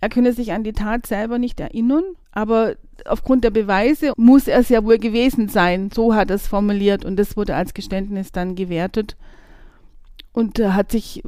er 0.00 0.08
könne 0.08 0.32
sich 0.32 0.52
an 0.52 0.64
die 0.64 0.72
Tat 0.72 1.06
selber 1.06 1.38
nicht 1.38 1.60
erinnern, 1.60 2.04
aber 2.32 2.74
aufgrund 3.06 3.44
der 3.44 3.50
Beweise 3.50 4.12
muss 4.16 4.48
er 4.48 4.58
es 4.58 4.68
ja 4.68 4.84
wohl 4.84 4.98
gewesen 4.98 5.48
sein. 5.48 5.90
So 5.94 6.14
hat 6.14 6.30
er 6.30 6.36
es 6.36 6.46
formuliert 6.46 7.04
und 7.04 7.16
das 7.16 7.36
wurde 7.36 7.54
als 7.54 7.74
Geständnis 7.74 8.32
dann 8.32 8.54
gewertet 8.54 9.16
und 10.32 10.58
äh, 10.58 10.70
hat 10.70 10.90
sich 10.90 11.22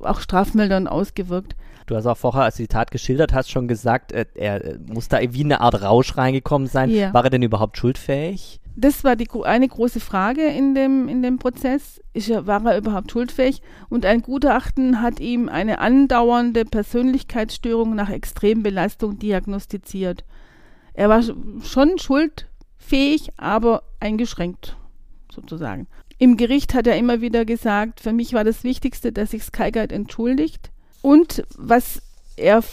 auch 0.00 0.20
strafmildernd 0.20 0.88
ausgewirkt. 0.88 1.54
Du 1.86 1.96
hast 1.96 2.06
auch 2.06 2.16
vorher, 2.16 2.44
als 2.44 2.56
du 2.56 2.62
die 2.62 2.68
Tat 2.68 2.90
geschildert 2.90 3.32
hast, 3.32 3.50
schon 3.50 3.68
gesagt, 3.68 4.12
äh, 4.12 4.26
er 4.34 4.78
muss 4.86 5.08
da 5.08 5.20
wie 5.20 5.44
eine 5.44 5.60
Art 5.60 5.82
Rausch 5.82 6.16
reingekommen 6.16 6.66
sein. 6.68 6.90
Ja. 6.90 7.12
War 7.12 7.24
er 7.24 7.30
denn 7.30 7.42
überhaupt 7.42 7.76
schuldfähig? 7.76 8.60
Das 8.76 9.04
war 9.04 9.14
die, 9.14 9.28
eine 9.44 9.68
große 9.68 10.00
Frage 10.00 10.46
in 10.46 10.74
dem, 10.74 11.08
in 11.08 11.22
dem 11.22 11.38
Prozess. 11.38 12.00
Ist 12.12 12.30
er, 12.30 12.46
war 12.46 12.64
er 12.64 12.78
überhaupt 12.78 13.12
schuldfähig? 13.12 13.60
Und 13.88 14.04
ein 14.04 14.22
Gutachten 14.22 15.00
hat 15.00 15.20
ihm 15.20 15.48
eine 15.48 15.78
andauernde 15.78 16.64
Persönlichkeitsstörung 16.64 17.94
nach 17.94 18.10
Extrembelastung 18.10 19.18
diagnostiziert. 19.18 20.24
Er 20.94 21.08
war 21.08 21.22
schon 21.62 21.98
schuldfähig, 21.98 23.30
aber 23.36 23.82
eingeschränkt, 24.00 24.76
sozusagen. 25.32 25.86
Im 26.18 26.36
Gericht 26.36 26.74
hat 26.74 26.86
er 26.86 26.96
immer 26.96 27.20
wieder 27.20 27.44
gesagt, 27.44 28.00
für 28.00 28.12
mich 28.12 28.32
war 28.32 28.44
das 28.44 28.64
Wichtigste, 28.64 29.12
dass 29.12 29.32
sich 29.32 29.42
Skyguide 29.42 29.94
entschuldigt. 29.94 30.70
Und 31.04 31.44
was 31.58 32.00
er 32.34 32.64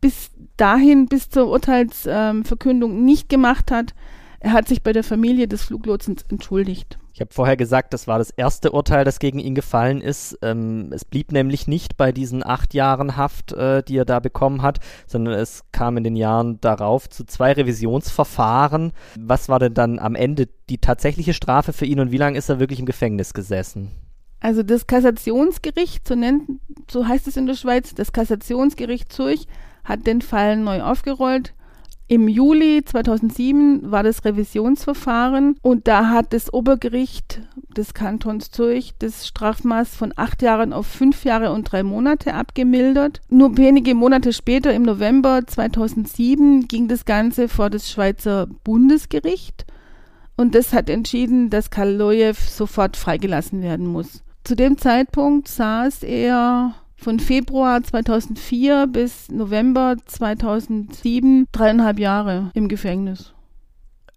bis 0.00 0.30
dahin, 0.56 1.06
bis 1.06 1.30
zur 1.30 1.48
Urteilsverkündung 1.48 2.92
ähm, 2.92 3.04
nicht 3.04 3.28
gemacht 3.28 3.72
hat, 3.72 3.92
er 4.38 4.52
hat 4.52 4.68
sich 4.68 4.84
bei 4.84 4.92
der 4.92 5.02
Familie 5.02 5.48
des 5.48 5.64
Fluglotsens 5.64 6.24
entschuldigt. 6.28 7.00
Ich 7.12 7.20
habe 7.20 7.34
vorher 7.34 7.56
gesagt, 7.56 7.92
das 7.92 8.06
war 8.06 8.18
das 8.18 8.30
erste 8.30 8.70
Urteil, 8.70 9.04
das 9.04 9.18
gegen 9.18 9.40
ihn 9.40 9.56
gefallen 9.56 10.00
ist. 10.00 10.38
Ähm, 10.42 10.92
es 10.92 11.04
blieb 11.04 11.32
nämlich 11.32 11.66
nicht 11.66 11.96
bei 11.96 12.12
diesen 12.12 12.46
acht 12.46 12.72
Jahren 12.72 13.16
Haft, 13.16 13.52
äh, 13.52 13.82
die 13.82 13.96
er 13.96 14.04
da 14.04 14.20
bekommen 14.20 14.62
hat, 14.62 14.78
sondern 15.08 15.34
es 15.34 15.64
kam 15.72 15.96
in 15.96 16.04
den 16.04 16.14
Jahren 16.14 16.60
darauf 16.60 17.08
zu 17.08 17.24
zwei 17.24 17.50
Revisionsverfahren. 17.50 18.92
Was 19.18 19.48
war 19.48 19.58
denn 19.58 19.74
dann 19.74 19.98
am 19.98 20.14
Ende 20.14 20.46
die 20.68 20.78
tatsächliche 20.78 21.34
Strafe 21.34 21.72
für 21.72 21.84
ihn 21.84 21.98
und 21.98 22.12
wie 22.12 22.16
lange 22.16 22.38
ist 22.38 22.48
er 22.48 22.60
wirklich 22.60 22.78
im 22.78 22.86
Gefängnis 22.86 23.34
gesessen? 23.34 23.90
Also 24.40 24.62
das 24.62 24.86
Kassationsgericht, 24.86 26.08
so 26.08 26.14
nennt, 26.14 26.60
so 26.90 27.06
heißt 27.06 27.28
es 27.28 27.36
in 27.36 27.46
der 27.46 27.54
Schweiz, 27.54 27.94
das 27.94 28.12
Kassationsgericht 28.12 29.12
Zürich 29.12 29.46
hat 29.84 30.06
den 30.06 30.22
Fall 30.22 30.56
neu 30.56 30.82
aufgerollt. 30.82 31.54
Im 32.08 32.26
Juli 32.26 32.82
2007 32.84 33.92
war 33.92 34.02
das 34.02 34.24
Revisionsverfahren 34.24 35.56
und 35.62 35.86
da 35.86 36.08
hat 36.08 36.32
das 36.32 36.52
Obergericht 36.52 37.40
des 37.76 37.94
Kantons 37.94 38.50
Zürich 38.50 38.94
das 38.98 39.28
Strafmaß 39.28 39.94
von 39.94 40.12
acht 40.16 40.42
Jahren 40.42 40.72
auf 40.72 40.88
fünf 40.88 41.24
Jahre 41.24 41.52
und 41.52 41.70
drei 41.70 41.84
Monate 41.84 42.34
abgemildert. 42.34 43.20
Nur 43.28 43.56
wenige 43.58 43.94
Monate 43.94 44.32
später, 44.32 44.74
im 44.74 44.82
November 44.82 45.46
2007, 45.46 46.66
ging 46.66 46.88
das 46.88 47.04
Ganze 47.04 47.48
vor 47.48 47.70
das 47.70 47.88
Schweizer 47.88 48.48
Bundesgericht 48.64 49.64
und 50.36 50.56
das 50.56 50.72
hat 50.72 50.90
entschieden, 50.90 51.48
dass 51.48 51.70
Kaloyev 51.70 52.40
sofort 52.40 52.96
freigelassen 52.96 53.62
werden 53.62 53.86
muss. 53.86 54.24
Zu 54.44 54.56
dem 54.56 54.78
Zeitpunkt 54.78 55.48
saß 55.48 56.02
er 56.02 56.74
von 56.96 57.18
Februar 57.18 57.82
2004 57.82 58.86
bis 58.86 59.30
November 59.30 59.96
2007 60.04 61.46
dreieinhalb 61.52 61.98
Jahre 61.98 62.50
im 62.54 62.68
Gefängnis. 62.68 63.32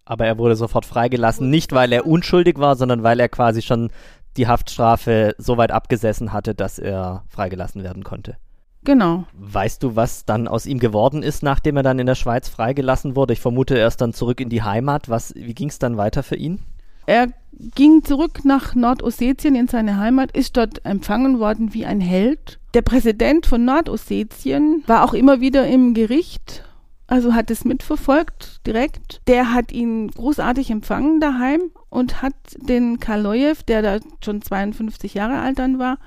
Aber 0.06 0.26
er 0.26 0.38
wurde 0.38 0.56
sofort 0.56 0.86
freigelassen, 0.86 1.50
nicht 1.50 1.72
weil 1.72 1.94
er 1.94 2.06
unschuldig 2.06 2.58
war, 2.60 2.76
sondern 2.76 3.04
weil 3.04 3.20
er 3.20 3.30
quasi 3.30 3.62
schon 3.62 3.90
die 4.36 4.48
Haftstrafe 4.48 5.36
so 5.38 5.58
weit 5.58 5.72
abgesessen 5.72 6.34
hatte, 6.34 6.56
dass 6.56 6.80
er 6.80 7.24
freigelassen 7.30 7.84
werden 7.84 8.04
konnte. 8.04 8.38
Genau. 8.84 9.24
Weißt 9.34 9.82
du, 9.82 9.96
was 9.96 10.26
dann 10.26 10.48
aus 10.50 10.66
ihm 10.66 10.80
geworden 10.80 11.24
ist, 11.24 11.42
nachdem 11.42 11.78
er 11.78 11.84
dann 11.84 12.00
in 12.00 12.06
der 12.06 12.16
Schweiz 12.16 12.50
freigelassen 12.50 13.16
wurde? 13.16 13.34
Ich 13.34 13.40
vermute, 13.40 13.78
er 13.78 13.88
ist 13.88 14.02
dann 14.02 14.14
zurück 14.14 14.42
in 14.42 14.50
die 14.50 14.64
Heimat. 14.64 15.10
Was, 15.10 15.34
wie 15.36 15.54
ging 15.54 15.70
es 15.70 15.80
dann 15.80 15.96
weiter 15.96 16.22
für 16.22 16.36
ihn? 16.36 16.60
Er 17.06 17.28
ging 17.76 18.04
zurück 18.04 18.46
nach 18.46 18.76
Nordossetien 18.76 19.56
in 19.56 19.68
seine 19.68 19.98
Heimat, 19.98 20.36
ist 20.36 20.58
dort 20.58 20.86
empfangen 20.86 21.40
worden 21.40 21.74
wie 21.74 21.86
ein 21.86 22.02
Held. 22.02 22.60
Der 22.74 22.82
Präsident 22.82 23.46
von 23.46 23.66
Nordossetien 23.66 24.84
war 24.88 25.04
auch 25.04 25.14
immer 25.14 25.40
wieder 25.40 25.68
im 25.68 25.94
Gericht, 25.94 26.64
also 27.08 27.34
hat 27.34 27.52
es 27.52 27.66
mitverfolgt 27.66 28.66
direkt. 28.66 29.22
Der 29.28 29.54
hat 29.54 29.72
ihn 29.72 30.10
großartig 30.10 30.72
empfangen 30.72 31.20
daheim 31.20 31.62
und 31.90 32.22
hat 32.22 32.34
den 32.58 33.00
Kaloyev, 33.00 33.64
der 33.64 33.82
da 33.82 34.00
schon 34.24 34.42
52 34.42 35.14
Jahre 35.14 35.40
alt 35.40 35.60
dann 35.60 35.80
war, 35.80 35.98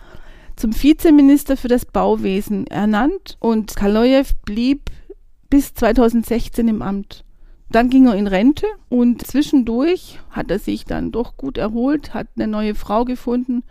zum 0.57 0.73
Vizeminister 0.73 1.57
für 1.57 1.69
das 1.69 1.85
Bauwesen 1.85 2.67
ernannt 2.67 3.37
und 3.41 3.77
Kaloyev 3.77 4.35
blieb 4.45 4.91
bis 5.51 5.75
2016 5.75 6.67
im 6.67 6.83
Amt. 6.83 7.26
Dann 7.71 7.91
ging 7.91 8.07
er 8.07 8.15
in 8.15 8.27
Rente 8.27 8.67
und 8.89 9.27
zwischendurch 9.27 10.21
hat 10.31 10.51
er 10.51 10.59
sich 10.59 10.85
dann 10.85 11.11
doch 11.11 11.37
gut 11.37 11.59
erholt, 11.59 12.15
hat 12.15 12.29
eine 12.37 12.47
neue 12.47 12.75
Frau 12.75 13.05
gefunden, 13.05 13.65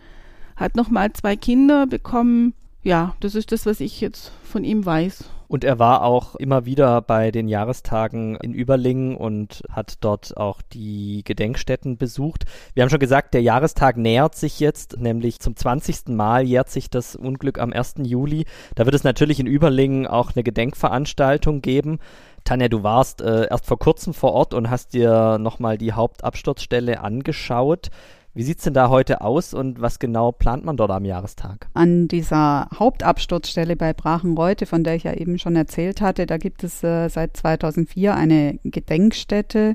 hat 0.54 0.76
nochmal 0.76 1.12
zwei 1.12 1.36
Kinder 1.36 1.86
bekommen. 1.86 2.54
Ja, 2.82 3.16
das 3.20 3.34
ist 3.34 3.52
das, 3.52 3.66
was 3.66 3.80
ich 3.80 4.00
jetzt 4.00 4.32
von 4.44 4.64
ihm 4.64 4.84
weiß. 4.84 5.24
Und 5.48 5.64
er 5.64 5.78
war 5.78 6.02
auch 6.02 6.34
immer 6.36 6.66
wieder 6.66 7.00
bei 7.00 7.30
den 7.30 7.48
Jahrestagen 7.48 8.36
in 8.36 8.52
Überlingen 8.52 9.16
und 9.16 9.62
hat 9.70 9.98
dort 10.00 10.36
auch 10.36 10.60
die 10.60 11.22
Gedenkstätten 11.24 11.96
besucht. 11.96 12.44
Wir 12.74 12.82
haben 12.82 12.90
schon 12.90 12.98
gesagt, 12.98 13.32
der 13.32 13.42
Jahrestag 13.42 13.96
nähert 13.96 14.34
sich 14.34 14.58
jetzt, 14.58 14.98
nämlich 14.98 15.38
zum 15.38 15.54
20. 15.54 16.08
Mal 16.08 16.44
jährt 16.44 16.68
sich 16.68 16.90
das 16.90 17.14
Unglück 17.14 17.60
am 17.60 17.72
1. 17.72 17.94
Juli. 18.02 18.44
Da 18.74 18.86
wird 18.86 18.94
es 18.94 19.04
natürlich 19.04 19.38
in 19.38 19.46
Überlingen 19.46 20.06
auch 20.06 20.34
eine 20.34 20.42
Gedenkveranstaltung 20.42 21.62
geben. 21.62 22.00
Tanja, 22.46 22.68
du 22.68 22.84
warst 22.84 23.20
äh, 23.20 23.48
erst 23.50 23.66
vor 23.66 23.78
kurzem 23.78 24.14
vor 24.14 24.32
Ort 24.32 24.54
und 24.54 24.70
hast 24.70 24.94
dir 24.94 25.36
nochmal 25.38 25.76
die 25.76 25.92
Hauptabsturzstelle 25.92 27.00
angeschaut. 27.00 27.88
Wie 28.34 28.42
sieht 28.44 28.58
es 28.58 28.64
denn 28.64 28.74
da 28.74 28.88
heute 28.88 29.22
aus 29.22 29.52
und 29.52 29.80
was 29.80 29.98
genau 29.98 30.30
plant 30.30 30.64
man 30.64 30.76
dort 30.76 30.90
am 30.90 31.04
Jahrestag? 31.04 31.68
An 31.74 32.06
dieser 32.06 32.68
Hauptabsturzstelle 32.78 33.76
bei 33.76 33.92
Brachenreute, 33.94 34.66
von 34.66 34.84
der 34.84 34.94
ich 34.94 35.04
ja 35.04 35.14
eben 35.14 35.38
schon 35.38 35.56
erzählt 35.56 36.00
hatte, 36.00 36.26
da 36.26 36.36
gibt 36.36 36.62
es 36.62 36.84
äh, 36.84 37.08
seit 37.08 37.36
2004 37.36 38.14
eine 38.14 38.60
Gedenkstätte. 38.62 39.74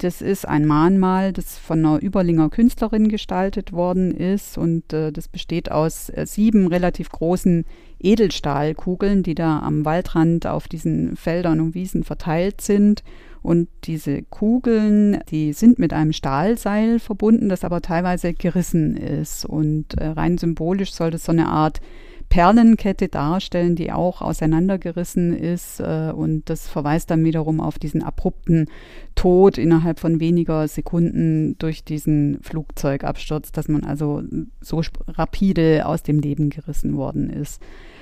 Das 0.00 0.22
ist 0.22 0.48
ein 0.48 0.66
Mahnmal, 0.66 1.34
das 1.34 1.58
von 1.58 1.84
einer 1.84 2.02
Überlinger 2.02 2.48
Künstlerin 2.48 3.08
gestaltet 3.08 3.74
worden 3.74 4.12
ist 4.12 4.56
und 4.56 4.94
äh, 4.94 5.12
das 5.12 5.28
besteht 5.28 5.70
aus 5.70 6.08
äh, 6.08 6.24
sieben 6.24 6.68
relativ 6.68 7.10
großen 7.10 7.66
Edelstahlkugeln, 7.98 9.22
die 9.22 9.34
da 9.34 9.58
am 9.58 9.84
Waldrand 9.84 10.46
auf 10.46 10.68
diesen 10.68 11.16
Feldern 11.16 11.60
und 11.60 11.74
Wiesen 11.74 12.02
verteilt 12.02 12.62
sind. 12.62 13.02
Und 13.42 13.68
diese 13.84 14.22
Kugeln, 14.22 15.20
die 15.28 15.52
sind 15.52 15.78
mit 15.78 15.92
einem 15.92 16.14
Stahlseil 16.14 16.98
verbunden, 16.98 17.50
das 17.50 17.62
aber 17.62 17.82
teilweise 17.82 18.32
gerissen 18.32 18.96
ist. 18.96 19.44
Und 19.44 19.98
äh, 19.98 20.06
rein 20.06 20.38
symbolisch 20.38 20.94
soll 20.94 21.10
das 21.10 21.24
so 21.24 21.32
eine 21.32 21.48
Art 21.48 21.82
Perlenkette 22.30 23.08
darstellen, 23.08 23.74
die 23.74 23.90
auch 23.92 24.22
auseinandergerissen 24.22 25.36
ist. 25.36 25.80
Äh, 25.80 26.12
und 26.14 26.48
das 26.48 26.68
verweist 26.68 27.10
dann 27.10 27.24
wiederum 27.24 27.60
auf 27.60 27.78
diesen 27.78 28.02
abrupten 28.02 28.70
Tod 29.16 29.58
innerhalb 29.58 29.98
von 29.98 30.20
weniger 30.20 30.66
Sekunden 30.68 31.58
durch 31.58 31.84
diesen 31.84 32.38
Flugzeugabsturz, 32.40 33.50
dass 33.52 33.68
man 33.68 33.84
also 33.84 34.22
so 34.60 34.80
rapide 35.08 35.84
aus 35.84 36.04
dem 36.04 36.20
Leben 36.20 36.50
gerissen 36.50 36.96
worden 36.96 37.28
ist. 37.28 37.60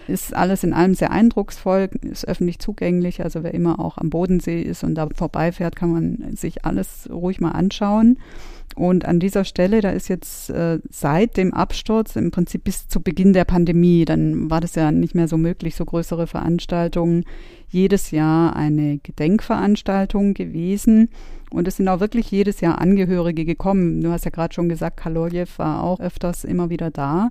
Ist 0.09 0.35
alles 0.35 0.63
in 0.63 0.75
allem 0.75 0.95
sehr 0.95 1.11
eindrucksvoll, 1.11 1.91
ist 2.03 2.29
öffentlich 2.29 2.59
zugänglich. 2.59 3.25
Also 3.25 3.43
wer 3.43 3.55
immer 3.55 3.81
auch 3.81 3.97
am 3.97 4.11
Bodensee 4.11 4.61
ist 4.63 4.85
und 4.85 4.95
da 4.95 5.09
vorbeifährt, 5.15 5.75
kann 5.75 5.93
man 5.93 6.37
sich 6.37 6.67
alles 6.67 7.09
ruhig 7.11 7.41
mal 7.41 7.53
anschauen. 7.53 8.19
Und 8.77 9.05
an 9.05 9.19
dieser 9.19 9.45
Stelle, 9.45 9.81
da 9.81 9.91
ist 9.91 10.09
jetzt 10.09 10.51
äh, 10.51 10.79
seit 10.91 11.37
dem 11.37 11.53
Absturz, 11.53 12.17
im 12.17 12.31
Prinzip 12.31 12.65
bis 12.65 12.87
zu 12.87 13.01
Beginn 13.01 13.33
der 13.33 13.45
Pandemie, 13.45 14.05
dann 14.05 14.51
war 14.51 14.61
das 14.61 14.75
ja 14.77 14.93
nicht 14.93 15.15
mehr 15.15 15.27
so 15.27 15.37
möglich, 15.37 15.75
so 15.75 15.85
größere 15.85 16.27
Veranstaltungen, 16.27 17.25
jedes 17.69 18.11
Jahr 18.13 18.55
eine 18.55 18.99
Gedenkveranstaltung 18.99 20.35
gewesen. 20.35 21.09
Und 21.51 21.67
es 21.67 21.77
sind 21.77 21.89
auch 21.89 22.01
wirklich 22.01 22.31
jedes 22.31 22.61
Jahr 22.61 22.81
Angehörige 22.81 23.45
gekommen. 23.45 24.01
Du 24.03 24.11
hast 24.11 24.25
ja 24.25 24.31
gerade 24.31 24.55
schon 24.55 24.69
gesagt, 24.69 24.99
Kalojew 24.99 25.47
war 25.57 25.83
auch 25.83 25.99
öfters 26.01 26.45
immer 26.45 26.71
wieder 26.71 26.91
da. 26.91 27.31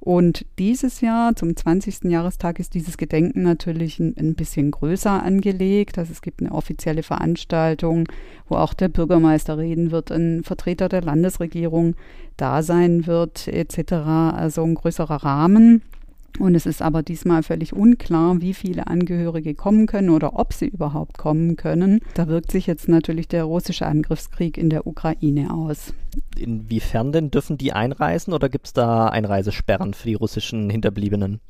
Und 0.00 0.46
dieses 0.58 1.00
Jahr, 1.00 1.34
zum 1.34 1.56
20. 1.56 2.04
Jahrestag, 2.04 2.60
ist 2.60 2.74
dieses 2.74 2.96
Gedenken 2.96 3.42
natürlich 3.42 3.98
ein, 3.98 4.14
ein, 4.16 4.34
bisschen 4.34 4.70
größer 4.70 5.22
angelegt. 5.22 5.98
Also 5.98 6.12
es 6.12 6.22
gibt 6.22 6.40
eine 6.40 6.52
offizielle 6.52 7.02
Veranstaltung, 7.02 8.08
wo 8.48 8.56
auch 8.56 8.74
der 8.74 8.88
Bürgermeister 8.88 9.58
reden 9.58 9.90
wird, 9.90 10.12
ein 10.12 10.44
Vertreter 10.44 10.88
der 10.88 11.02
Landesregierung 11.02 11.94
da 12.36 12.62
sein 12.62 13.06
wird, 13.06 13.48
etc. 13.48 13.92
Also 13.92 14.62
ein 14.62 14.76
größerer 14.76 15.24
Rahmen. 15.24 15.82
Und 16.38 16.54
es 16.54 16.66
ist 16.66 16.82
aber 16.82 17.02
diesmal 17.02 17.42
völlig 17.42 17.72
unklar, 17.72 18.40
wie 18.40 18.54
viele 18.54 18.86
Angehörige 18.86 19.54
kommen 19.54 19.86
können 19.86 20.10
oder 20.10 20.38
ob 20.38 20.52
sie 20.52 20.66
überhaupt 20.68 21.18
kommen 21.18 21.56
können. 21.56 22.00
Da 22.14 22.28
wirkt 22.28 22.52
sich 22.52 22.66
jetzt 22.66 22.88
natürlich 22.88 23.28
der 23.28 23.44
russische 23.44 23.86
Angriffskrieg 23.86 24.56
in 24.56 24.70
der 24.70 24.86
Ukraine 24.86 25.52
aus. 25.52 25.92
Inwiefern 26.36 27.12
denn 27.12 27.30
dürfen 27.30 27.58
die 27.58 27.72
einreisen 27.72 28.32
oder 28.32 28.48
gibt 28.48 28.66
es 28.66 28.72
da 28.72 29.06
Einreisesperren 29.06 29.94
für 29.94 30.08
die 30.08 30.14
russischen 30.14 30.70
Hinterbliebenen? 30.70 31.40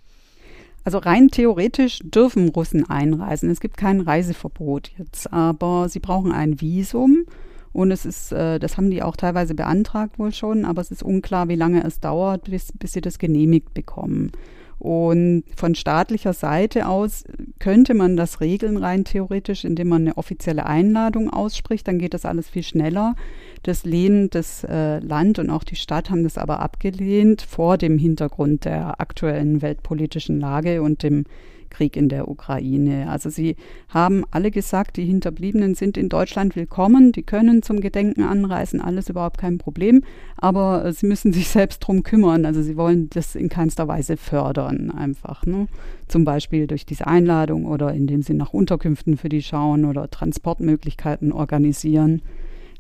Also 0.85 0.99
rein 0.99 1.29
theoretisch 1.29 1.99
dürfen 2.03 2.49
Russen 2.49 2.89
einreisen. 2.89 3.51
Es 3.51 3.61
gibt 3.61 3.77
kein 3.77 4.01
Reiseverbot 4.01 4.91
jetzt, 4.97 5.31
aber 5.33 5.89
sie 5.91 6.01
brauchen 6.01 6.33
ein 6.33 6.61
Visum. 6.61 7.25
Und 7.73 7.91
es 7.91 8.07
ist, 8.07 8.33
äh, 8.33 8.59
das 8.59 8.77
haben 8.79 8.91
die 8.91 9.03
auch 9.03 9.15
teilweise 9.15 9.55
beantragt 9.55 10.19
wohl 10.19 10.33
schon, 10.33 10.65
aber 10.65 10.81
es 10.81 10.91
ist 10.91 11.03
unklar, 11.03 11.49
wie 11.49 11.57
lange 11.57 11.85
es 11.85 12.01
dauert, 12.01 12.45
bis, 12.51 12.73
bis 12.73 12.95
sie 12.95 13.03
das 13.03 13.19
genehmigt 13.19 13.75
bekommen. 13.75 14.33
Und 14.79 15.43
von 15.57 15.75
staatlicher 15.75 16.33
Seite 16.33 16.87
aus 16.87 17.25
könnte 17.59 17.95
man 17.95 18.17
das 18.17 18.41
regeln 18.41 18.77
rein 18.77 19.05
theoretisch, 19.05 19.65
indem 19.65 19.89
man 19.89 20.03
eine 20.03 20.17
offizielle 20.17 20.67
Einladung 20.67 21.31
ausspricht. 21.31 21.89
Dann 21.89 21.99
geht 21.99 22.15
das 22.15 22.25
alles 22.25 22.49
viel 22.49 22.63
schneller. 22.63 23.17
Das 23.65 23.85
lehnt 23.85 24.37
das 24.37 24.63
äh, 24.65 25.01
Land 25.01 25.41
und 25.41 25.51
auch 25.51 25.65
die 25.65 25.77
Stadt 25.77 26.11
haben 26.11 26.23
das 26.23 26.39
aber 26.39 26.61
abgelehnt 26.61 27.43
vor 27.43 27.77
dem 27.77 27.99
Hintergrund 27.99 28.65
der 28.65 29.01
aktuellen 29.01 29.63
weltpolitischen 29.63 30.39
Lage 30.39 30.81
und 30.83 31.03
dem 31.03 31.25
Krieg 31.71 31.97
in 31.97 32.09
der 32.09 32.29
Ukraine. 32.29 33.09
Also 33.09 33.31
sie 33.31 33.57
haben 33.89 34.25
alle 34.31 34.51
gesagt, 34.51 34.97
die 34.97 35.05
Hinterbliebenen 35.05 35.75
sind 35.75 35.97
in 35.97 36.09
Deutschland 36.09 36.57
willkommen, 36.57 37.13
die 37.13 37.23
können 37.23 37.63
zum 37.63 37.81
Gedenken 37.81 38.23
anreisen, 38.23 38.81
alles 38.81 39.09
überhaupt 39.09 39.39
kein 39.39 39.59
Problem, 39.59 40.03
aber 40.37 40.85
äh, 40.85 40.93
sie 40.93 41.07
müssen 41.07 41.33
sich 41.33 41.49
selbst 41.49 41.81
drum 41.81 42.03
kümmern. 42.03 42.45
Also 42.45 42.63
sie 42.63 42.77
wollen 42.77 43.09
das 43.11 43.35
in 43.35 43.49
keinster 43.49 43.89
Weise 43.89 44.17
fördern, 44.17 44.91
einfach. 44.91 45.45
Ne? 45.45 45.69
Zum 46.07 46.25
Beispiel 46.25 46.67
durch 46.67 46.87
diese 46.87 47.07
Einladung 47.07 47.67
oder 47.67 47.93
indem 47.93 48.23
sie 48.23 48.35
nach 48.35 48.53
Unterkünften 48.53 49.17
für 49.17 49.29
die 49.29 49.43
schauen 49.43 49.85
oder 49.85 50.11
Transportmöglichkeiten 50.11 51.33
organisieren. 51.33 52.23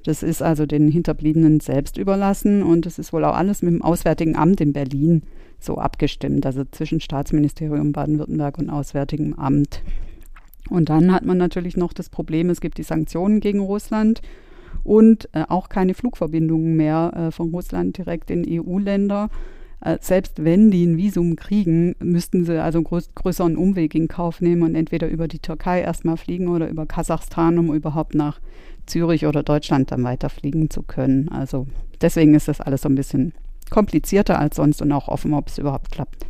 Das 0.08 0.22
ist 0.22 0.42
also 0.42 0.64
den 0.64 0.90
Hinterbliebenen 0.90 1.60
selbst 1.60 1.98
überlassen 1.98 2.62
und 2.62 2.86
das 2.86 2.98
ist 2.98 3.12
wohl 3.12 3.26
auch 3.26 3.36
alles 3.36 3.60
mit 3.60 3.74
dem 3.74 3.82
Auswärtigen 3.82 4.36
Amt 4.36 4.58
in 4.62 4.72
Berlin 4.72 5.22
so 5.60 5.76
abgestimmt, 5.76 6.46
also 6.46 6.64
zwischen 6.64 7.02
Staatsministerium 7.02 7.92
Baden-Württemberg 7.92 8.56
und 8.56 8.70
Auswärtigem 8.70 9.34
Amt. 9.34 9.82
Und 10.70 10.88
dann 10.88 11.12
hat 11.12 11.26
man 11.26 11.36
natürlich 11.36 11.76
noch 11.76 11.92
das 11.92 12.08
Problem, 12.08 12.48
es 12.48 12.62
gibt 12.62 12.78
die 12.78 12.84
Sanktionen 12.84 13.40
gegen 13.40 13.60
Russland 13.60 14.22
und 14.82 15.28
äh, 15.34 15.44
auch 15.46 15.68
keine 15.68 15.92
Flugverbindungen 15.92 16.74
mehr 16.74 17.12
äh, 17.14 17.30
von 17.30 17.50
Russland 17.50 17.98
direkt 17.98 18.30
in 18.30 18.46
EU-Länder. 18.48 19.28
Äh, 19.82 19.98
selbst 20.00 20.42
wenn 20.42 20.70
die 20.70 20.86
ein 20.86 20.96
Visum 20.96 21.36
kriegen, 21.36 21.94
müssten 21.98 22.46
sie 22.46 22.62
also 22.62 22.78
einen 22.78 22.86
größ 22.86 23.10
größeren 23.14 23.58
Umweg 23.58 23.94
in 23.94 24.08
Kauf 24.08 24.40
nehmen 24.40 24.62
und 24.62 24.74
entweder 24.74 25.06
über 25.08 25.28
die 25.28 25.40
Türkei 25.40 25.82
erstmal 25.82 26.16
fliegen 26.16 26.48
oder 26.48 26.70
über 26.70 26.86
Kasachstan, 26.86 27.58
um 27.58 27.74
überhaupt 27.74 28.14
nach 28.14 28.40
Zürich 28.88 29.26
oder 29.26 29.42
Deutschland 29.42 29.92
dann 29.92 30.04
weiterfliegen 30.04 30.70
zu 30.70 30.82
können. 30.82 31.28
Also 31.28 31.66
deswegen 32.00 32.34
ist 32.34 32.48
das 32.48 32.60
alles 32.60 32.82
so 32.82 32.88
ein 32.88 32.94
bisschen 32.94 33.32
komplizierter 33.70 34.38
als 34.38 34.56
sonst 34.56 34.82
und 34.82 34.92
auch 34.92 35.08
offen, 35.08 35.34
ob 35.34 35.48
es 35.48 35.58
überhaupt 35.58 35.90
klappt. 35.90 36.26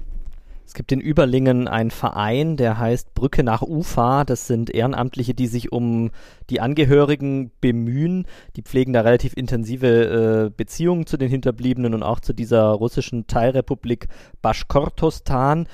Es 0.69 0.75
gibt 0.75 0.93
in 0.93 1.01
Überlingen 1.01 1.67
einen 1.67 1.91
Verein, 1.91 2.59
der 2.59 2.77
heißt 2.77 3.15
Brücke 3.15 3.43
nach 3.43 3.63
Ufa. 3.63 4.25
Das 4.25 4.47
sind 4.47 4.69
Ehrenamtliche, 4.69 5.33
die 5.33 5.47
sich 5.47 5.73
um 5.73 6.11
die 6.51 6.61
Angehörigen 6.61 7.51
bemühen. 7.63 8.27
Die 8.55 8.61
pflegen 8.61 8.93
da 8.93 9.01
relativ 9.01 9.33
intensive 9.35 9.87
äh, 9.87 10.51
Beziehungen 10.55 11.07
zu 11.07 11.17
den 11.17 11.31
Hinterbliebenen 11.31 11.95
und 11.95 12.03
auch 12.03 12.21
zu 12.21 12.35
dieser 12.35 12.67
russischen 12.67 13.27
Teilrepublik 13.27 14.09
Baschkortostan. 14.43 15.69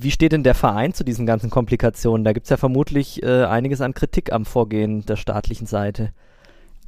Wie 0.00 0.10
steht 0.10 0.32
denn 0.32 0.42
der 0.42 0.54
Verein 0.54 0.94
zu 0.94 1.04
diesen 1.04 1.26
ganzen 1.26 1.50
Komplikationen? 1.50 2.24
Da 2.24 2.32
gibt 2.32 2.44
es 2.46 2.50
ja 2.50 2.56
vermutlich 2.56 3.22
äh, 3.22 3.44
einiges 3.44 3.80
an 3.80 3.94
Kritik 3.94 4.32
am 4.32 4.44
Vorgehen 4.44 5.04
der 5.06 5.16
staatlichen 5.16 5.66
Seite. 5.66 6.12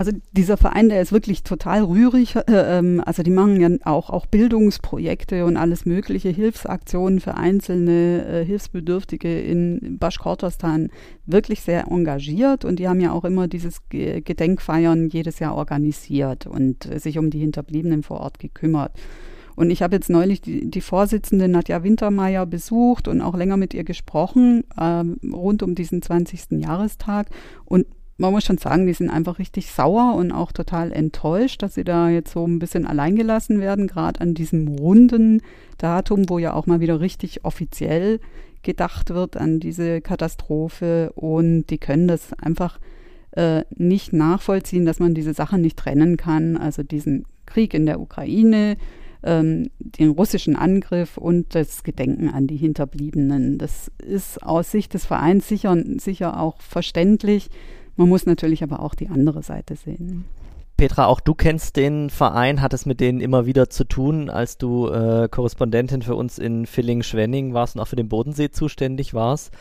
Also 0.00 0.12
dieser 0.32 0.56
Verein, 0.56 0.88
der 0.88 1.02
ist 1.02 1.12
wirklich 1.12 1.42
total 1.42 1.82
rührig. 1.82 2.34
Äh, 2.34 2.42
ähm, 2.48 3.02
also 3.04 3.22
die 3.22 3.30
machen 3.30 3.60
ja 3.60 3.68
auch, 3.84 4.08
auch 4.08 4.24
Bildungsprojekte 4.24 5.44
und 5.44 5.58
alles 5.58 5.84
mögliche, 5.84 6.30
Hilfsaktionen 6.30 7.20
für 7.20 7.34
einzelne 7.34 8.24
äh, 8.24 8.44
Hilfsbedürftige 8.46 9.40
in 9.40 9.98
Baschkortostan 9.98 10.88
wirklich 11.26 11.60
sehr 11.60 11.88
engagiert 11.88 12.64
und 12.64 12.78
die 12.78 12.88
haben 12.88 13.00
ja 13.00 13.12
auch 13.12 13.24
immer 13.24 13.46
dieses 13.46 13.82
Gedenkfeiern 13.90 15.10
jedes 15.10 15.38
Jahr 15.38 15.54
organisiert 15.54 16.46
und 16.46 16.86
äh, 16.86 16.98
sich 16.98 17.18
um 17.18 17.28
die 17.28 17.40
Hinterbliebenen 17.40 18.02
vor 18.02 18.20
Ort 18.20 18.38
gekümmert. 18.38 18.92
Und 19.56 19.70
ich 19.70 19.82
habe 19.82 19.96
jetzt 19.96 20.10
neulich 20.10 20.40
die, 20.40 20.70
die, 20.70 20.80
Vorsitzende 20.80 21.48
Nadja 21.48 21.82
Wintermeyer 21.82 22.46
besucht 22.46 23.08
und 23.08 23.20
auch 23.20 23.36
länger 23.36 23.56
mit 23.56 23.74
ihr 23.74 23.84
gesprochen 23.84 24.64
ähm, 24.78 25.18
rund 25.32 25.62
um 25.62 25.74
diesen 25.74 26.02
20. 26.02 26.62
Jahrestag. 26.62 27.28
Und 27.64 27.86
man 28.20 28.32
muss 28.32 28.44
schon 28.44 28.58
sagen, 28.58 28.86
die 28.86 28.92
sind 28.92 29.08
einfach 29.08 29.38
richtig 29.38 29.70
sauer 29.70 30.14
und 30.14 30.30
auch 30.30 30.52
total 30.52 30.92
enttäuscht, 30.92 31.62
dass 31.62 31.74
sie 31.74 31.84
da 31.84 32.10
jetzt 32.10 32.32
so 32.32 32.46
ein 32.46 32.58
bisschen 32.58 32.86
alleingelassen 32.86 33.60
werden, 33.60 33.86
gerade 33.86 34.20
an 34.20 34.34
diesem 34.34 34.68
runden 34.68 35.40
Datum, 35.78 36.28
wo 36.28 36.38
ja 36.38 36.52
auch 36.52 36.66
mal 36.66 36.80
wieder 36.80 37.00
richtig 37.00 37.44
offiziell 37.46 38.20
gedacht 38.62 39.10
wird 39.10 39.38
an 39.38 39.58
diese 39.58 40.02
Katastrophe 40.02 41.12
und 41.14 41.66
die 41.68 41.78
können 41.78 42.08
das 42.08 42.34
einfach 42.34 42.78
äh, 43.32 43.62
nicht 43.74 44.12
nachvollziehen, 44.12 44.84
dass 44.84 44.98
man 44.98 45.14
diese 45.14 45.32
Sachen 45.32 45.62
nicht 45.62 45.78
trennen 45.78 46.18
kann, 46.18 46.58
also 46.58 46.82
diesen 46.82 47.24
Krieg 47.46 47.72
in 47.72 47.86
der 47.86 48.00
Ukraine, 48.00 48.76
ähm, 49.22 49.70
den 49.78 50.10
russischen 50.10 50.56
Angriff 50.56 51.16
und 51.16 51.54
das 51.54 51.82
Gedenken 51.82 52.28
an 52.28 52.46
die 52.46 52.56
Hinterbliebenen. 52.56 53.58
Das 53.58 53.90
ist 53.98 54.42
aus 54.42 54.70
Sicht 54.70 54.94
des 54.94 55.06
Vereins 55.06 55.48
sicher, 55.48 55.76
sicher 55.98 56.40
auch 56.40 56.60
verständlich. 56.60 57.48
Man 57.96 58.08
muss 58.08 58.26
natürlich 58.26 58.62
aber 58.62 58.80
auch 58.80 58.94
die 58.94 59.08
andere 59.08 59.42
Seite 59.42 59.76
sehen. 59.76 60.24
Petra, 60.76 61.04
auch 61.04 61.20
du 61.20 61.34
kennst 61.34 61.76
den 61.76 62.08
Verein, 62.08 62.62
hattest 62.62 62.86
mit 62.86 63.00
denen 63.00 63.20
immer 63.20 63.44
wieder 63.44 63.68
zu 63.68 63.84
tun, 63.84 64.30
als 64.30 64.56
du 64.56 64.88
äh, 64.88 65.28
Korrespondentin 65.30 66.00
für 66.00 66.14
uns 66.14 66.38
in 66.38 66.64
Villingen-Schwenning 66.64 67.52
warst 67.52 67.76
und 67.76 67.82
auch 67.82 67.88
für 67.88 67.96
den 67.96 68.08
Bodensee 68.08 68.50
zuständig 68.50 69.12
warst. 69.12 69.52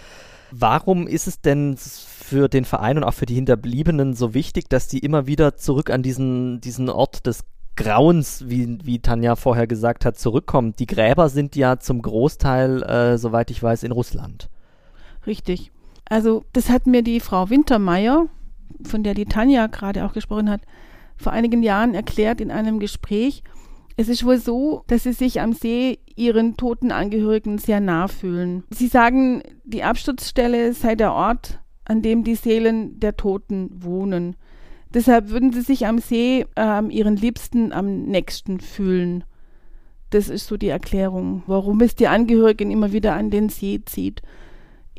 Warum 0.51 1.07
ist 1.07 1.27
es 1.27 1.41
denn 1.41 1.75
für 1.77 2.47
den 2.47 2.63
Verein 2.63 2.97
und 2.97 3.03
auch 3.03 3.13
für 3.13 3.25
die 3.25 3.35
Hinterbliebenen 3.35 4.13
so 4.13 4.33
wichtig, 4.33 4.69
dass 4.69 4.87
die 4.87 4.99
immer 4.99 5.27
wieder 5.27 5.57
zurück 5.57 5.89
an 5.89 6.03
diesen, 6.03 6.61
diesen 6.61 6.89
Ort 6.89 7.27
des 7.27 7.43
Grauens, 7.79 8.49
wie, 8.49 8.77
wie 8.83 8.99
Tanja 8.99 9.37
vorher 9.37 9.65
gesagt 9.65 10.03
hat, 10.03 10.17
zurückkommen? 10.17 10.73
Die 10.77 10.85
Gräber 10.85 11.29
sind 11.29 11.55
ja 11.55 11.79
zum 11.79 12.01
Großteil, 12.01 12.83
äh, 12.83 13.17
soweit 13.17 13.49
ich 13.51 13.63
weiß, 13.63 13.83
in 13.83 13.93
Russland. 13.93 14.49
Richtig. 15.25 15.71
Also 16.03 16.43
das 16.51 16.69
hat 16.69 16.87
mir 16.87 17.03
die 17.03 17.21
Frau 17.21 17.49
Wintermeyer, 17.49 18.27
von 18.83 19.03
der 19.03 19.13
die 19.13 19.25
Tanja 19.25 19.67
gerade 19.67 20.05
auch 20.05 20.11
gesprochen 20.11 20.49
hat, 20.49 20.61
vor 21.15 21.31
einigen 21.31 21.63
Jahren 21.63 21.95
erklärt 21.95 22.41
in 22.41 22.51
einem 22.51 22.79
Gespräch. 22.79 23.43
Es 23.95 24.09
ist 24.09 24.25
wohl 24.25 24.39
so, 24.39 24.83
dass 24.87 25.03
sie 25.03 25.13
sich 25.13 25.39
am 25.39 25.53
See 25.53 25.99
ihren 26.17 26.57
toten 26.57 26.91
Angehörigen 26.91 27.59
sehr 27.59 27.79
nah 27.79 28.09
fühlen. 28.09 28.63
Sie 28.71 28.87
sagen, 28.87 29.41
die 29.63 29.83
Absturzstelle 29.83 30.73
sei 30.73 30.95
der 30.95 31.13
Ort, 31.13 31.59
an 31.85 32.01
dem 32.01 32.25
die 32.25 32.35
Seelen 32.35 32.99
der 32.99 33.15
Toten 33.15 33.69
wohnen. 33.73 34.35
Deshalb 34.93 35.29
würden 35.29 35.53
sie 35.53 35.61
sich 35.61 35.85
am 35.85 35.99
See 35.99 36.45
äh, 36.55 36.85
ihren 36.89 37.15
Liebsten 37.15 37.71
am 37.71 38.03
nächsten 38.03 38.59
fühlen. 38.59 39.23
Das 40.09 40.29
ist 40.29 40.47
so 40.47 40.57
die 40.57 40.69
Erklärung, 40.69 41.43
warum 41.45 41.81
es 41.81 41.95
die 41.95 42.07
Angehörigen 42.07 42.71
immer 42.71 42.91
wieder 42.91 43.13
an 43.13 43.29
den 43.29 43.49
See 43.49 43.81
zieht 43.85 44.23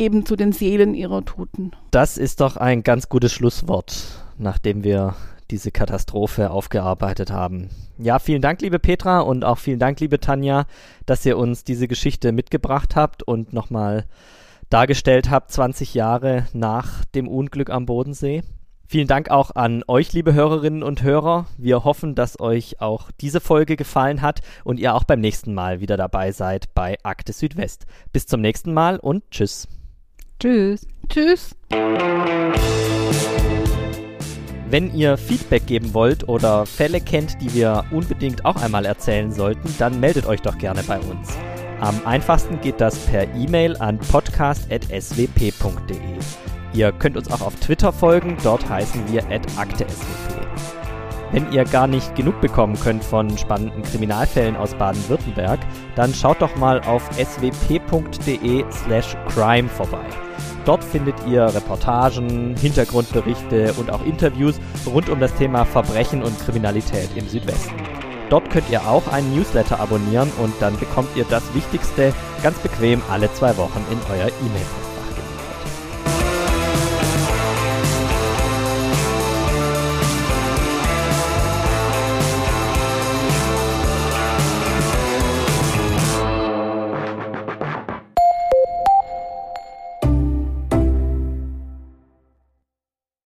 eben 0.01 0.24
zu 0.24 0.34
den 0.34 0.53
Seelen 0.53 0.95
ihrer 0.95 1.24
Toten. 1.24 1.72
Das 1.91 2.16
ist 2.16 2.41
doch 2.41 2.57
ein 2.57 2.82
ganz 2.82 3.09
gutes 3.09 3.32
Schlusswort, 3.32 4.24
nachdem 4.38 4.82
wir 4.82 5.14
diese 5.51 5.70
Katastrophe 5.70 6.51
aufgearbeitet 6.51 7.30
haben. 7.30 7.68
Ja, 7.99 8.18
vielen 8.18 8.41
Dank, 8.41 8.62
liebe 8.62 8.78
Petra, 8.78 9.20
und 9.20 9.45
auch 9.45 9.59
vielen 9.59 9.78
Dank, 9.78 10.01
liebe 10.01 10.18
Tanja, 10.18 10.64
dass 11.07 11.26
ihr 11.26 11.36
uns 11.36 11.64
diese 11.64 11.86
Geschichte 11.86 12.32
mitgebracht 12.32 12.97
habt 12.97 13.22
und 13.22 13.53
nochmal 13.53 14.07
dargestellt 14.70 15.28
habt, 15.28 15.51
20 15.53 15.95
Jahre 15.95 16.47
nach 16.53 17.05
dem 17.07 17.28
Unglück 17.28 17.68
am 17.68 17.84
Bodensee. 17.86 18.43
Vielen 18.91 19.07
Dank 19.07 19.30
auch 19.30 19.53
an 19.55 19.84
euch, 19.86 20.12
liebe 20.14 20.34
Hörerinnen 20.34 20.82
und 20.82 21.05
Hörer. 21.05 21.47
Wir 21.57 21.84
hoffen, 21.84 22.16
dass 22.16 22.41
euch 22.41 22.80
auch 22.80 23.12
diese 23.20 23.38
Folge 23.38 23.76
gefallen 23.76 24.20
hat 24.20 24.41
und 24.64 24.80
ihr 24.80 24.97
auch 24.97 25.05
beim 25.05 25.20
nächsten 25.20 25.55
Mal 25.55 25.78
wieder 25.78 25.97
dabei 25.97 26.32
seid 26.32 26.74
bei 26.74 26.99
Akte 27.05 27.32
Südwest. 27.32 27.86
Bis 28.12 28.26
zum 28.26 28.41
nächsten 28.41 28.74
Mal 28.74 28.99
und 28.99 29.22
tschüss. 29.30 29.68
Tschüss. 30.41 30.88
Tschüss. 31.09 31.55
Wenn 34.68 34.93
ihr 34.93 35.16
Feedback 35.16 35.68
geben 35.68 35.95
wollt 35.95 36.28
oder 36.28 36.66
Fälle 36.66 37.01
kennt, 37.01 37.41
die 37.41 37.55
wir 37.55 37.84
unbedingt 37.93 38.45
auch 38.45 38.57
einmal 38.57 38.86
erzählen 38.86 39.30
sollten, 39.30 39.72
dann 39.78 40.01
meldet 40.01 40.26
euch 40.26 40.43
doch 40.43 40.59
gerne 40.59 40.82
bei 40.82 40.99
uns. 40.99 41.38
Am 41.78 41.95
einfachsten 42.05 42.61
geht 42.61 42.80
das 42.80 42.99
per 43.07 43.32
E-Mail 43.36 43.76
an 43.76 44.01
podcast.swp.de. 44.01 44.91
Ihr 46.72 46.92
könnt 46.92 47.16
uns 47.16 47.30
auch 47.30 47.40
auf 47.40 47.56
Twitter 47.56 47.92
folgen, 47.92 48.36
dort 48.42 48.68
heißen 48.68 49.12
wir 49.12 49.22
@akte_swp. 49.56 50.40
Wenn 51.32 51.52
ihr 51.52 51.64
gar 51.64 51.86
nicht 51.86 52.16
genug 52.16 52.40
bekommen 52.40 52.78
könnt 52.80 53.04
von 53.04 53.36
spannenden 53.38 53.82
Kriminalfällen 53.82 54.56
aus 54.56 54.74
Baden-Württemberg, 54.74 55.60
dann 55.94 56.12
schaut 56.12 56.42
doch 56.42 56.56
mal 56.56 56.80
auf 56.82 57.08
swp.de/slash 57.14 59.16
crime 59.28 59.68
vorbei. 59.68 60.04
Dort 60.64 60.82
findet 60.82 61.14
ihr 61.26 61.44
Reportagen, 61.44 62.56
Hintergrundberichte 62.56 63.72
und 63.74 63.90
auch 63.90 64.04
Interviews 64.04 64.60
rund 64.86 65.08
um 65.08 65.20
das 65.20 65.34
Thema 65.34 65.64
Verbrechen 65.64 66.22
und 66.22 66.38
Kriminalität 66.40 67.08
im 67.14 67.28
Südwesten. 67.28 67.74
Dort 68.28 68.50
könnt 68.50 68.68
ihr 68.70 68.86
auch 68.86 69.08
einen 69.08 69.34
Newsletter 69.34 69.80
abonnieren 69.80 70.30
und 70.42 70.52
dann 70.60 70.76
bekommt 70.78 71.08
ihr 71.16 71.24
das 71.30 71.42
Wichtigste 71.54 72.12
ganz 72.42 72.58
bequem 72.58 73.00
alle 73.10 73.32
zwei 73.32 73.56
Wochen 73.56 73.84
in 73.90 73.98
euer 74.12 74.28
E-Mail-Postfach. 74.28 74.89